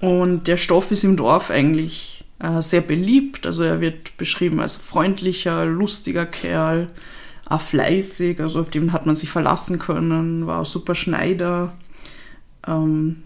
Und 0.00 0.46
der 0.46 0.56
Stoff 0.56 0.90
ist 0.90 1.04
im 1.04 1.16
Dorf 1.16 1.50
eigentlich 1.50 2.24
äh, 2.40 2.60
sehr 2.62 2.80
beliebt. 2.82 3.46
Also 3.46 3.64
er 3.64 3.80
wird 3.80 4.16
beschrieben 4.16 4.60
als 4.60 4.76
freundlicher, 4.76 5.64
lustiger 5.64 6.26
Kerl, 6.26 6.88
auch 7.48 7.60
fleißig, 7.60 8.40
also 8.40 8.60
auf 8.60 8.70
den 8.70 8.92
hat 8.92 9.06
man 9.06 9.16
sich 9.16 9.30
verlassen 9.30 9.78
können, 9.78 10.46
war 10.46 10.60
auch 10.60 10.66
super 10.66 10.94
Schneider. 10.94 11.72
Ähm, 12.66 13.22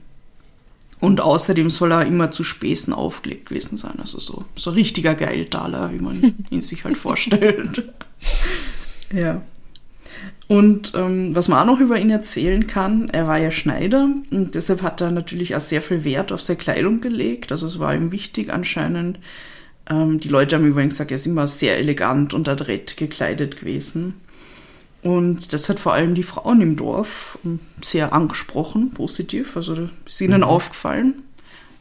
und 1.01 1.21
außerdem 1.21 1.69
soll 1.69 1.93
er 1.93 2.07
immer 2.07 2.31
zu 2.31 2.45
Späßen 2.45 2.93
aufgelegt 2.93 3.49
gewesen 3.49 3.77
sein. 3.77 3.99
Also 3.99 4.21
so, 4.21 4.45
so 4.55 4.71
richtiger 4.71 5.17
Geiltaler, 5.17 5.93
wie 5.93 5.99
man 5.99 6.35
ihn 6.51 6.63
sich 6.63 6.85
halt 6.85 6.97
vorstellt. 6.97 7.91
ja. 9.13 9.43
Und 10.47 10.93
ähm, 10.95 11.35
was 11.35 11.49
man 11.49 11.59
auch 11.59 11.73
noch 11.73 11.81
über 11.81 11.99
ihn 11.99 12.11
erzählen 12.11 12.67
kann, 12.67 13.09
er 13.09 13.27
war 13.27 13.39
ja 13.39 13.51
Schneider 13.51 14.11
und 14.31 14.55
deshalb 14.55 14.83
hat 14.83 15.01
er 15.01 15.11
natürlich 15.11 15.57
auch 15.57 15.61
sehr 15.61 15.83
viel 15.83 16.05
Wert 16.05 16.31
auf 16.31 16.43
seine 16.43 16.59
Kleidung 16.59 17.01
gelegt. 17.01 17.51
Also 17.51 17.67
es 17.67 17.79
war 17.79 17.95
ihm 17.95 18.13
wichtig 18.13 18.53
anscheinend. 18.53 19.19
Ähm, 19.89 20.21
die 20.21 20.29
Leute 20.29 20.57
haben 20.57 20.67
übrigens 20.67 20.95
gesagt, 20.95 21.11
er 21.11 21.17
ist 21.17 21.27
immer 21.27 21.49
sehr 21.49 21.79
elegant 21.79 22.35
und 22.35 22.49
adrett 22.49 22.97
gekleidet 22.97 23.61
gewesen. 23.61 24.15
Und 25.03 25.53
das 25.53 25.69
hat 25.69 25.81
vor 25.81 25.95
allem 25.95 26.15
die 26.15 26.23
Frauen 26.23 26.61
im 26.61 26.77
Dorf 26.77 27.39
ähm, 27.45 27.61
sehr 27.83 28.13
angesprochen, 28.13 28.91
positiv. 28.91 29.57
Also 29.57 29.75
das 29.75 29.91
ist 30.07 30.21
ihnen 30.21 30.43
mhm. 30.43 30.47
aufgefallen. 30.47 31.23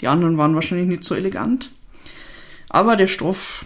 Die 0.02 0.08
anderen 0.08 0.38
waren 0.38 0.56
wahrscheinlich 0.56 0.88
nicht 0.88 1.04
so 1.04 1.14
elegant. 1.14 1.72
Aber 2.70 2.96
der 2.96 3.08
Stoff, 3.08 3.66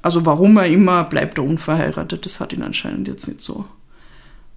also 0.00 0.26
warum 0.26 0.56
er 0.56 0.66
immer 0.66 1.04
bleibt 1.04 1.38
er 1.38 1.44
unverheiratet, 1.44 2.24
das 2.24 2.40
hat 2.40 2.52
ihn 2.52 2.62
anscheinend 2.62 3.06
jetzt 3.08 3.28
nicht 3.28 3.40
so 3.40 3.66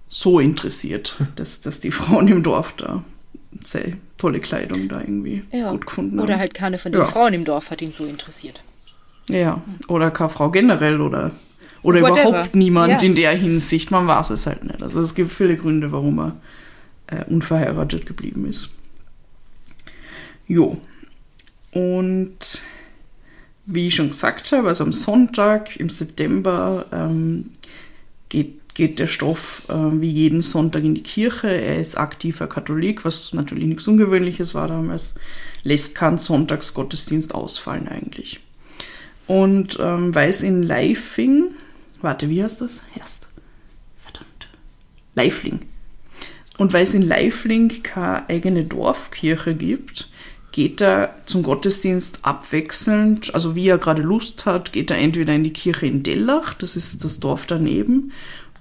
so 0.08 0.40
interessiert, 0.40 1.16
dass, 1.36 1.60
dass 1.60 1.80
die 1.80 1.90
Frauen 1.90 2.28
im 2.28 2.42
Dorf 2.42 2.74
da 2.76 3.04
sehr 3.64 3.92
tolle 4.18 4.40
Kleidung 4.40 4.88
da 4.88 5.00
irgendwie 5.00 5.44
ja. 5.52 5.70
gut 5.70 5.86
gefunden 5.86 6.18
haben. 6.18 6.24
Oder 6.24 6.38
halt 6.38 6.54
keine 6.54 6.78
von 6.78 6.92
den 6.92 7.00
ja. 7.00 7.06
Frauen 7.06 7.34
im 7.34 7.44
Dorf 7.44 7.70
hat 7.70 7.82
ihn 7.82 7.92
so 7.92 8.04
interessiert. 8.04 8.62
Ja, 9.28 9.60
oder 9.88 10.10
keine 10.10 10.30
Frau 10.30 10.50
generell 10.50 11.00
oder, 11.00 11.32
oder 11.82 12.00
überhaupt 12.00 12.54
niemand 12.54 12.92
ja. 12.92 12.98
in 13.00 13.16
der 13.16 13.32
Hinsicht. 13.32 13.90
Man 13.90 14.06
weiß 14.06 14.30
es 14.30 14.46
halt 14.46 14.64
nicht. 14.64 14.82
Also 14.82 15.00
es 15.00 15.14
gibt 15.14 15.32
viele 15.32 15.56
Gründe, 15.56 15.90
warum 15.92 16.18
er 16.18 16.36
äh, 17.08 17.24
unverheiratet 17.24 18.06
geblieben 18.06 18.46
ist. 18.48 18.68
Jo. 20.46 20.78
Und 21.72 22.60
wie 23.66 23.88
ich 23.88 23.96
schon 23.96 24.10
gesagt 24.10 24.52
habe, 24.52 24.68
also 24.68 24.84
am 24.84 24.92
Sonntag 24.92 25.76
im 25.76 25.90
September 25.90 26.86
ähm, 26.92 27.50
geht 28.28 28.56
geht 28.76 28.98
der 28.98 29.06
Stoff 29.06 29.62
äh, 29.68 29.72
wie 29.72 30.10
jeden 30.10 30.42
Sonntag 30.42 30.84
in 30.84 30.94
die 30.94 31.02
Kirche. 31.02 31.48
Er 31.48 31.78
ist 31.78 31.96
aktiver 31.96 32.46
Katholik, 32.46 33.06
was 33.06 33.32
natürlich 33.32 33.64
nichts 33.66 33.88
Ungewöhnliches 33.88 34.54
war 34.54 34.68
damals. 34.68 35.14
Lässt 35.62 35.94
keinen 35.94 36.18
Sonntagsgottesdienst 36.18 37.34
ausfallen 37.34 37.88
eigentlich. 37.88 38.40
Und 39.26 39.78
ähm, 39.80 40.14
weil 40.14 40.30
es 40.30 40.42
in 40.42 40.62
Leifing, 40.62 41.50
warte, 42.00 42.28
wie 42.28 42.42
heißt 42.42 42.60
das? 42.60 42.84
Erst. 42.96 43.28
Verdammt. 44.00 44.48
Leifling. 45.14 45.60
Und 46.58 46.72
weil 46.72 46.84
es 46.84 46.94
in 46.94 47.02
Leifling 47.02 47.82
keine 47.82 48.28
eigene 48.28 48.64
Dorfkirche 48.64 49.54
gibt, 49.54 50.08
geht 50.52 50.80
er 50.80 51.14
zum 51.26 51.42
Gottesdienst 51.42 52.20
abwechselnd, 52.22 53.34
also 53.34 53.54
wie 53.54 53.68
er 53.68 53.76
gerade 53.76 54.00
Lust 54.00 54.46
hat, 54.46 54.72
geht 54.72 54.90
er 54.90 54.96
entweder 54.96 55.34
in 55.34 55.44
die 55.44 55.52
Kirche 55.52 55.84
in 55.86 56.02
Dellach, 56.02 56.54
das 56.54 56.76
ist 56.76 57.04
das 57.04 57.20
Dorf 57.20 57.44
daneben, 57.44 58.12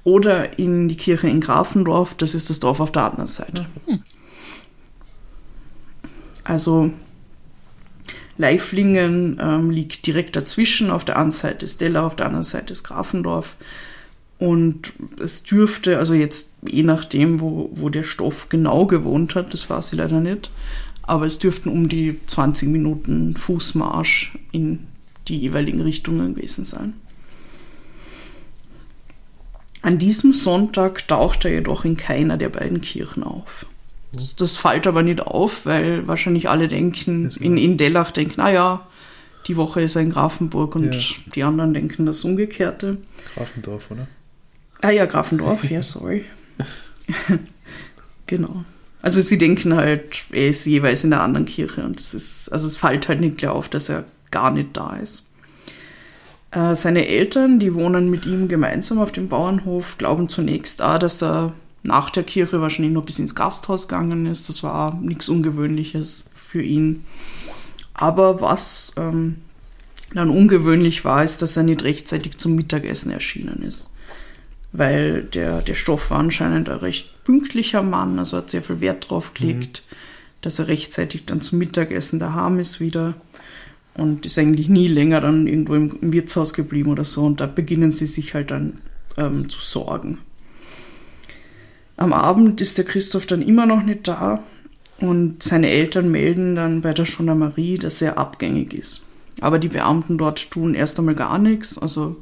oder 0.03 0.59
in 0.59 0.89
die 0.89 0.97
Kirche 0.97 1.29
in 1.29 1.39
Grafendorf, 1.39 2.13
das 2.15 2.35
ist 2.35 2.49
das 2.49 2.59
Dorf 2.59 2.81
auf 2.81 2.91
der 2.91 3.03
anderen 3.03 3.27
Seite. 3.27 3.65
Hm. 3.85 4.03
Also 6.43 6.91
Leiflingen 8.37 9.39
ähm, 9.41 9.71
liegt 9.71 10.05
direkt 10.07 10.35
dazwischen. 10.35 10.89
Auf 10.89 11.05
der 11.05 11.17
einen 11.17 11.31
Seite 11.31 11.65
ist 11.65 11.81
Della, 11.81 12.05
auf 12.05 12.15
der 12.15 12.25
anderen 12.25 12.43
Seite 12.43 12.73
ist 12.73 12.83
Grafendorf. 12.83 13.55
Und 14.37 14.91
es 15.19 15.43
dürfte, 15.43 15.97
also 15.97 16.13
jetzt 16.13 16.55
je 16.67 16.83
nachdem, 16.83 17.39
wo, 17.39 17.69
wo 17.73 17.89
der 17.89 18.03
Stoff 18.03 18.49
genau 18.49 18.85
gewohnt 18.85 19.35
hat, 19.35 19.53
das 19.53 19.69
weiß 19.69 19.93
ich 19.93 19.97
leider 19.99 20.19
nicht, 20.19 20.51
aber 21.03 21.25
es 21.25 21.39
dürften 21.39 21.69
um 21.69 21.87
die 21.87 22.19
20 22.27 22.67
Minuten 22.67 23.37
Fußmarsch 23.37 24.37
in 24.51 24.87
die 25.29 25.37
jeweiligen 25.39 25.81
Richtungen 25.81 26.35
gewesen 26.35 26.65
sein. 26.65 26.93
An 29.81 29.99
diesem 29.99 30.33
Sonntag 30.33 31.07
taucht 31.07 31.45
er 31.45 31.51
jedoch 31.51 31.85
in 31.85 31.95
keiner 31.95 32.37
der 32.37 32.49
beiden 32.49 32.81
Kirchen 32.81 33.23
auf. 33.23 33.67
Das, 34.15 34.35
das 34.35 34.57
fällt 34.57 34.87
aber 34.87 35.03
nicht 35.03 35.21
auf, 35.21 35.65
weil 35.65 36.07
wahrscheinlich 36.07 36.49
alle 36.49 36.67
denken, 36.67 37.29
in, 37.39 37.57
in 37.57 37.77
Dellach 37.77 38.11
denken, 38.11 38.35
naja, 38.37 38.85
die 39.47 39.57
Woche 39.57 39.81
ist 39.81 39.95
er 39.95 40.01
in 40.01 40.11
Grafenburg 40.11 40.75
und 40.75 40.93
ja. 40.93 41.01
die 41.35 41.43
anderen 41.43 41.73
denken 41.73 42.05
das 42.05 42.23
Umgekehrte. 42.23 42.97
Grafendorf, 43.35 43.91
oder? 43.91 44.07
Ah 44.81 44.89
ja, 44.89 45.05
Grafendorf, 45.05 45.69
ja, 45.69 45.81
sorry. 45.83 46.25
genau. 48.27 48.63
Also 49.01 49.21
sie 49.21 49.37
denken 49.37 49.75
halt, 49.75 50.23
er 50.31 50.49
ist 50.49 50.65
jeweils 50.65 51.03
in 51.03 51.11
der 51.11 51.21
anderen 51.21 51.45
Kirche 51.45 51.83
und 51.83 51.99
es 51.99 52.15
ist, 52.15 52.49
also 52.49 52.65
es 52.65 52.77
fällt 52.77 53.07
halt 53.07 53.19
nicht 53.19 53.37
klar 53.37 53.53
auf, 53.53 53.69
dass 53.69 53.89
er 53.89 54.05
gar 54.31 54.49
nicht 54.51 54.75
da 54.75 54.95
ist. 54.95 55.27
Äh, 56.49 56.75
seine 56.75 57.07
Eltern, 57.07 57.59
die 57.59 57.75
wohnen 57.75 58.09
mit 58.09 58.25
ihm 58.25 58.47
gemeinsam 58.47 58.97
auf 58.99 59.11
dem 59.11 59.27
Bauernhof, 59.27 59.97
glauben 59.99 60.27
zunächst 60.27 60.81
auch, 60.81 60.97
dass 60.97 61.21
er 61.21 61.53
nach 61.85 62.09
der 62.09 62.23
Kirche 62.23 62.61
wahrscheinlich 62.61 62.93
noch 62.93 63.05
bis 63.05 63.19
ins 63.19 63.35
Gasthaus 63.35 63.87
gegangen 63.87 64.25
ist. 64.25 64.49
Das 64.49 64.63
war 64.63 64.95
nichts 64.95 65.29
Ungewöhnliches 65.29 66.31
für 66.35 66.61
ihn. 66.61 67.05
Aber 67.93 68.41
was 68.41 68.93
ähm, 68.97 69.37
dann 70.13 70.29
ungewöhnlich 70.29 71.05
war, 71.05 71.23
ist, 71.23 71.41
dass 71.41 71.57
er 71.57 71.63
nicht 71.63 71.83
rechtzeitig 71.83 72.37
zum 72.37 72.55
Mittagessen 72.55 73.11
erschienen 73.11 73.61
ist. 73.61 73.95
Weil 74.71 75.23
der, 75.23 75.61
der 75.61 75.75
Stoff 75.75 76.11
war 76.11 76.19
anscheinend 76.19 76.69
ein 76.69 76.79
recht 76.79 77.23
pünktlicher 77.23 77.81
Mann, 77.81 78.19
also 78.19 78.37
hat 78.37 78.49
sehr 78.49 78.61
viel 78.61 78.81
Wert 78.81 79.09
drauf 79.09 79.33
gelegt, 79.33 79.83
mhm. 79.89 79.95
dass 80.41 80.59
er 80.59 80.67
rechtzeitig 80.67 81.25
dann 81.25 81.41
zum 81.41 81.59
Mittagessen 81.59 82.19
daheim 82.19 82.59
ist 82.59 82.79
wieder 82.79 83.13
und 83.93 84.25
ist 84.25 84.37
eigentlich 84.37 84.67
nie 84.67 84.87
länger 84.87 85.21
dann 85.21 85.47
irgendwo 85.47 85.75
im, 85.75 85.97
im 86.01 86.11
Wirtshaus 86.11 86.53
geblieben 86.53 86.91
oder 86.91 87.05
so. 87.05 87.23
Und 87.23 87.39
da 87.39 87.45
beginnen 87.45 87.91
sie 87.91 88.07
sich 88.07 88.33
halt 88.33 88.51
dann 88.51 88.73
ähm, 89.17 89.47
zu 89.49 89.59
sorgen. 89.59 90.17
Am 91.97 92.13
Abend 92.13 92.61
ist 92.61 92.77
der 92.77 92.85
Christoph 92.85 93.25
dann 93.25 93.41
immer 93.41 93.65
noch 93.65 93.83
nicht 93.83 94.07
da 94.07 94.43
und 94.99 95.43
seine 95.43 95.69
Eltern 95.69 96.11
melden 96.11 96.55
dann 96.55 96.81
bei 96.81 96.93
der 96.93 97.05
Gendarmerie, 97.05 97.77
dass 97.77 98.01
er 98.01 98.17
abgängig 98.17 98.73
ist. 98.73 99.05
Aber 99.41 99.59
die 99.59 99.67
Beamten 99.67 100.17
dort 100.17 100.51
tun 100.51 100.75
erst 100.75 100.97
einmal 100.99 101.15
gar 101.15 101.37
nichts. 101.37 101.77
Also 101.77 102.15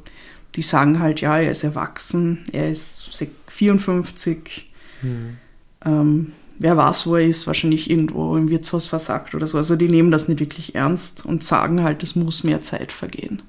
die 0.56 0.62
sagen 0.62 1.00
halt, 1.00 1.20
ja, 1.20 1.38
er 1.38 1.50
ist 1.50 1.64
erwachsen, 1.64 2.44
er 2.52 2.70
ist 2.70 3.10
54. 3.48 4.70
Hm. 5.00 5.36
Ähm, 5.84 6.32
wer 6.58 6.76
weiß, 6.76 7.06
wo 7.06 7.16
er 7.16 7.26
ist, 7.26 7.46
wahrscheinlich 7.46 7.90
irgendwo 7.90 8.36
im 8.36 8.48
Wirtshaus 8.48 8.86
versagt 8.86 9.34
oder 9.34 9.46
so. 9.46 9.58
Also 9.58 9.76
die 9.76 9.88
nehmen 9.88 10.10
das 10.10 10.28
nicht 10.28 10.40
wirklich 10.40 10.74
ernst 10.74 11.24
und 11.24 11.44
sagen 11.44 11.82
halt, 11.82 12.02
es 12.02 12.16
muss 12.16 12.44
mehr 12.44 12.62
Zeit 12.62 12.92
vergehen, 12.92 13.42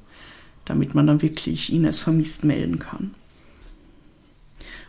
damit 0.65 0.95
man 0.95 1.07
dann 1.07 1.21
wirklich 1.21 1.71
ihn 1.71 1.85
als 1.85 1.99
vermisst 1.99 2.43
melden 2.43 2.79
kann. 2.79 3.13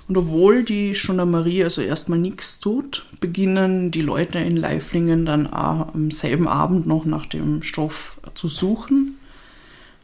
Und 0.09 0.17
obwohl 0.17 0.63
die 0.63 0.93
Gendarmerie 0.93 1.65
also 1.65 1.83
erstmal 1.83 2.19
nichts 2.19 2.61
tut, 2.61 3.07
beginnen 3.21 3.91
die 3.91 4.03
Leute 4.03 4.39
in 4.39 4.57
Leiflingen 4.57 5.27
dann 5.27 5.49
auch 5.49 5.95
am 5.95 6.11
selben 6.11 6.47
Abend 6.47 6.87
noch 6.87 7.05
nach 7.05 7.27
dem 7.27 7.63
Stoff 7.63 8.21
zu 8.35 8.47
suchen. 8.47 9.19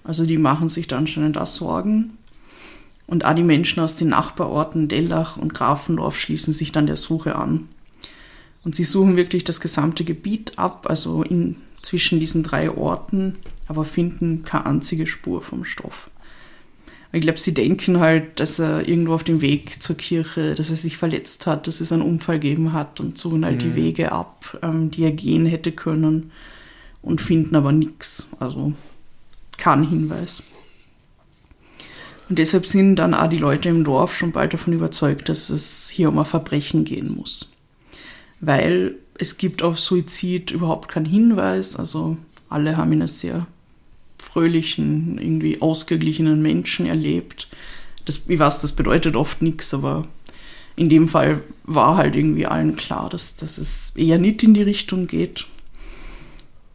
Also 0.02 0.26
die 0.26 0.38
machen 0.38 0.68
sich 0.68 0.88
dann 0.88 1.00
anscheinend 1.00 1.38
auch 1.38 1.46
Sorgen. 1.46 2.18
Und 3.06 3.24
auch 3.24 3.34
die 3.34 3.44
Menschen 3.44 3.80
aus 3.80 3.94
den 3.94 4.08
Nachbarorten 4.08 4.88
Dellach 4.88 5.36
und 5.36 5.54
Grafendorf 5.54 6.18
schließen 6.18 6.52
sich 6.52 6.72
dann 6.72 6.86
der 6.86 6.96
Suche 6.96 7.36
an. 7.36 7.68
Und 8.64 8.74
sie 8.74 8.84
suchen 8.84 9.16
wirklich 9.16 9.44
das 9.44 9.60
gesamte 9.60 10.04
Gebiet 10.04 10.58
ab, 10.58 10.86
also 10.88 11.22
in, 11.22 11.56
zwischen 11.82 12.20
diesen 12.20 12.42
drei 12.42 12.70
Orten, 12.70 13.36
aber 13.68 13.84
finden 13.84 14.44
keine 14.44 14.66
einzige 14.66 15.06
Spur 15.06 15.42
vom 15.42 15.64
Stoff. 15.64 16.10
Ich 17.14 17.20
glaube, 17.20 17.38
sie 17.38 17.52
denken 17.52 18.00
halt, 18.00 18.40
dass 18.40 18.58
er 18.58 18.88
irgendwo 18.88 19.14
auf 19.14 19.24
dem 19.24 19.42
Weg 19.42 19.82
zur 19.82 19.96
Kirche, 19.96 20.54
dass 20.54 20.70
er 20.70 20.76
sich 20.76 20.96
verletzt 20.96 21.46
hat, 21.46 21.66
dass 21.66 21.80
es 21.80 21.92
einen 21.92 22.02
Unfall 22.02 22.40
gegeben 22.40 22.72
hat 22.72 23.00
und 23.00 23.18
suchen 23.18 23.44
halt 23.44 23.56
mhm. 23.56 23.60
die 23.60 23.74
Wege 23.74 24.12
ab, 24.12 24.58
ähm, 24.62 24.90
die 24.90 25.04
er 25.04 25.12
gehen 25.12 25.44
hätte 25.44 25.72
können 25.72 26.32
und 27.02 27.20
finden 27.20 27.54
aber 27.54 27.72
nichts. 27.72 28.30
Also 28.40 28.72
kein 29.58 29.86
Hinweis. 29.86 30.42
Und 32.30 32.38
deshalb 32.38 32.66
sind 32.66 32.96
dann 32.96 33.12
auch 33.12 33.28
die 33.28 33.36
Leute 33.36 33.68
im 33.68 33.84
Dorf 33.84 34.16
schon 34.16 34.32
bald 34.32 34.54
davon 34.54 34.72
überzeugt, 34.72 35.28
dass 35.28 35.50
es 35.50 35.90
hier 35.90 36.08
um 36.08 36.18
ein 36.18 36.24
Verbrechen 36.24 36.84
gehen 36.84 37.14
muss 37.14 37.52
weil 38.42 38.96
es 39.14 39.38
gibt 39.38 39.62
auf 39.62 39.78
Suizid 39.78 40.50
überhaupt 40.50 40.90
keinen 40.90 41.06
Hinweis. 41.06 41.76
Also 41.76 42.18
alle 42.50 42.76
haben 42.76 42.92
ihn 42.92 43.00
als 43.00 43.20
sehr 43.20 43.46
fröhlichen, 44.32 45.18
irgendwie 45.18 45.60
ausgeglichenen 45.60 46.40
Menschen 46.40 46.86
erlebt. 46.86 47.48
Das, 48.04 48.22
ich 48.26 48.38
weiß, 48.38 48.60
das 48.60 48.72
bedeutet 48.72 49.14
oft 49.14 49.42
nichts, 49.42 49.74
aber 49.74 50.06
in 50.74 50.88
dem 50.88 51.08
Fall 51.08 51.42
war 51.64 51.96
halt 51.96 52.16
irgendwie 52.16 52.46
allen 52.46 52.76
klar, 52.76 53.10
dass, 53.10 53.36
dass 53.36 53.58
es 53.58 53.94
eher 53.96 54.18
nicht 54.18 54.42
in 54.42 54.54
die 54.54 54.62
Richtung 54.62 55.06
geht. 55.06 55.46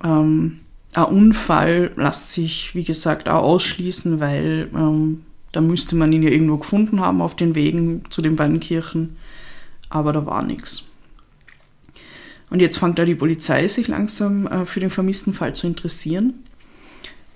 Ähm, 0.03 0.59
ein 0.93 1.03
Unfall 1.05 1.91
lässt 1.95 2.29
sich, 2.29 2.75
wie 2.75 2.83
gesagt, 2.83 3.27
auch 3.27 3.43
ausschließen, 3.43 4.19
weil 4.19 4.69
ähm, 4.73 5.23
da 5.51 5.61
müsste 5.61 5.95
man 5.95 6.11
ihn 6.13 6.23
ja 6.23 6.29
irgendwo 6.29 6.57
gefunden 6.57 6.99
haben 6.99 7.21
auf 7.21 7.35
den 7.35 7.55
Wegen 7.55 8.03
zu 8.09 8.21
den 8.21 8.35
beiden 8.35 8.59
Kirchen. 8.59 9.17
Aber 9.89 10.13
da 10.13 10.25
war 10.25 10.43
nichts. 10.43 10.91
Und 12.49 12.61
jetzt 12.61 12.77
fängt 12.77 12.99
da 12.99 13.05
die 13.05 13.15
Polizei 13.15 13.67
sich 13.67 13.87
langsam 13.87 14.47
äh, 14.47 14.65
für 14.65 14.79
den 14.79 14.89
vermissten 14.89 15.33
Fall 15.33 15.55
zu 15.55 15.67
interessieren. 15.67 16.33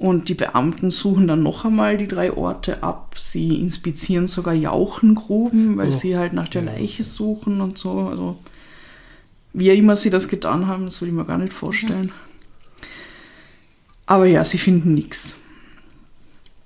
Und 0.01 0.29
die 0.29 0.33
Beamten 0.33 0.89
suchen 0.89 1.27
dann 1.27 1.43
noch 1.43 1.63
einmal 1.63 1.95
die 1.95 2.07
drei 2.07 2.33
Orte 2.33 2.81
ab. 2.81 3.13
Sie 3.17 3.59
inspizieren 3.61 4.25
sogar 4.25 4.55
Jauchengruben, 4.55 5.77
weil 5.77 5.89
Oh. 5.89 5.91
sie 5.91 6.17
halt 6.17 6.33
nach 6.33 6.47
der 6.47 6.63
Leiche 6.63 7.03
suchen 7.03 7.61
und 7.61 7.77
so. 7.77 8.07
Also, 8.07 8.39
wie 9.53 9.69
immer 9.69 9.95
sie 9.95 10.09
das 10.09 10.27
getan 10.27 10.65
haben, 10.65 10.85
das 10.85 10.99
will 11.01 11.09
ich 11.09 11.13
mir 11.13 11.25
gar 11.25 11.37
nicht 11.37 11.53
vorstellen. 11.53 12.11
Aber 14.07 14.25
ja, 14.25 14.43
sie 14.43 14.57
finden 14.57 14.95
nichts. 14.95 15.39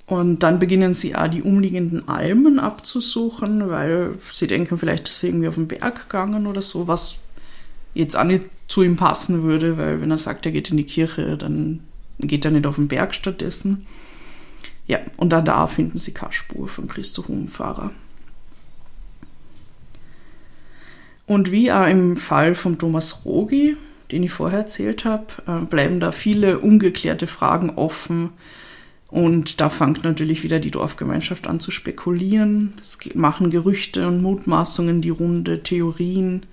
Und 0.07 0.39
dann 0.43 0.57
beginnen 0.59 0.93
sie 0.93 1.13
auch 1.15 1.27
die 1.27 1.41
umliegenden 1.41 2.07
Almen 2.07 2.57
abzusuchen, 2.59 3.67
weil 3.69 4.13
sie 4.31 4.47
denken, 4.47 4.77
vielleicht 4.77 5.09
ist 5.09 5.23
er 5.23 5.29
irgendwie 5.29 5.47
auf 5.49 5.55
den 5.55 5.67
Berg 5.67 6.03
gegangen 6.03 6.47
oder 6.47 6.61
so, 6.61 6.87
was 6.87 7.19
jetzt 7.95 8.15
auch 8.15 8.23
nicht 8.23 8.45
zu 8.69 8.81
ihm 8.81 8.95
passen 8.95 9.43
würde, 9.43 9.77
weil 9.77 9.99
wenn 9.99 10.11
er 10.11 10.17
sagt, 10.17 10.45
er 10.45 10.53
geht 10.53 10.69
in 10.69 10.77
die 10.77 10.83
Kirche, 10.85 11.35
dann 11.37 11.81
geht 12.19 12.45
er 12.45 12.51
nicht 12.51 12.65
auf 12.65 12.75
den 12.75 12.87
Berg 12.87 13.13
stattdessen. 13.13 13.85
Ja, 14.87 14.99
und 15.17 15.31
dann 15.31 15.45
da 15.45 15.67
finden 15.67 15.97
sie 15.97 16.13
keine 16.13 16.31
Spur 16.31 16.67
von 16.67 16.87
Christoph 16.87 17.29
Umfahrer. 17.29 17.91
Und 21.27 21.51
wie 21.51 21.71
auch 21.71 21.87
im 21.87 22.17
Fall 22.17 22.53
von 22.53 22.77
Thomas 22.77 23.25
Rogi, 23.25 23.77
den 24.11 24.23
ich 24.23 24.31
vorher 24.31 24.59
erzählt 24.59 25.05
habe, 25.05 25.25
äh, 25.47 25.65
bleiben 25.65 25.99
da 25.99 26.11
viele 26.11 26.59
ungeklärte 26.59 27.25
Fragen 27.25 27.71
offen. 27.71 28.29
Und 29.09 29.59
da 29.59 29.69
fängt 29.69 30.03
natürlich 30.03 30.43
wieder 30.43 30.59
die 30.59 30.71
Dorfgemeinschaft 30.71 31.47
an 31.47 31.59
zu 31.59 31.71
spekulieren. 31.71 32.73
Es 32.81 32.99
machen 33.15 33.49
Gerüchte 33.49 34.07
und 34.07 34.21
Mutmaßungen 34.21 35.01
die 35.01 35.09
Runde, 35.09 35.63
Theorien. 35.63 36.45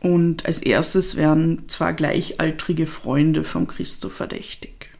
Und 0.00 0.46
als 0.46 0.60
erstes 0.62 1.16
werden 1.16 1.68
zwei 1.68 1.92
gleichaltrige 1.92 2.86
Freunde 2.86 3.42
vom 3.42 3.66
Christoph 3.66 4.12
verdächtig. 4.12 4.90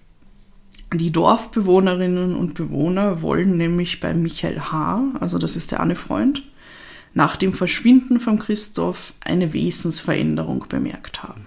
Die 0.92 1.10
Dorfbewohnerinnen 1.10 2.34
und 2.34 2.54
Bewohner 2.54 3.20
wollen 3.20 3.56
nämlich 3.56 4.00
bei 4.00 4.14
Michael 4.14 4.58
H., 4.60 5.02
also 5.20 5.38
das 5.38 5.54
ist 5.54 5.70
der 5.70 5.80
eine 5.80 5.96
Freund, 5.96 6.42
nach 7.14 7.36
dem 7.36 7.52
Verschwinden 7.52 8.20
von 8.20 8.38
Christoph 8.38 9.12
eine 9.20 9.52
Wesensveränderung 9.52 10.64
bemerkt 10.68 11.22
haben. 11.22 11.46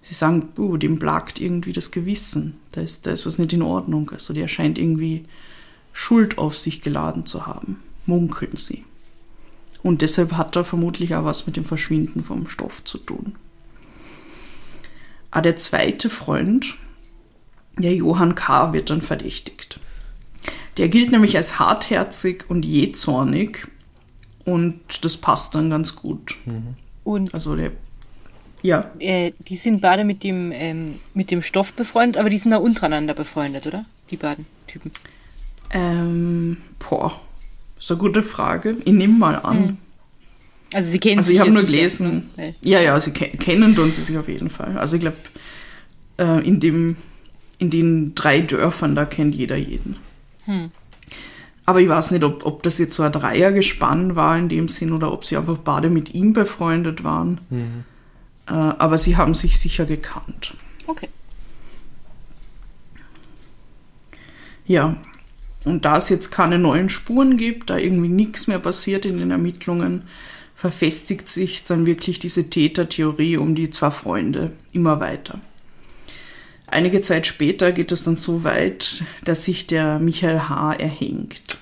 Sie 0.00 0.14
sagen, 0.14 0.50
uh, 0.58 0.76
dem 0.76 0.98
plagt 0.98 1.40
irgendwie 1.40 1.72
das 1.72 1.90
Gewissen, 1.90 2.58
da 2.72 2.82
ist, 2.82 3.06
da 3.06 3.10
ist 3.10 3.24
was 3.24 3.38
nicht 3.38 3.54
in 3.54 3.62
Ordnung. 3.62 4.10
Also 4.10 4.34
der 4.34 4.48
scheint 4.48 4.78
irgendwie 4.78 5.24
Schuld 5.92 6.38
auf 6.38 6.58
sich 6.58 6.82
geladen 6.82 7.24
zu 7.24 7.46
haben, 7.46 7.82
munkeln 8.04 8.56
sie. 8.56 8.84
Und 9.84 10.00
deshalb 10.00 10.32
hat 10.32 10.56
er 10.56 10.64
vermutlich 10.64 11.14
auch 11.14 11.24
was 11.24 11.46
mit 11.46 11.56
dem 11.56 11.64
Verschwinden 11.64 12.24
vom 12.24 12.48
Stoff 12.48 12.82
zu 12.82 12.98
tun. 12.98 13.36
Ah, 15.30 15.42
der 15.42 15.56
zweite 15.56 16.08
Freund, 16.08 16.76
der 17.76 17.94
Johann 17.94 18.34
K., 18.34 18.72
wird 18.72 18.88
dann 18.88 19.02
verdächtigt. 19.02 19.78
Der 20.78 20.88
gilt 20.88 21.12
nämlich 21.12 21.36
als 21.36 21.58
hartherzig 21.58 22.48
und 22.48 22.64
jähzornig 22.64 23.66
und 24.46 25.04
das 25.04 25.18
passt 25.18 25.54
dann 25.54 25.68
ganz 25.68 25.94
gut. 25.96 26.36
Und 27.04 27.34
Also 27.34 27.54
der, 27.54 27.72
ja, 28.62 28.90
äh, 28.98 29.32
die 29.38 29.56
sind 29.56 29.82
beide 29.82 30.04
mit 30.04 30.22
dem, 30.24 30.50
ähm, 30.50 30.98
mit 31.12 31.30
dem 31.30 31.42
Stoff 31.42 31.74
befreundet, 31.74 32.18
aber 32.18 32.30
die 32.30 32.38
sind 32.38 32.54
auch 32.54 32.62
untereinander 32.62 33.12
befreundet, 33.12 33.66
oder? 33.66 33.84
Die 34.10 34.16
beiden 34.16 34.46
Typen. 34.66 34.90
ähm, 35.70 36.56
boah, 36.78 37.20
ist 37.84 37.90
eine 37.90 37.98
gute 37.98 38.22
Frage. 38.22 38.76
Ich 38.84 38.92
nehme 38.92 39.18
mal 39.18 39.36
an. 39.36 39.78
Also 40.72 40.90
sie 40.90 40.98
kennen 40.98 41.18
Also 41.18 41.28
sich 41.28 41.36
ich 41.36 41.40
habe 41.40 41.52
nur 41.52 41.62
gelesen, 41.62 42.30
ne? 42.36 42.54
ja, 42.62 42.80
ja, 42.80 42.98
sie 43.00 43.12
ke 43.12 43.28
kennen 43.36 43.76
tun 43.76 43.92
sie 43.92 44.02
sich 44.02 44.16
auf 44.18 44.28
jeden 44.28 44.50
Fall. 44.50 44.76
Also 44.78 44.96
ich 44.96 45.02
glaube, 45.02 45.18
äh, 46.18 46.46
in, 46.46 46.58
dem, 46.60 46.96
in 47.58 47.70
den 47.70 48.14
drei 48.14 48.40
Dörfern, 48.40 48.96
da 48.96 49.04
kennt 49.04 49.34
jeder 49.34 49.56
jeden. 49.56 49.96
Hm. 50.46 50.70
Aber 51.66 51.80
ich 51.80 51.88
weiß 51.88 52.10
nicht, 52.10 52.24
ob, 52.24 52.44
ob 52.44 52.62
das 52.62 52.78
jetzt 52.78 52.96
so 52.96 53.02
ein 53.02 53.12
Dreiergespann 53.12 54.16
war 54.16 54.36
in 54.36 54.48
dem 54.48 54.68
Sinn 54.68 54.92
oder 54.92 55.12
ob 55.12 55.24
sie 55.24 55.36
einfach 55.36 55.58
beide 55.58 55.90
mit 55.90 56.14
ihm 56.14 56.32
befreundet 56.32 57.04
waren. 57.04 57.40
Äh, 58.46 58.52
aber 58.52 58.98
sie 58.98 59.16
haben 59.16 59.34
sich 59.34 59.58
sicher 59.58 59.84
gekannt. 59.86 60.56
Okay. 60.86 61.08
Ja, 64.66 64.96
und 65.64 65.84
da 65.84 65.96
es 65.96 66.08
jetzt 66.08 66.30
keine 66.30 66.58
neuen 66.58 66.88
Spuren 66.88 67.36
gibt, 67.36 67.70
da 67.70 67.78
irgendwie 67.78 68.08
nichts 68.08 68.46
mehr 68.46 68.58
passiert 68.58 69.06
in 69.06 69.18
den 69.18 69.30
Ermittlungen, 69.30 70.02
verfestigt 70.54 71.28
sich 71.28 71.64
dann 71.64 71.86
wirklich 71.86 72.18
diese 72.18 72.48
Tätertheorie 72.48 73.36
um 73.36 73.54
die 73.54 73.70
zwei 73.70 73.90
Freunde 73.90 74.52
immer 74.72 75.00
weiter. 75.00 75.40
Einige 76.66 77.02
Zeit 77.02 77.26
später 77.26 77.72
geht 77.72 77.92
es 77.92 78.02
dann 78.02 78.16
so 78.16 78.44
weit, 78.44 79.04
dass 79.24 79.44
sich 79.44 79.66
der 79.66 79.98
Michael 79.98 80.48
H. 80.48 80.74
erhängt. 80.74 81.58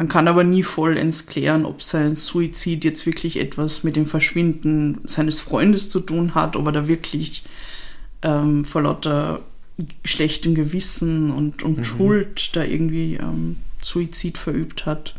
Man 0.00 0.08
kann 0.08 0.28
aber 0.28 0.44
nie 0.44 0.62
vollends 0.62 1.26
klären, 1.26 1.66
ob 1.66 1.82
sein 1.82 2.16
Suizid 2.16 2.84
jetzt 2.84 3.04
wirklich 3.04 3.38
etwas 3.38 3.84
mit 3.84 3.96
dem 3.96 4.06
Verschwinden 4.06 5.02
seines 5.04 5.40
Freundes 5.40 5.90
zu 5.90 6.00
tun 6.00 6.34
hat, 6.34 6.56
ob 6.56 6.64
er 6.64 6.72
da 6.72 6.88
wirklich 6.88 7.44
ähm, 8.22 8.64
vor 8.64 8.80
lauter 8.80 9.42
schlechtem 10.04 10.54
Gewissen 10.54 11.30
und, 11.30 11.62
und 11.62 11.84
Schuld 11.84 12.54
da 12.56 12.62
irgendwie 12.64 13.14
ähm, 13.16 13.56
Suizid 13.80 14.38
verübt 14.38 14.86
hat. 14.86 15.14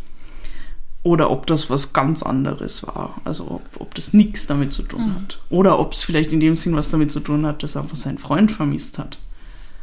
Oder 1.03 1.31
ob 1.31 1.47
das 1.47 1.69
was 1.71 1.93
ganz 1.93 2.21
anderes 2.21 2.83
war. 2.83 3.19
Also 3.25 3.49
ob, 3.49 3.63
ob 3.79 3.95
das 3.95 4.13
nichts 4.13 4.45
damit 4.45 4.71
zu 4.71 4.83
tun 4.83 5.15
hat. 5.15 5.39
Oder 5.49 5.79
ob 5.79 5.93
es 5.93 6.03
vielleicht 6.03 6.31
in 6.31 6.39
dem 6.39 6.55
Sinn 6.55 6.75
was 6.75 6.91
damit 6.91 7.11
zu 7.11 7.19
tun 7.19 7.45
hat, 7.45 7.63
dass 7.63 7.75
er 7.75 7.81
einfach 7.81 7.95
seinen 7.95 8.19
Freund 8.19 8.51
vermisst 8.51 8.99
hat. 8.99 9.17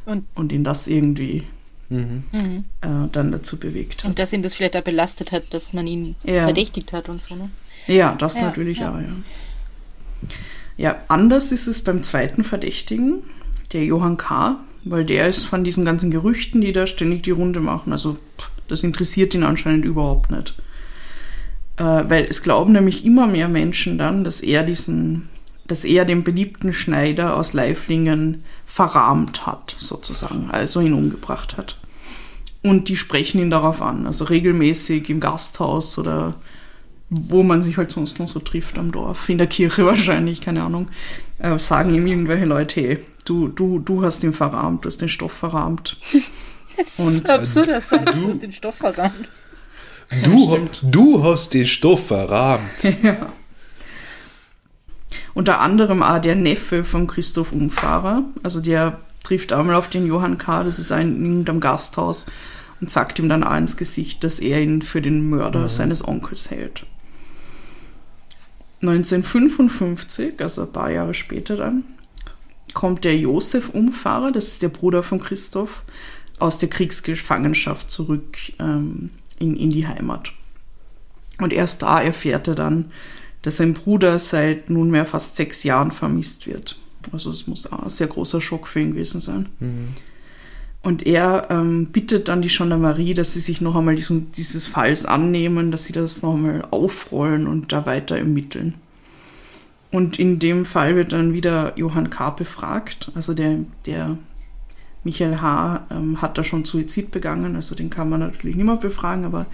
Und- 0.07 0.25
und 0.35 0.53
ihn 0.53 0.63
das 0.65 0.87
irgendwie 0.89 1.45
Mhm. 1.91 2.25
Mhm. 2.33 2.65
äh, 2.83 3.09
dann 3.11 3.33
dazu 3.33 3.59
bewegt 3.59 4.03
hat. 4.05 4.11
Und 4.11 4.19
dass 4.19 4.33
ihn 4.35 4.43
das 4.43 4.55
vielleicht 4.55 4.77
auch 4.77 4.83
belastet 4.83 5.33
hat, 5.33 5.45
dass 5.55 5.73
man 5.73 5.87
ihn 5.87 6.17
Ja. 6.23 6.45
verdächtigt 6.45 6.93
hat 6.93 7.09
und 7.09 7.21
so, 7.23 7.35
ne? 7.35 7.49
Ja, 7.87 8.15
das 8.19 8.37
Ja, 8.37 8.43
natürlich 8.43 8.79
ja. 8.81 8.93
auch, 8.95 8.99
ja. 9.01 9.09
Ja, 10.77 10.97
anders 11.09 11.51
ist 11.51 11.67
es 11.67 11.83
beim 11.83 12.03
zweiten 12.03 12.45
Verdächtigen, 12.45 13.23
der 13.73 13.85
Johann 13.85 14.17
K., 14.19 14.61
weil 14.91 15.05
der 15.05 15.29
ist 15.29 15.45
von 15.45 15.65
diesen 15.65 15.85
ganzen 15.85 16.11
Gerüchten, 16.11 16.61
die 16.61 16.73
da 16.73 16.87
ständig 16.87 17.23
die 17.23 17.31
Runde 17.31 17.61
machen, 17.61 17.93
also 17.93 18.17
das 18.69 18.83
interessiert 18.83 19.35
ihn 19.35 19.43
anscheinend 19.43 19.85
überhaupt 19.85 20.31
nicht. 20.31 20.55
Äh, 21.77 21.83
weil 21.83 22.25
es 22.29 22.43
glauben 22.43 22.73
nämlich 22.73 23.05
immer 23.05 23.27
mehr 23.27 23.49
Menschen 23.49 23.99
dann, 23.99 24.25
dass 24.25 24.41
er 24.41 24.63
diesen, 24.63 25.29
dass 25.67 25.85
er 25.85 26.05
den 26.05 26.23
beliebten 26.23 26.73
Schneider 26.73 27.37
aus 27.37 27.53
Leiflingen 27.53 28.43
verrahmt 28.67 29.47
hat, 29.47 29.77
sozusagen, 29.79 30.51
also 30.51 30.81
ihn 30.81 30.93
umgebracht 30.93 31.57
hat. 31.57 31.77
Und 32.63 32.89
die 32.89 32.97
sprechen 32.97 33.41
ihn 33.41 33.51
darauf 33.51 33.81
an, 33.81 34.07
also 34.07 34.25
regelmäßig 34.25 35.09
im 35.09 35.21
Gasthaus 35.21 35.99
oder 35.99 36.35
wo 37.11 37.43
man 37.43 37.63
sich 37.63 37.79
halt 37.79 37.91
sonst 37.91 38.19
noch 38.19 38.29
so 38.29 38.39
trifft 38.41 38.77
am 38.77 38.93
Dorf, 38.93 39.29
in 39.29 39.39
der 39.39 39.47
Kirche 39.47 39.87
wahrscheinlich, 39.87 40.41
keine 40.41 40.63
Ahnung, 40.63 40.89
äh, 41.39 41.59
sagen 41.59 41.95
ihm 41.95 42.07
irgendwelche 42.07 42.45
Leute, 42.45 42.81
hey, 42.81 42.99
du, 43.29 43.49
du, 43.49 43.79
du 43.79 44.03
hast 44.03 44.23
ihn 44.25 44.33
verrahmt, 44.33 44.85
du 44.85 44.89
hast 44.89 45.01
den 45.01 45.09
Stoff 45.09 45.33
verrahmt. 45.33 45.97
Das 46.77 46.99
Und- 46.99 47.15
ist 47.15 47.31
absurd, 47.31 47.69
dass 47.69 47.89
du 47.89 47.99
Du- 47.99 48.29
hast 48.31 48.43
den 48.43 48.53
Stoff 48.53 48.77
verrannt. 48.77 49.29
Du, 50.25 50.59
du 50.85 51.23
hast 51.25 51.53
den 51.53 51.67
Stoff 51.67 52.07
verrahmt. 52.07 52.63
ja. 53.03 53.33
Unter 55.35 55.61
anderem 55.61 56.03
auch 56.03 56.19
der 56.21 56.35
Neffe 56.35 56.83
von 56.85 57.07
Christoph 57.07 57.53
Umfahrer, 57.53 58.25
also 58.43 58.61
der 58.61 58.99
trifft 59.23 59.53
einmal 59.53 59.77
auf 59.77 59.89
den 59.91 60.07
Johann 60.07 60.39
K., 60.39 60.65
das 60.65 60.79
ist 60.79 60.91
ein 60.91 61.09
in 61.17 61.25
irgendeinem 61.27 61.61
Gasthaus, 61.61 62.27
und 62.81 62.91
sagt 62.91 63.19
ihm 63.19 63.29
dann 63.29 63.45
auch 63.45 63.57
ins 63.57 63.77
Gesicht, 63.77 64.25
dass 64.25 64.39
er 64.39 64.61
ihn 64.63 64.81
für 64.83 65.03
den 65.03 65.29
Mörder 65.29 65.69
seines 65.69 66.07
Onkels 66.07 66.51
hält. 66.51 66.87
1955, 68.83 70.41
also 70.41 70.63
ein 70.63 70.73
paar 70.73 70.91
Jahre 70.91 71.13
später 71.15 71.57
dann, 71.57 71.85
kommt 72.75 73.05
der 73.05 73.17
Josef 73.17 73.71
Umfahrer, 73.71 74.33
das 74.33 74.49
ist 74.49 74.63
der 74.63 74.69
Bruder 74.69 75.03
von 75.03 75.21
Christoph, 75.21 75.83
aus 76.39 76.59
der 76.59 76.69
Kriegsgefangenschaft 76.69 77.91
zurück 77.91 78.39
ähm, 78.59 79.11
in, 79.39 79.57
in 79.57 79.71
die 79.71 79.87
Heimat. 79.87 80.33
Und 81.39 81.53
erst 81.53 81.83
da 81.83 82.01
erfährt 82.01 82.49
er 82.49 82.55
dann, 82.55 82.91
dass 83.43 83.59
sein 83.59 83.75
Bruder 83.75 84.19
seit 84.19 84.71
nunmehr 84.71 85.07
fast 85.07 85.37
sechs 85.37 85.63
Jahren 85.63 85.93
vermisst 85.93 86.47
wird. 86.47 86.79
Also 87.13 87.31
es 87.31 87.47
muss 87.47 87.71
auch 87.71 87.85
ein 87.85 87.89
sehr 87.89 88.09
großer 88.09 88.41
Schock 88.41 88.67
für 88.67 88.81
ihn 88.81 88.93
gewesen 88.93 89.21
sein. 89.21 89.49
Und 90.83 91.07
er 91.07 91.49
ähm, 91.51 91.87
bittet 91.87 92.29
dann 92.29 92.43
die 92.43 92.49
Gendarmerie, 92.49 93.15
dass 93.15 93.35
sie 93.35 93.41
sich 93.41 93.61
noch 93.61 93.77
einmal 93.77 93.97
diesen, 93.97 94.33
dieses 94.33 94.67
Falls 94.67 95.07
annehmen, 95.07 95.71
dass 95.71 95.85
sie 95.85 95.93
das 95.93 96.23
noch 96.23 96.35
einmal 96.35 96.67
aufrollen 96.71 97.47
und 97.47 97.73
da 97.73 97.87
weiter 97.87 98.17
ermitteln. 98.17 98.75
Und 99.91 100.19
in 100.19 100.39
dem 100.39 100.65
Fall 100.65 100.97
wird 100.97 101.13
dann 101.13 101.33
wieder 101.33 101.77
Johann 101.79 102.11
K. 102.11 102.31
befragt. 102.31 103.11
Also 103.15 103.33
der, 103.35 103.61
der 103.87 104.19
Michael 105.05 105.41
H. 105.41 105.87
Ähm, 105.91 106.21
hat 106.21 106.37
da 106.37 106.45
schon 106.45 106.65
Suizid 106.65 107.11
begangen, 107.11 107.57
also 107.57 107.75
den 107.75 107.91
kann 107.91 108.11
man 108.11 108.21
natürlich 108.21 108.57
nicht 108.57 108.67
mehr 108.67 108.77
befragen, 108.77 109.25
aber 109.25 109.47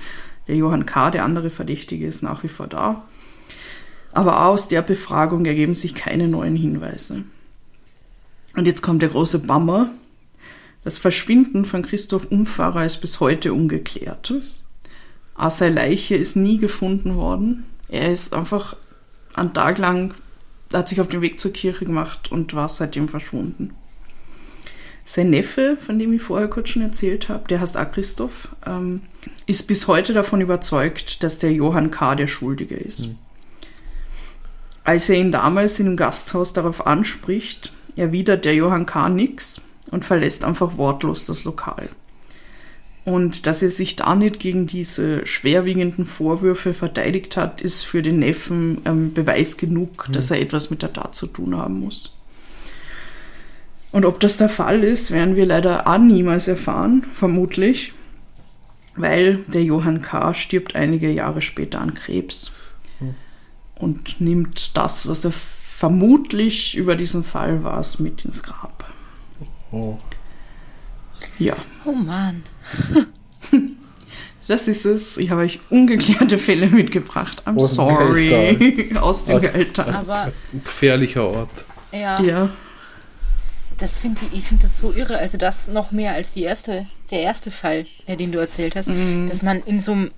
der 0.48 0.56
Johann 0.56 0.86
K., 0.86 1.10
der 1.10 1.24
andere 1.24 1.50
Verdächtige, 1.50 2.06
ist 2.06 2.22
nach 2.22 2.42
wie 2.42 2.48
vor 2.48 2.66
da. 2.66 3.04
Aber 4.12 4.46
aus 4.46 4.68
der 4.68 4.82
Befragung 4.82 5.44
ergeben 5.44 5.74
sich 5.74 5.94
keine 5.94 6.28
neuen 6.28 6.56
Hinweise. 6.56 7.24
Und 8.56 8.66
jetzt 8.66 8.82
kommt 8.82 9.02
der 9.02 9.08
große 9.08 9.40
Bummer. 9.40 9.90
Das 10.84 10.98
Verschwinden 10.98 11.64
von 11.64 11.82
Christoph 11.82 12.30
Umfahrer 12.30 12.84
ist 12.84 13.00
bis 13.00 13.20
heute 13.20 13.52
ungeklärt. 13.52 14.32
Seine 15.48 15.74
Leiche 15.74 16.14
ist 16.14 16.36
nie 16.36 16.58
gefunden 16.58 17.16
worden. 17.16 17.64
Er 17.88 18.12
ist 18.12 18.34
einfach 18.34 18.76
einen 19.34 19.52
Tag 19.52 19.78
lang, 19.78 20.14
hat 20.72 20.88
sich 20.88 21.00
auf 21.00 21.08
den 21.08 21.20
Weg 21.20 21.38
zur 21.38 21.52
Kirche 21.52 21.84
gemacht 21.84 22.32
und 22.32 22.54
war 22.54 22.68
seitdem 22.68 23.08
verschwunden. 23.08 23.74
Sein 25.04 25.30
Neffe, 25.30 25.76
von 25.76 25.98
dem 25.98 26.12
ich 26.14 26.22
vorher 26.22 26.48
kurz 26.48 26.70
schon 26.70 26.82
erzählt 26.82 27.28
habe, 27.28 27.46
der 27.48 27.60
heißt 27.60 27.76
auch 27.76 27.92
Christoph, 27.92 28.48
ähm, 28.66 29.02
ist 29.46 29.68
bis 29.68 29.86
heute 29.86 30.14
davon 30.14 30.40
überzeugt, 30.40 31.22
dass 31.22 31.38
der 31.38 31.52
Johann 31.52 31.90
K. 31.90 32.14
der 32.14 32.26
Schuldige 32.26 32.76
ist. 32.76 33.08
Mhm. 33.08 33.18
Als 34.82 35.08
er 35.08 35.16
ihn 35.16 35.32
damals 35.32 35.78
in 35.78 35.86
dem 35.86 35.96
Gasthaus 35.96 36.52
darauf 36.52 36.86
anspricht, 36.86 37.72
erwidert 37.96 38.44
der 38.44 38.54
Johann 38.54 38.86
K. 38.86 39.08
nix 39.08 39.62
und 39.90 40.04
verlässt 40.04 40.44
einfach 40.44 40.78
wortlos 40.78 41.26
das 41.26 41.44
Lokal. 41.44 41.88
Und 43.04 43.46
dass 43.46 43.62
er 43.62 43.70
sich 43.70 43.96
da 43.96 44.14
nicht 44.14 44.40
gegen 44.40 44.66
diese 44.66 45.26
schwerwiegenden 45.26 46.06
Vorwürfe 46.06 46.72
verteidigt 46.72 47.36
hat, 47.36 47.60
ist 47.60 47.82
für 47.82 48.00
den 48.02 48.18
Neffen 48.18 48.80
ähm, 48.86 49.12
Beweis 49.12 49.58
genug, 49.58 50.08
dass 50.10 50.30
er 50.30 50.40
etwas 50.40 50.70
mit 50.70 50.80
der 50.80 50.92
Tat 50.92 51.14
zu 51.14 51.26
tun 51.26 51.54
haben 51.56 51.80
muss. 51.80 52.16
Und 53.92 54.06
ob 54.06 54.20
das 54.20 54.38
der 54.38 54.48
Fall 54.48 54.82
ist, 54.82 55.10
werden 55.10 55.36
wir 55.36 55.44
leider 55.44 55.86
auch 55.86 55.98
niemals 55.98 56.48
erfahren, 56.48 57.04
vermutlich, 57.12 57.92
weil 58.96 59.36
der 59.48 59.62
Johann 59.62 60.00
K. 60.00 60.32
stirbt 60.32 60.74
einige 60.74 61.10
Jahre 61.10 61.42
später 61.42 61.80
an 61.80 61.94
Krebs 61.94 62.56
und 63.78 64.20
nimmt 64.20 64.76
das, 64.76 65.06
was 65.06 65.24
er 65.24 65.32
vermutlich 65.32 66.76
über 66.76 66.96
diesen 66.96 67.24
Fall 67.24 67.62
war, 67.64 67.84
mit 67.98 68.24
ins 68.24 68.42
Grab. 68.42 68.92
Oh. 69.70 69.96
Ja, 71.38 71.56
Oh 71.84 71.92
Mann. 71.92 72.44
das 74.48 74.68
ist 74.68 74.84
es. 74.84 75.16
Ich 75.16 75.30
habe 75.30 75.42
euch 75.42 75.60
ungeklärte 75.70 76.38
Fälle 76.38 76.66
mitgebracht. 76.66 77.42
I'm 77.46 77.56
Aus 77.56 77.70
dem 77.70 77.76
sorry. 77.76 78.90
Aus 79.00 79.24
dem. 79.24 79.40
Geldtal. 79.40 79.94
Aber 79.94 80.22
Ein 80.52 80.62
gefährlicher 80.64 81.28
Ort. 81.28 81.64
ja, 81.92 82.20
Ja. 82.20 82.50
das 83.78 84.00
finde 84.00 84.20
ich, 84.30 84.38
ich 84.40 84.44
finde 84.46 84.64
das 84.64 84.78
so 84.78 84.92
irre. 84.92 85.18
Also 85.18 85.38
das 85.38 85.68
noch 85.68 85.92
mehr 85.92 86.12
als 86.12 86.32
die 86.32 86.42
erste, 86.42 86.86
der 87.10 87.20
erste 87.22 87.50
Fall, 87.50 87.86
den 88.06 88.32
du 88.32 88.38
erzählt 88.38 88.76
hast, 88.76 88.90
dass 89.28 89.42
man 89.42 89.62
in 89.64 89.80
so 89.80 89.92
einem 89.92 90.10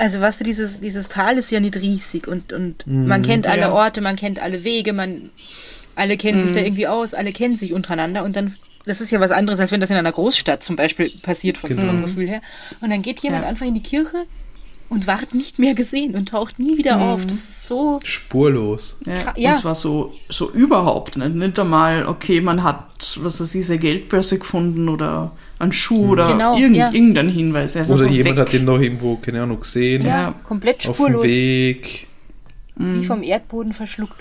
also 0.00 0.20
weißt 0.20 0.40
du, 0.40 0.44
dieses, 0.44 0.80
dieses 0.80 1.08
Tal 1.08 1.38
ist 1.38 1.50
ja 1.50 1.58
nicht 1.58 1.74
riesig 1.74 2.28
und, 2.28 2.52
und 2.52 2.86
man 2.86 3.20
kennt 3.22 3.48
alle 3.48 3.62
Ja. 3.62 3.72
Orte, 3.72 4.00
man 4.00 4.14
kennt 4.14 4.38
alle 4.38 4.62
Wege, 4.62 4.92
man 4.92 5.30
alle 5.96 6.16
kennen 6.16 6.40
sich 6.44 6.52
da 6.52 6.60
irgendwie 6.60 6.86
aus, 6.86 7.14
alle 7.14 7.32
kennen 7.32 7.56
sich 7.56 7.72
untereinander 7.72 8.22
und 8.22 8.36
dann 8.36 8.54
das 8.88 9.00
ist 9.00 9.10
ja 9.12 9.20
was 9.20 9.30
anderes, 9.30 9.60
als 9.60 9.70
wenn 9.70 9.80
das 9.80 9.90
in 9.90 9.96
einer 9.96 10.10
Großstadt 10.12 10.62
zum 10.64 10.74
Beispiel 10.76 11.10
passiert 11.22 11.58
vom, 11.58 11.70
vom 11.76 12.02
Gefühl 12.02 12.28
her. 12.28 12.40
Und 12.80 12.90
dann 12.90 13.02
geht 13.02 13.20
jemand 13.20 13.44
Ja. 13.44 13.48
einfach 13.50 13.66
in 13.66 13.74
die 13.74 13.82
Kirche 13.82 14.24
und 14.88 15.06
wird 15.06 15.34
nicht 15.34 15.58
mehr 15.58 15.74
gesehen 15.74 16.14
und 16.14 16.30
taucht 16.30 16.58
nie 16.58 16.76
wieder 16.78 16.98
auf. 17.00 17.24
Das 17.24 17.34
ist 17.34 17.66
so 17.66 18.00
Spurlos. 18.02 18.98
Ja. 19.36 19.52
Und 19.52 19.58
zwar 19.58 19.74
so, 19.74 20.14
so 20.28 20.50
überhaupt 20.50 21.16
nicht. 21.18 21.34
Nicht 21.34 21.58
einmal, 21.58 22.06
okay, 22.06 22.40
man 22.40 22.62
hat, 22.62 23.18
was 23.22 23.40
weiß 23.40 23.54
ich, 23.54 23.66
seine 23.66 23.78
Geldbörse 23.78 24.38
gefunden 24.38 24.88
oder 24.88 25.30
einen 25.58 25.72
Schuh 25.72 26.12
oder 26.12 26.26
Genau, 26.32 26.56
irgend, 26.56 26.76
ja. 26.76 26.90
irgendeinen 26.90 27.28
Hinweis. 27.30 27.76
Er 27.76 27.82
ist 27.82 27.90
Oder 27.90 28.06
jemand 28.06 28.36
weg. 28.36 28.46
hat 28.46 28.52
den 28.52 28.64
noch 28.64 28.80
irgendwo, 28.80 29.16
keine 29.16 29.42
Ahnung, 29.42 29.60
gesehen. 29.60 30.06
ja, 30.06 30.32
komplett 30.44 30.76
Auf 30.88 30.96
dem 30.96 31.06
spurlos, 31.06 31.24
Weg. 31.24 32.06
wie 32.76 33.04
vom 33.04 33.22
Erdboden 33.22 33.72
verschluckt. 33.72 34.14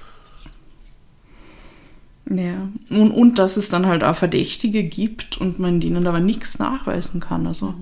Ja. 2.30 2.69
Und, 2.89 3.11
und 3.11 3.39
dass 3.39 3.57
es 3.57 3.69
dann 3.69 3.86
halt 3.86 4.03
auch 4.03 4.15
Verdächtige 4.15 4.84
gibt 4.84 5.38
und 5.38 5.59
man 5.59 5.80
denen 5.80 6.05
aber 6.07 6.19
nichts 6.19 6.59
nachweisen 6.59 7.19
kann. 7.21 7.47
Also. 7.47 7.73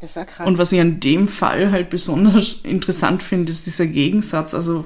Das 0.00 0.10
ist 0.10 0.16
ja 0.16 0.24
krass. 0.24 0.46
Und 0.46 0.58
was 0.58 0.72
ich 0.72 0.80
an 0.80 1.00
dem 1.00 1.28
Fall 1.28 1.70
halt 1.70 1.90
besonders 1.90 2.60
interessant 2.62 3.22
finde, 3.22 3.52
ist 3.52 3.66
dieser 3.66 3.86
Gegensatz, 3.86 4.54
also 4.54 4.84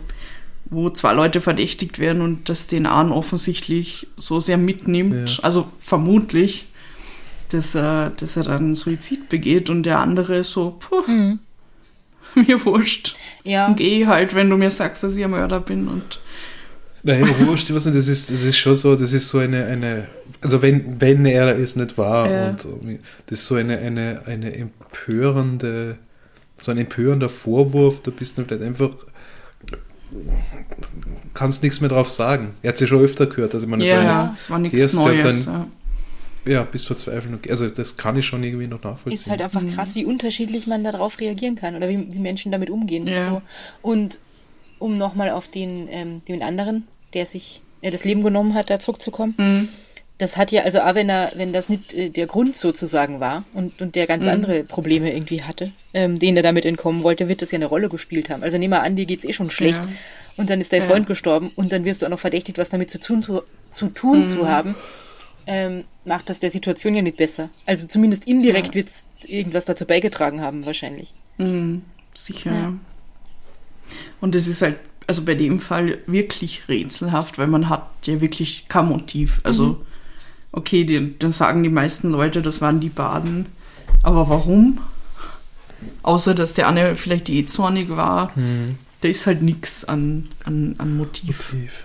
wo 0.71 0.91
zwei 0.91 1.13
Leute 1.15 1.41
verdächtigt 1.41 1.99
werden 1.99 2.21
und 2.21 2.49
das 2.49 2.67
den 2.67 2.85
einen 2.87 3.11
offensichtlich 3.11 4.07
so 4.17 4.39
sehr 4.39 4.59
mitnimmt, 4.59 5.39
Ja. 5.39 5.45
also 5.45 5.67
vermutlich, 5.79 6.67
dass 7.51 7.75
er, 7.75 8.11
dass 8.11 8.37
er 8.37 8.43
dann 8.45 8.75
Suizid 8.75 9.31
begeht 9.31 9.71
und 9.71 9.85
der 9.85 10.01
andere 10.01 10.45
so, 10.45 10.77
puh, 10.79 11.03
mir 12.35 12.65
wurscht. 12.67 13.17
ja, 13.45 13.73
Geh 13.73 14.07
halt, 14.07 14.35
wenn 14.35 14.51
du 14.51 14.59
mir 14.59 14.69
sagst, 14.71 15.03
dass 15.05 15.17
ich 15.17 15.25
ein 15.25 15.31
Mörder 15.31 15.61
bin 15.61 15.89
und 15.89 16.21
Nein, 17.09 17.47
wurscht, 17.47 17.71
nicht, 17.71 17.87
das 17.87 18.07
ist, 18.09 18.31
das 18.31 18.43
ist 18.43 18.59
schon 18.59 18.75
so, 18.75 18.95
das 18.95 19.15
ist 19.15 19.29
so 19.31 19.39
eine, 19.39 19.65
eine 19.65 20.07
also 20.43 20.61
wenn, 20.63 21.01
wenn 21.01 21.25
er 21.25 21.59
es 21.59 21.75
nicht 21.75 21.97
war, 21.97 22.31
Ja. 22.31 22.49
und 22.49 22.67
das 23.27 23.41
ist 23.41 23.47
so 23.47 23.55
eine, 23.55 23.79
eine, 23.79 24.23
eine 24.27 24.55
empörende, 24.55 25.99
so 26.59 26.71
ein 26.71 26.79
empörender 26.79 27.29
Vorwurf, 27.29 28.01
da 28.03 28.11
bist 28.11 28.37
du 28.37 28.45
vielleicht 28.45 28.63
einfach, 28.63 28.91
kannst 31.35 31.63
nichts 31.63 31.81
mehr 31.81 31.91
drauf 31.91 32.11
sagen. 32.11 32.55
Er 32.63 32.69
hat 32.69 32.75
es 32.77 32.81
ja 32.83 32.87
schon 32.87 33.03
öfter 33.03 33.27
gehört, 33.27 33.55
also 33.55 33.67
ich 33.67 33.71
meine, 33.71 33.83
das 33.83 33.89
ja, 33.91 33.97
war 33.97 34.05
ja, 34.05 34.35
es 34.37 34.51
war 34.51 34.59
nichts 34.59 34.93
Neues. 34.93 35.47
dann- 35.47 35.71
ja. 36.47 36.53
ja, 36.53 36.63
bis 36.65 36.85
verzweifeln, 36.85 37.35
okay. 37.35 37.51
also 37.51 37.69
das 37.69 37.97
kann 37.97 38.17
ich 38.17 38.27
schon 38.27 38.43
irgendwie 38.45 38.67
noch 38.67 38.83
nachvollziehen. 38.85 39.13
ist 39.13 39.31
halt 39.31 39.41
einfach 39.43 39.67
krass, 39.75 39.95
wie 39.95 40.05
unterschiedlich 40.05 40.67
man 40.67 40.85
darauf 40.85 41.19
reagieren 41.21 41.57
kann 41.57 41.75
oder 41.75 41.89
wie, 41.89 42.13
wie 42.13 42.19
Menschen 42.19 42.53
damit 42.53 42.71
umgehen. 42.71 43.07
Ja. 43.07 43.23
So. 43.23 43.43
Und 43.83 44.19
um 44.79 44.97
nochmal 44.99 45.31
auf 45.31 45.49
den, 45.49 45.89
ähm, 45.91 46.23
den 46.29 46.43
anderen, 46.43 46.85
der 47.15 47.27
sich 47.27 47.63
äh, 47.83 47.91
das 47.91 48.05
Leben 48.05 48.23
genommen 48.23 48.55
hat, 48.55 48.71
da 48.71 48.79
zurückzukommen. 48.79 49.35
Mhm. 49.39 49.69
Das 50.19 50.37
hat 50.37 50.51
ja, 50.51 50.63
also 50.63 50.81
auch 50.81 50.97
wenn 50.97 51.09
er, 51.09 51.31
wenn 51.37 51.53
das 51.53 51.69
nicht 51.69 51.95
äh, 51.95 52.11
der 52.11 52.27
Grund 52.27 52.57
sozusagen 52.57 53.21
war 53.21 53.45
und, 53.55 53.81
und 53.81 53.95
der 53.95 54.09
ganz 54.09 54.25
Mhm. 54.25 54.33
andere 54.33 54.65
Probleme 54.65 55.13
irgendwie 55.15 55.43
hatte, 55.45 55.71
ähm, 55.95 56.19
denen 56.19 56.37
er 56.37 56.43
damit 56.43 56.65
entkommen 56.65 57.05
wollte, 57.05 57.29
wird 57.29 57.41
das 57.41 57.53
ja 57.53 57.57
eine 57.57 57.67
Rolle 57.67 57.89
gespielt 57.89 58.29
haben. 58.29 58.43
Also 58.43 58.59
nehmen 58.59 58.73
wir 58.73 58.83
an, 58.83 58.97
dir 58.97 59.07
geht's 59.07 59.25
eh 59.25 59.33
schon 59.33 59.49
schlecht 59.51 59.79
Ja. 59.79 59.87
und 60.37 60.51
dann 60.51 60.61
ist 60.61 60.73
dein 60.73 60.83
Ja. 60.83 60.89
Freund 60.89 61.07
gestorben 61.07 61.53
und 61.55 61.73
dann 61.73 61.85
wirst 61.85 62.03
du 62.03 62.07
auch 62.07 62.11
noch 62.11 62.19
verdächtigt, 62.19 62.59
was 62.59 62.71
damit 62.71 62.91
zu 62.91 62.99
tun 62.99 63.23
zu, 63.23 63.43
zu, 63.71 63.91
tun 63.91 64.21
Mhm. 64.21 64.25
zu 64.25 64.49
haben, 64.49 64.75
ähm, 65.47 65.85
macht 66.05 66.29
das 66.31 66.41
der 66.41 66.51
Situation 66.51 66.97
ja 66.97 67.03
nicht 67.03 67.17
besser. 67.17 67.49
Also 67.65 67.87
zumindest 67.87 68.27
indirekt 68.27 68.69
Ja. 68.69 68.75
wird's 68.75 69.05
irgendwas 69.25 69.67
dazu 69.67 69.87
beigetragen 69.87 70.41
haben, 70.41 70.67
wahrscheinlich. 70.67 71.15
Mhm, 71.39 71.83
sicher, 72.13 72.53
ja. 72.53 72.75
Und 74.21 74.35
es 74.35 74.49
ist 74.49 74.63
halt, 74.63 74.77
also 75.09 75.23
bei 75.25 75.35
dem 75.35 75.59
Fall 75.59 75.99
wirklich 76.07 76.69
rätselhaft, 76.69 77.39
weil 77.39 77.49
man 77.49 77.69
hat 77.69 77.89
ja 78.05 78.21
wirklich 78.21 78.67
kein 78.69 78.87
Motiv. 78.87 79.41
Also, 79.43 79.85
okay, 80.53 80.85
die, 80.85 81.19
dann 81.19 81.33
sagen 81.33 81.63
die 81.65 81.69
meisten 81.71 82.11
Leute, 82.11 82.43
das 82.43 82.61
waren 82.61 82.79
die 82.79 82.91
Baden. 82.91 83.47
Aber 84.05 84.29
warum? 84.29 84.79
Außer, 86.03 86.35
dass 86.35 86.55
der 86.55 86.69
eine 86.69 86.95
vielleicht 86.95 87.29
eh 87.29 87.47
zornig 87.47 87.89
war. 87.89 88.33
Da 89.01 89.09
ist 89.09 89.27
halt 89.27 89.43
nichts 89.43 89.85
an, 89.85 90.29
an, 90.45 90.75
an 90.79 90.97
Motiv, 90.97 91.53
Motiv. 91.53 91.85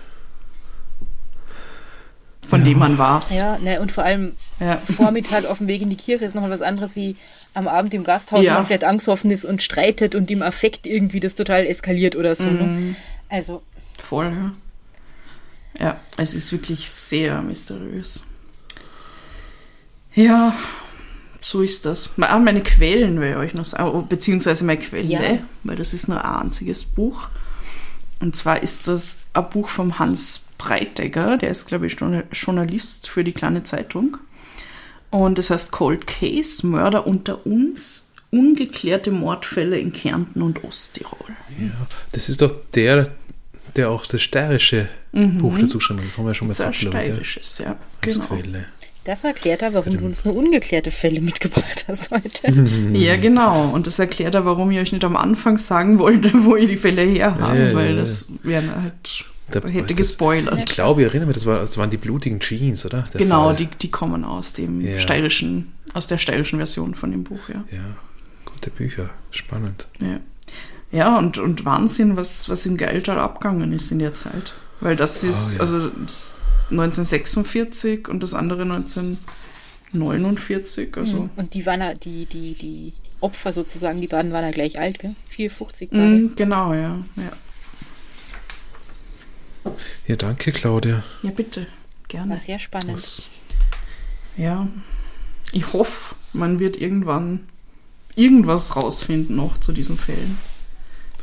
von 2.46 2.60
Ja. 2.60 2.66
dem 2.66 2.78
man 2.78 2.98
weiß. 2.98 3.30
Ja, 3.38 3.56
ne, 3.58 3.80
und 3.80 3.90
vor 3.90 4.04
allem 4.04 4.32
Ja. 4.60 4.80
Vormittag 4.96 5.46
auf 5.46 5.58
dem 5.58 5.66
Weg 5.66 5.80
in 5.82 5.88
die 5.90 5.96
Kirche 5.96 6.24
ist 6.26 6.34
nochmal 6.34 6.50
was 6.50 6.60
anderes 6.62 6.94
wie 6.94 7.16
am 7.54 7.68
Abend 7.68 7.94
im 7.94 8.04
Gasthaus, 8.04 8.44
Ja. 8.44 8.52
wo 8.52 8.56
man 8.58 8.66
vielleicht 8.66 8.84
angstoffen 8.84 9.30
ist 9.30 9.44
und 9.44 9.62
streitet 9.62 10.14
und 10.14 10.30
im 10.30 10.42
Affekt 10.42 10.86
irgendwie 10.86 11.20
das 11.20 11.34
total 11.36 11.64
eskaliert 11.66 12.16
oder 12.16 12.34
so. 12.34 12.44
Ne? 12.44 12.96
Also, 13.34 13.62
Voll, 14.02 14.26
ja. 14.32 14.52
Ja, 15.84 16.00
es 16.16 16.34
ist 16.34 16.52
wirklich 16.52 16.88
sehr 16.88 17.42
mysteriös. 17.42 18.24
Ja, 20.14 20.56
so 21.40 21.62
ist 21.62 21.84
das. 21.84 22.10
Ah, 22.20 22.38
Meine 22.38 22.62
Quellen 22.62 23.20
will 23.20 23.30
ich 23.32 23.36
euch 23.36 23.54
noch 23.54 23.64
sagen, 23.64 23.90
oh, 23.92 24.02
beziehungsweise 24.02 24.64
meine 24.64 24.78
Quelle, 24.80 25.08
Ja. 25.08 25.20
weil 25.64 25.74
das 25.76 25.92
ist 25.94 26.08
nur 26.08 26.24
ein 26.24 26.42
einziges 26.46 26.84
Buch. 26.84 27.28
Und 28.20 28.36
zwar 28.36 28.62
ist 28.62 28.86
das 28.86 29.18
ein 29.32 29.50
Buch 29.50 29.68
vom 29.68 29.98
Hans 29.98 30.46
Breitegger, 30.58 31.36
der 31.36 31.50
ist, 31.50 31.66
glaube 31.66 31.86
ich, 31.88 31.94
Journa- 31.98 32.22
Journalist 32.32 33.08
für 33.08 33.24
die 33.24 33.32
kleine 33.32 33.64
Zeitung. 33.64 34.16
Und 35.10 35.38
das 35.38 35.50
heißt 35.50 35.72
Cold 35.72 36.06
Case, 36.06 36.64
Mörder 36.66 37.06
unter 37.06 37.44
uns, 37.44 38.10
ungeklärte 38.30 39.10
Mordfälle 39.10 39.78
in 39.78 39.92
Kärnten 39.92 40.40
und 40.42 40.62
Osttirol. 40.64 41.18
Ja, 41.58 41.70
das 42.12 42.28
ist 42.28 42.40
doch 42.42 42.52
der, 42.74 43.10
der 43.76 43.90
auch 43.90 44.06
das 44.06 44.22
steirische 44.22 44.88
Buch 45.12 45.58
dazu 45.58 45.80
schon 45.80 45.98
hat. 45.98 46.06
Das 46.06 46.18
haben 46.18 46.26
wir 46.26 46.34
schon 46.34 46.48
mal 46.48 46.52
gesagt, 46.52 46.80
ja, 46.82 46.90
steirisches, 46.90 47.58
ja. 47.58 47.76
als 48.02 48.14
Genau. 48.14 48.26
Quelle. 48.26 48.64
das 49.04 49.22
erklärt 49.24 49.62
er, 49.62 49.74
warum 49.74 49.98
du 49.98 50.04
uns 50.04 50.24
nur 50.24 50.34
ungeklärte 50.36 50.90
Fälle 50.90 51.20
mitgebracht 51.20 51.84
hast 51.88 52.10
heute. 52.10 52.52
Ja, 52.92 53.16
genau. 53.16 53.70
Und 53.72 53.86
das 53.86 53.98
erklärt 53.98 54.34
auch, 54.36 54.44
warum 54.44 54.70
ich 54.70 54.78
euch 54.78 54.92
nicht 54.92 55.04
am 55.04 55.16
Anfang 55.16 55.56
sagen 55.56 55.98
wollte, 55.98 56.30
wo 56.44 56.56
ihr 56.56 56.68
die 56.68 56.76
Fälle 56.76 57.02
her 57.02 57.36
habt, 57.38 57.56
Ja, 57.58 57.64
ja, 57.68 57.74
weil 57.74 57.90
ja. 57.94 57.96
das 58.00 58.26
wäre 58.42 58.64
halt, 58.82 58.94
Da- 59.50 59.60
hätte 59.68 59.86
das- 59.88 59.96
gespoilert. 59.96 60.58
Ich 60.58 60.64
glaube, 60.66 61.02
ich 61.02 61.08
erinnere 61.08 61.26
mich, 61.28 61.34
das, 61.34 61.46
war, 61.46 61.60
das 61.60 61.76
waren 61.78 61.90
die 61.90 61.96
blutigen 61.98 62.40
Jeans, 62.40 62.86
oder? 62.86 63.02
Der 63.12 63.20
genau, 63.20 63.44
Fall. 63.46 63.56
die, 63.56 63.66
die 63.66 63.90
kommen 63.90 64.24
aus 64.24 64.52
dem 64.52 64.80
Ja. 64.80 64.98
steirischen, 65.00 65.72
aus 65.92 66.06
der 66.06 66.18
steirischen 66.18 66.58
Version 66.58 66.94
von 66.94 67.10
dem 67.10 67.24
Buch, 67.24 67.48
ja. 67.48 67.62
Ja, 67.70 67.84
gute 68.46 68.70
Bücher. 68.70 69.10
Spannend. 69.30 69.86
Ja, 70.00 70.18
ja 70.94 71.18
und, 71.18 71.38
und 71.38 71.64
Wahnsinn, 71.64 72.16
was, 72.16 72.48
was 72.48 72.66
im 72.66 72.76
Geldtal 72.76 73.18
abgegangen 73.18 73.72
ist 73.72 73.90
in 73.90 73.98
der 73.98 74.14
Zeit. 74.14 74.54
Weil 74.80 74.96
das 74.96 75.22
ist, 75.22 75.54
ja. 75.54 75.60
also 75.60 75.88
das 75.88 76.38
1946 76.70 78.08
und 78.08 78.22
das 78.22 78.34
andere 78.34 78.64
19 78.64 79.18
49, 79.94 80.96
also. 80.96 81.28
Und 81.36 81.54
die 81.54 81.64
waren 81.66 81.80
ja, 81.80 81.94
die, 81.94 82.26
die, 82.26 82.54
die 82.54 82.92
Opfer 83.20 83.52
sozusagen, 83.52 84.00
die 84.00 84.08
beiden 84.08 84.32
waren 84.32 84.44
ja 84.44 84.50
gleich 84.50 84.78
alt, 84.78 84.98
gell? 84.98 85.14
54 85.28 85.90
beide. 85.90 86.02
Mm, 86.02 86.36
genau, 86.36 86.74
ja. 86.74 87.02
ja. 87.16 87.32
Ja, 90.06 90.16
danke, 90.16 90.52
Claudia. 90.52 91.02
Ja, 91.22 91.30
bitte. 91.30 91.66
Gerne. 92.08 92.30
War 92.30 92.38
sehr 92.38 92.58
spannend. 92.58 92.92
Das, 92.92 93.28
Ja. 94.36 94.68
Ich 95.52 95.72
hoffe, 95.72 96.16
man 96.32 96.58
wird 96.58 96.76
irgendwann 96.76 97.46
irgendwas 98.16 98.76
rausfinden 98.76 99.36
noch 99.36 99.58
zu 99.58 99.72
diesen 99.72 99.96
Fällen. 99.96 100.38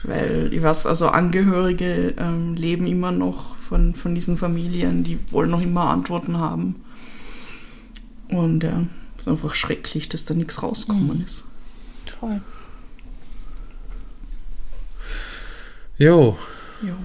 Weil 0.03 0.49
ich 0.51 0.63
weiß, 0.63 0.87
also 0.87 1.09
Angehörige 1.09 2.15
ähm, 2.17 2.55
leben 2.55 2.87
immer 2.87 3.11
noch 3.11 3.55
von, 3.57 3.93
von 3.93 4.15
diesen 4.15 4.35
Familien, 4.37 5.03
die 5.03 5.19
wollen 5.31 5.51
noch 5.51 5.61
immer 5.61 5.85
Antworten 5.89 6.37
haben. 6.37 6.83
Und 8.29 8.63
ja, 8.63 8.85
es 9.15 9.21
ist 9.23 9.27
einfach 9.27 9.53
schrecklich, 9.53 10.09
dass 10.09 10.25
da 10.25 10.33
nichts 10.33 10.63
rausgekommen 10.63 11.23
ist. 11.23 11.45
Voll. 12.19 12.41
jo, 15.97 16.37
Ja. 16.81 16.95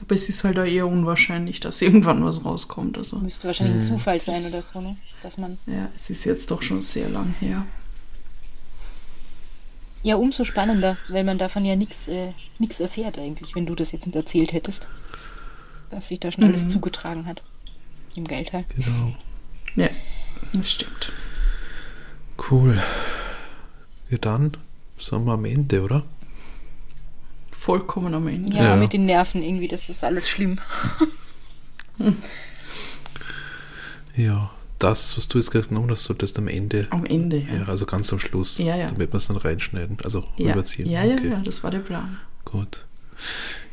Aber 0.00 0.14
es 0.14 0.28
ist 0.28 0.44
halt 0.44 0.58
auch 0.58 0.64
eher 0.64 0.86
unwahrscheinlich, 0.86 1.58
dass 1.60 1.82
irgendwann 1.82 2.24
was 2.24 2.44
rauskommt. 2.44 2.98
Also 2.98 3.18
Müsste 3.18 3.46
wahrscheinlich 3.48 3.76
ein 3.76 3.88
Hm. 3.88 3.96
Zufall 3.98 4.18
sein 4.20 4.42
oder 4.44 4.62
so, 4.62 4.80
ne? 4.80 4.96
Dass 5.22 5.38
man. 5.38 5.58
ja, 5.66 5.88
es 5.96 6.10
ist 6.10 6.24
jetzt 6.24 6.50
doch 6.50 6.62
schon 6.62 6.82
sehr 6.82 7.08
lang 7.08 7.34
her. 7.40 7.66
Ja, 10.06 10.14
umso 10.14 10.44
spannender, 10.44 10.96
weil 11.08 11.24
man 11.24 11.36
davon 11.36 11.64
ja 11.64 11.74
nichts 11.74 12.06
äh, 12.06 12.28
nix 12.60 12.78
erfährt 12.78 13.18
eigentlich, 13.18 13.56
wenn 13.56 13.66
du 13.66 13.74
das 13.74 13.90
jetzt 13.90 14.06
nicht 14.06 14.14
erzählt 14.14 14.52
hättest. 14.52 14.86
Dass 15.90 16.06
sich 16.06 16.20
da 16.20 16.30
schon 16.30 16.44
alles 16.44 16.66
Mhm. 16.66 16.70
zugetragen 16.70 17.26
hat. 17.26 17.42
Im 18.14 18.24
Geldteil. 18.24 18.64
genau. 18.76 19.16
Ja, 19.74 19.88
das 20.52 20.70
stimmt. 20.70 21.12
Cool. 22.50 22.80
Ja, 24.10 24.18
dann 24.18 24.52
sind 24.96 25.24
wir 25.26 25.32
am 25.32 25.44
Ende, 25.44 25.82
oder? 25.82 26.04
Vollkommen 27.50 28.14
am 28.14 28.28
Ende. 28.28 28.54
Ja, 28.56 28.62
Ja. 28.64 28.76
mit 28.76 28.92
den 28.92 29.06
Nerven 29.06 29.42
irgendwie, 29.42 29.66
das 29.68 29.88
ist 29.88 30.04
alles 30.04 30.28
schlimm. 30.28 30.60
Ja, 34.14 34.50
das, 34.78 35.16
was 35.16 35.26
du 35.28 35.38
jetzt 35.38 35.50
gerade 35.50 35.68
genommen 35.68 35.90
hast, 35.90 36.04
solltest 36.04 36.38
am 36.38 36.48
Ende, 36.48 36.86
Am 36.90 37.04
Ende, 37.06 37.38
ja. 37.38 37.54
ja. 37.60 37.64
also 37.64 37.86
ganz 37.86 38.12
am 38.12 38.20
Schluss, 38.20 38.58
Ja, 38.58 38.76
ja. 38.76 38.86
damit 38.86 39.12
wir 39.12 39.16
es 39.16 39.26
dann 39.28 39.36
reinschneiden, 39.36 39.98
also 40.04 40.24
Ja, 40.36 40.50
rüberziehen. 40.52 40.88
ja, 40.88 41.02
ja, 41.04 41.14
Okay, 41.14 41.30
ja, 41.30 41.40
das 41.44 41.62
war 41.64 41.70
der 41.70 41.78
Plan. 41.80 42.18
Gut. 42.44 42.84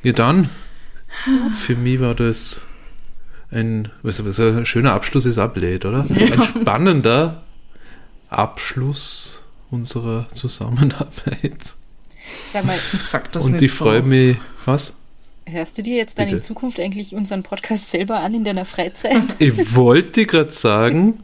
Ja, 0.03 0.13
dann, 0.13 0.49
für 1.55 1.75
mich 1.75 1.99
war 1.99 2.15
das 2.15 2.61
ein, 3.51 3.89
was, 4.01 4.23
was 4.25 4.39
ein 4.39 4.65
schöner 4.65 4.93
Abschluss 4.93 5.25
ist 5.25 5.37
Ablade, 5.37 5.87
oder? 5.87 6.05
Ein 6.09 6.43
spannender 6.43 7.43
Abschluss 8.29 9.43
unserer 9.69 10.27
Zusammenarbeit. 10.33 11.75
Sag 12.51 12.65
mal, 12.65 12.75
Sag 13.03 13.31
das 13.31 13.45
Und 13.45 13.53
nicht 13.53 13.61
ich 13.63 13.73
so. 13.73 13.85
freue 13.85 14.01
mich, 14.01 14.37
was? 14.65 14.93
Hörst 15.45 15.77
du 15.77 15.81
dir 15.81 15.97
jetzt 15.97 16.17
dann 16.17 16.25
Bitte. 16.25 16.37
in 16.37 16.43
Zukunft 16.43 16.79
eigentlich 16.79 17.15
unseren 17.15 17.43
Podcast 17.43 17.89
selber 17.89 18.19
an 18.19 18.33
in 18.33 18.43
deiner 18.43 18.65
Freizeit? 18.65 19.21
Ich 19.39 19.75
wollte 19.75 20.25
gerade 20.25 20.51
sagen, 20.51 21.19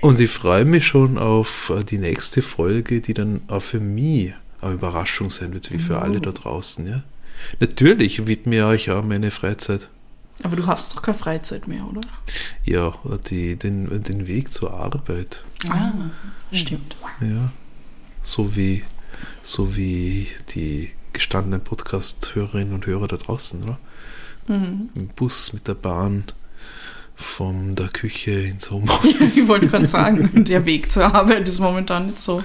und 0.00 0.20
ich 0.20 0.30
freue 0.30 0.64
mich 0.64 0.86
schon 0.86 1.18
auf 1.18 1.72
äh, 1.74 1.82
die 1.84 1.98
nächste 1.98 2.42
Folge, 2.42 3.00
die 3.00 3.14
dann 3.14 3.42
auch 3.48 3.62
für 3.62 3.80
mich 3.80 4.34
eine 4.60 4.74
Überraschung 4.74 5.30
sein 5.30 5.52
wird, 5.52 5.70
wie 5.70 5.78
für 5.78 6.00
alle 6.00 6.20
da 6.20 6.32
draußen. 6.32 6.86
Ja? 6.86 7.02
Natürlich 7.60 8.26
widme 8.26 8.56
ich 8.56 8.62
euch 8.62 8.90
auch 8.90 9.04
meine 9.04 9.30
Freizeit. 9.30 9.88
Aber 10.42 10.56
du 10.56 10.66
hast 10.66 10.94
doch 10.94 11.02
keine 11.02 11.16
Freizeit 11.16 11.66
mehr, 11.66 11.86
oder? 11.88 12.02
Ja, 12.64 12.94
die, 13.30 13.56
den, 13.56 14.02
den 14.02 14.26
Weg 14.26 14.52
zur 14.52 14.74
Arbeit. 14.74 15.44
Ah, 15.68 15.92
stimmt. 16.52 16.94
Ja. 17.20 17.50
So 18.22 18.54
wie, 18.54 18.82
so 19.42 19.76
wie 19.76 20.28
die 20.54 20.90
gestandenen 21.16 21.60
Podcast-Hörerinnen 21.62 22.72
und 22.74 22.86
Hörer 22.86 23.08
da 23.08 23.16
draußen, 23.16 23.62
oder? 23.64 23.78
Mhm. 24.48 24.90
Im 24.94 25.08
Bus, 25.08 25.52
mit 25.52 25.66
der 25.66 25.74
Bahn, 25.74 26.24
von 27.16 27.74
der 27.74 27.88
Küche 27.88 28.32
ins 28.32 28.70
Homeoffice. 28.70 29.36
Ich 29.38 29.48
wollte 29.48 29.68
gerade 29.68 29.86
sagen, 29.86 30.44
der 30.44 30.64
Weg 30.66 30.92
zur 30.92 31.12
Arbeit 31.14 31.48
ist 31.48 31.58
momentan 31.60 32.06
nicht 32.06 32.20
so, 32.20 32.42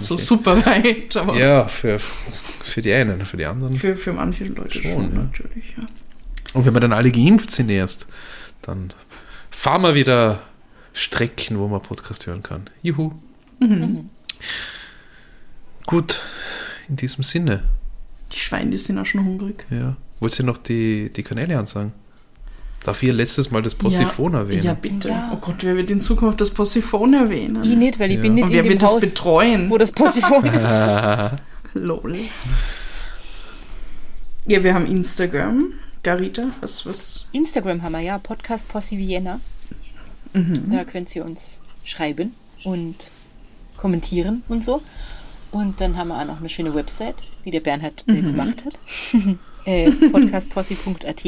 so 0.00 0.18
super 0.18 0.64
weit, 0.66 1.14
Ja, 1.14 1.66
für, 1.66 1.98
für 1.98 2.82
die 2.82 2.92
einen, 2.92 3.24
für 3.24 3.36
die 3.38 3.46
anderen. 3.46 3.76
für, 3.76 3.96
für 3.96 4.12
manche 4.12 4.44
Leute 4.44 4.82
schon, 4.82 4.92
Schon, 4.92 5.14
ne? 5.14 5.24
natürlich. 5.24 5.74
Ja. 5.76 5.86
Und 6.52 6.64
wenn 6.66 6.74
wir 6.74 6.80
dann 6.80 6.92
alle 6.92 7.10
geimpft 7.10 7.50
sind 7.50 7.70
erst, 7.70 8.06
dann 8.62 8.92
fahren 9.50 9.82
wir 9.82 9.94
wieder 9.94 10.40
Strecken, 10.92 11.58
wo 11.58 11.66
man 11.68 11.80
Podcast 11.82 12.26
hören 12.26 12.42
kann. 12.42 12.68
Juhu. 12.82 13.12
Gut, 15.86 16.20
in 16.88 16.96
diesem 16.96 17.24
Sinne. 17.24 17.62
Die 18.36 18.40
Schweine 18.40 18.70
die 18.70 18.78
sind 18.78 18.98
auch 18.98 19.06
schon 19.06 19.24
hungrig. 19.24 19.64
Ja. 19.70 19.96
Wolltest 20.20 20.40
du 20.40 20.44
noch 20.44 20.58
die, 20.58 21.10
die 21.10 21.22
Kanäle 21.22 21.58
ansagen? 21.58 21.92
Darf 22.84 23.02
ich 23.02 23.12
letztes 23.12 23.50
Mal 23.50 23.62
das 23.62 23.74
Posiphon 23.74 24.34
ja, 24.34 24.38
erwähnen? 24.40 24.62
Ja, 24.62 24.74
bitte. 24.74 25.08
Ja. 25.08 25.32
Oh 25.34 25.38
Gott, 25.38 25.56
wer 25.64 25.74
wird 25.74 25.90
in 25.90 26.00
Zukunft 26.00 26.40
das 26.40 26.50
Posiphon 26.50 27.14
erwähnen? 27.14 27.64
Ich 27.64 27.74
nicht, 27.76 27.98
weil 27.98 28.10
ich 28.10 28.16
Ja. 28.16 28.22
bin 28.22 28.34
nicht 28.34 28.44
Und 28.44 28.50
in 28.50 28.56
wer 28.56 28.62
dem 28.62 28.68
wird 28.72 28.82
das 28.82 29.00
betreuen? 29.00 29.70
wo 29.70 29.78
das 29.78 29.90
Posiphon 29.90 30.44
ist. 30.44 31.32
Lol. 31.74 32.14
Ja, 34.46 34.62
wir 34.62 34.74
haben 34.74 34.86
Instagram. 34.86 35.72
Garita, 36.02 36.50
was, 36.60 36.86
was? 36.86 37.26
Instagram 37.32 37.82
haben 37.82 37.92
wir 37.92 38.00
ja, 38.00 38.18
Podcast 38.18 38.68
Posse 38.68 38.96
Vienna. 38.96 39.40
Mhm. 40.34 40.70
Da 40.70 40.84
könnt 40.84 41.14
ihr 41.16 41.24
uns 41.24 41.58
schreiben 41.82 42.34
und 42.62 42.94
kommentieren 43.76 44.42
und 44.48 44.62
so. 44.62 44.82
Und 45.52 45.80
dann 45.80 45.96
haben 45.96 46.08
wir 46.08 46.20
auch 46.20 46.26
noch 46.26 46.38
eine 46.40 46.48
schöne 46.48 46.74
Website, 46.74 47.16
wie 47.44 47.50
der 47.50 47.60
Bernhard 47.60 48.04
äh, 48.08 48.12
Mhm. 48.12 48.26
gemacht 48.32 48.64
hat. 48.64 48.78
äh, 49.64 49.90
podcastposse.at. 49.90 51.24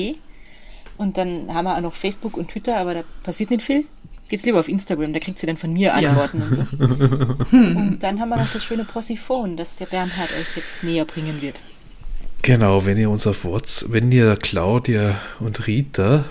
Und 0.97 1.16
dann 1.16 1.53
haben 1.55 1.64
wir 1.64 1.77
auch 1.77 1.81
noch 1.81 1.95
Facebook 1.95 2.37
und 2.37 2.51
Twitter, 2.51 2.77
aber 2.77 2.95
da 2.95 3.03
passiert 3.23 3.51
nicht 3.51 3.62
viel. 3.62 3.85
Geht's 4.29 4.45
lieber 4.45 4.61
auf 4.61 4.69
Instagram, 4.69 5.12
da 5.14 5.21
kriegt 5.21 5.39
sie 5.39 5.47
dann 5.47 5.57
von 5.57 5.73
mir 5.73 5.95
Ja. 6.01 6.11
Antworten 6.11 6.43
und 6.43 6.55
so. 6.55 7.57
und 7.57 7.99
dann 8.01 8.21
haben 8.21 8.29
wir 8.29 8.37
noch 8.37 8.53
das 8.53 8.62
schöne 8.64 8.85
Possiphone, 8.85 9.57
das 9.57 9.77
der 9.77 9.87
Bernhard 9.87 10.31
euch 10.39 10.57
jetzt 10.57 10.83
näher 10.83 11.05
bringen 11.07 11.41
wird. 11.41 11.57
Genau, 12.43 12.85
wenn 12.85 12.99
ihr 12.99 13.09
uns 13.11 13.27
auf 13.27 13.45
WhatsApp, 13.45 13.93
wenn 13.93 14.12
ihr 14.12 14.37
Claudia 14.37 15.19
und 15.41 15.66
Rita 15.66 16.25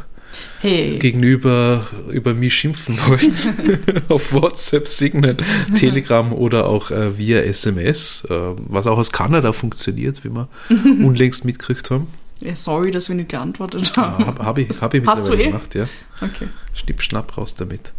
Hey, 0.60 0.98
gegenüber 1.00 1.88
über 2.10 2.34
mich 2.34 2.56
schimpfen 2.56 2.98
wollt, 3.08 4.04
auf 4.10 4.34
WhatsApp, 4.34 4.88
Signal, 4.88 5.38
Telegram 5.76 6.34
oder 6.34 6.68
auch 6.68 6.90
äh, 6.92 7.18
via 7.18 7.42
SMS, 7.42 8.26
äh, 8.30 8.34
was 8.58 8.88
auch 8.88 8.98
aus 8.98 9.12
Kanada 9.12 9.52
funktioniert, 9.54 10.24
wie 10.24 10.30
wir 10.30 10.48
unlängst 11.06 11.46
mitgekriegt 11.46 11.92
haben. 11.92 12.08
ja, 12.42 12.56
sorry, 12.56 12.92
dass 12.92 13.08
wir 13.10 13.16
nicht 13.16 13.30
geantwortet 13.30 13.92
Ja, 13.96 14.04
haben. 14.18 14.26
Habe 14.26 14.46
hab 14.46 14.58
ich, 14.58 14.70
hab 14.82 14.94
ich 14.94 15.06
Hast 15.06 15.28
du 15.28 15.32
mittlerweile 15.32 15.44
eh? 15.44 15.52
gemacht, 15.52 15.76
ja. 15.76 15.88
Okay. 16.22 16.48
Schnipp, 16.74 17.02
schnapp, 17.02 17.38
raus 17.38 17.56
damit. 17.56 17.94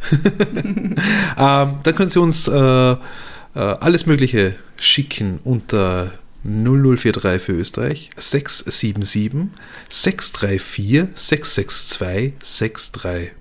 ähm, 1.39 1.75
dann 1.83 1.95
können 1.95 2.11
Sie 2.11 2.21
uns 2.21 2.49
äh, 2.49 2.53
äh, 2.93 2.97
alles 3.55 4.07
Mögliche 4.07 4.55
schicken 4.77 5.39
unter 5.45 6.13
0043 6.45 7.43
für 7.43 7.53
Österreich 7.53 8.11
677 8.17 9.49
634 9.89 11.09
662 11.15 12.39
63. 12.93 13.33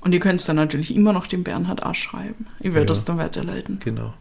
Und 0.00 0.12
ihr 0.12 0.20
könnt 0.20 0.40
es 0.40 0.46
dann 0.46 0.56
natürlich 0.56 0.94
immer 0.94 1.12
noch 1.12 1.26
dem 1.26 1.44
Bernhard 1.44 1.82
auch 1.82 1.94
schreiben. 1.94 2.46
Ich 2.60 2.66
werde 2.74 2.80
Ja. 2.80 2.84
das 2.86 3.04
dann 3.04 3.18
weiterleiten. 3.18 3.78
Genau, 3.82 4.12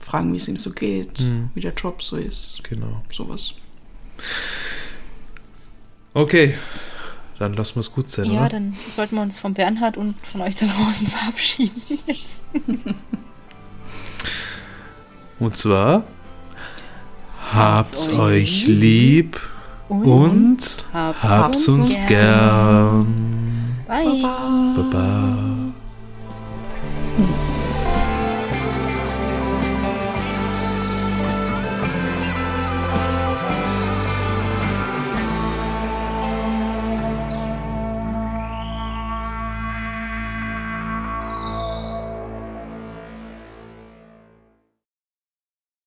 Fragen, 0.00 0.32
wie 0.32 0.36
es 0.36 0.48
ihm 0.48 0.56
so 0.56 0.70
geht, 0.72 1.20
Mhm. 1.20 1.50
wie 1.54 1.60
der 1.60 1.74
Job 1.74 2.02
so 2.02 2.16
ist, 2.16 2.62
genau. 2.68 3.02
sowas. 3.10 3.54
Okay, 6.14 6.54
dann 7.38 7.54
lassen 7.54 7.76
wir 7.76 7.80
es 7.80 7.90
gut 7.92 8.10
sein, 8.10 8.26
Ja, 8.26 8.40
oder? 8.42 8.48
dann 8.50 8.74
sollten 8.90 9.16
wir 9.16 9.22
uns 9.22 9.38
von 9.38 9.54
Bernhard 9.54 9.96
und 9.96 10.14
von 10.24 10.40
euch 10.42 10.54
da 10.56 10.66
draußen 10.66 11.06
verabschieden 11.08 11.82
jetzt. 12.06 12.40
Und 15.38 15.56
zwar 15.56 16.04
habt's 17.52 18.18
euch 18.18 18.66
lieb 18.66 19.40
und 19.88 20.58
habt's 20.92 21.22
habt's 21.22 21.68
uns 21.68 21.96
gern. 22.06 23.76
Bye. 23.86 24.22
Baba. 24.74 25.72
Hm. 27.16 27.51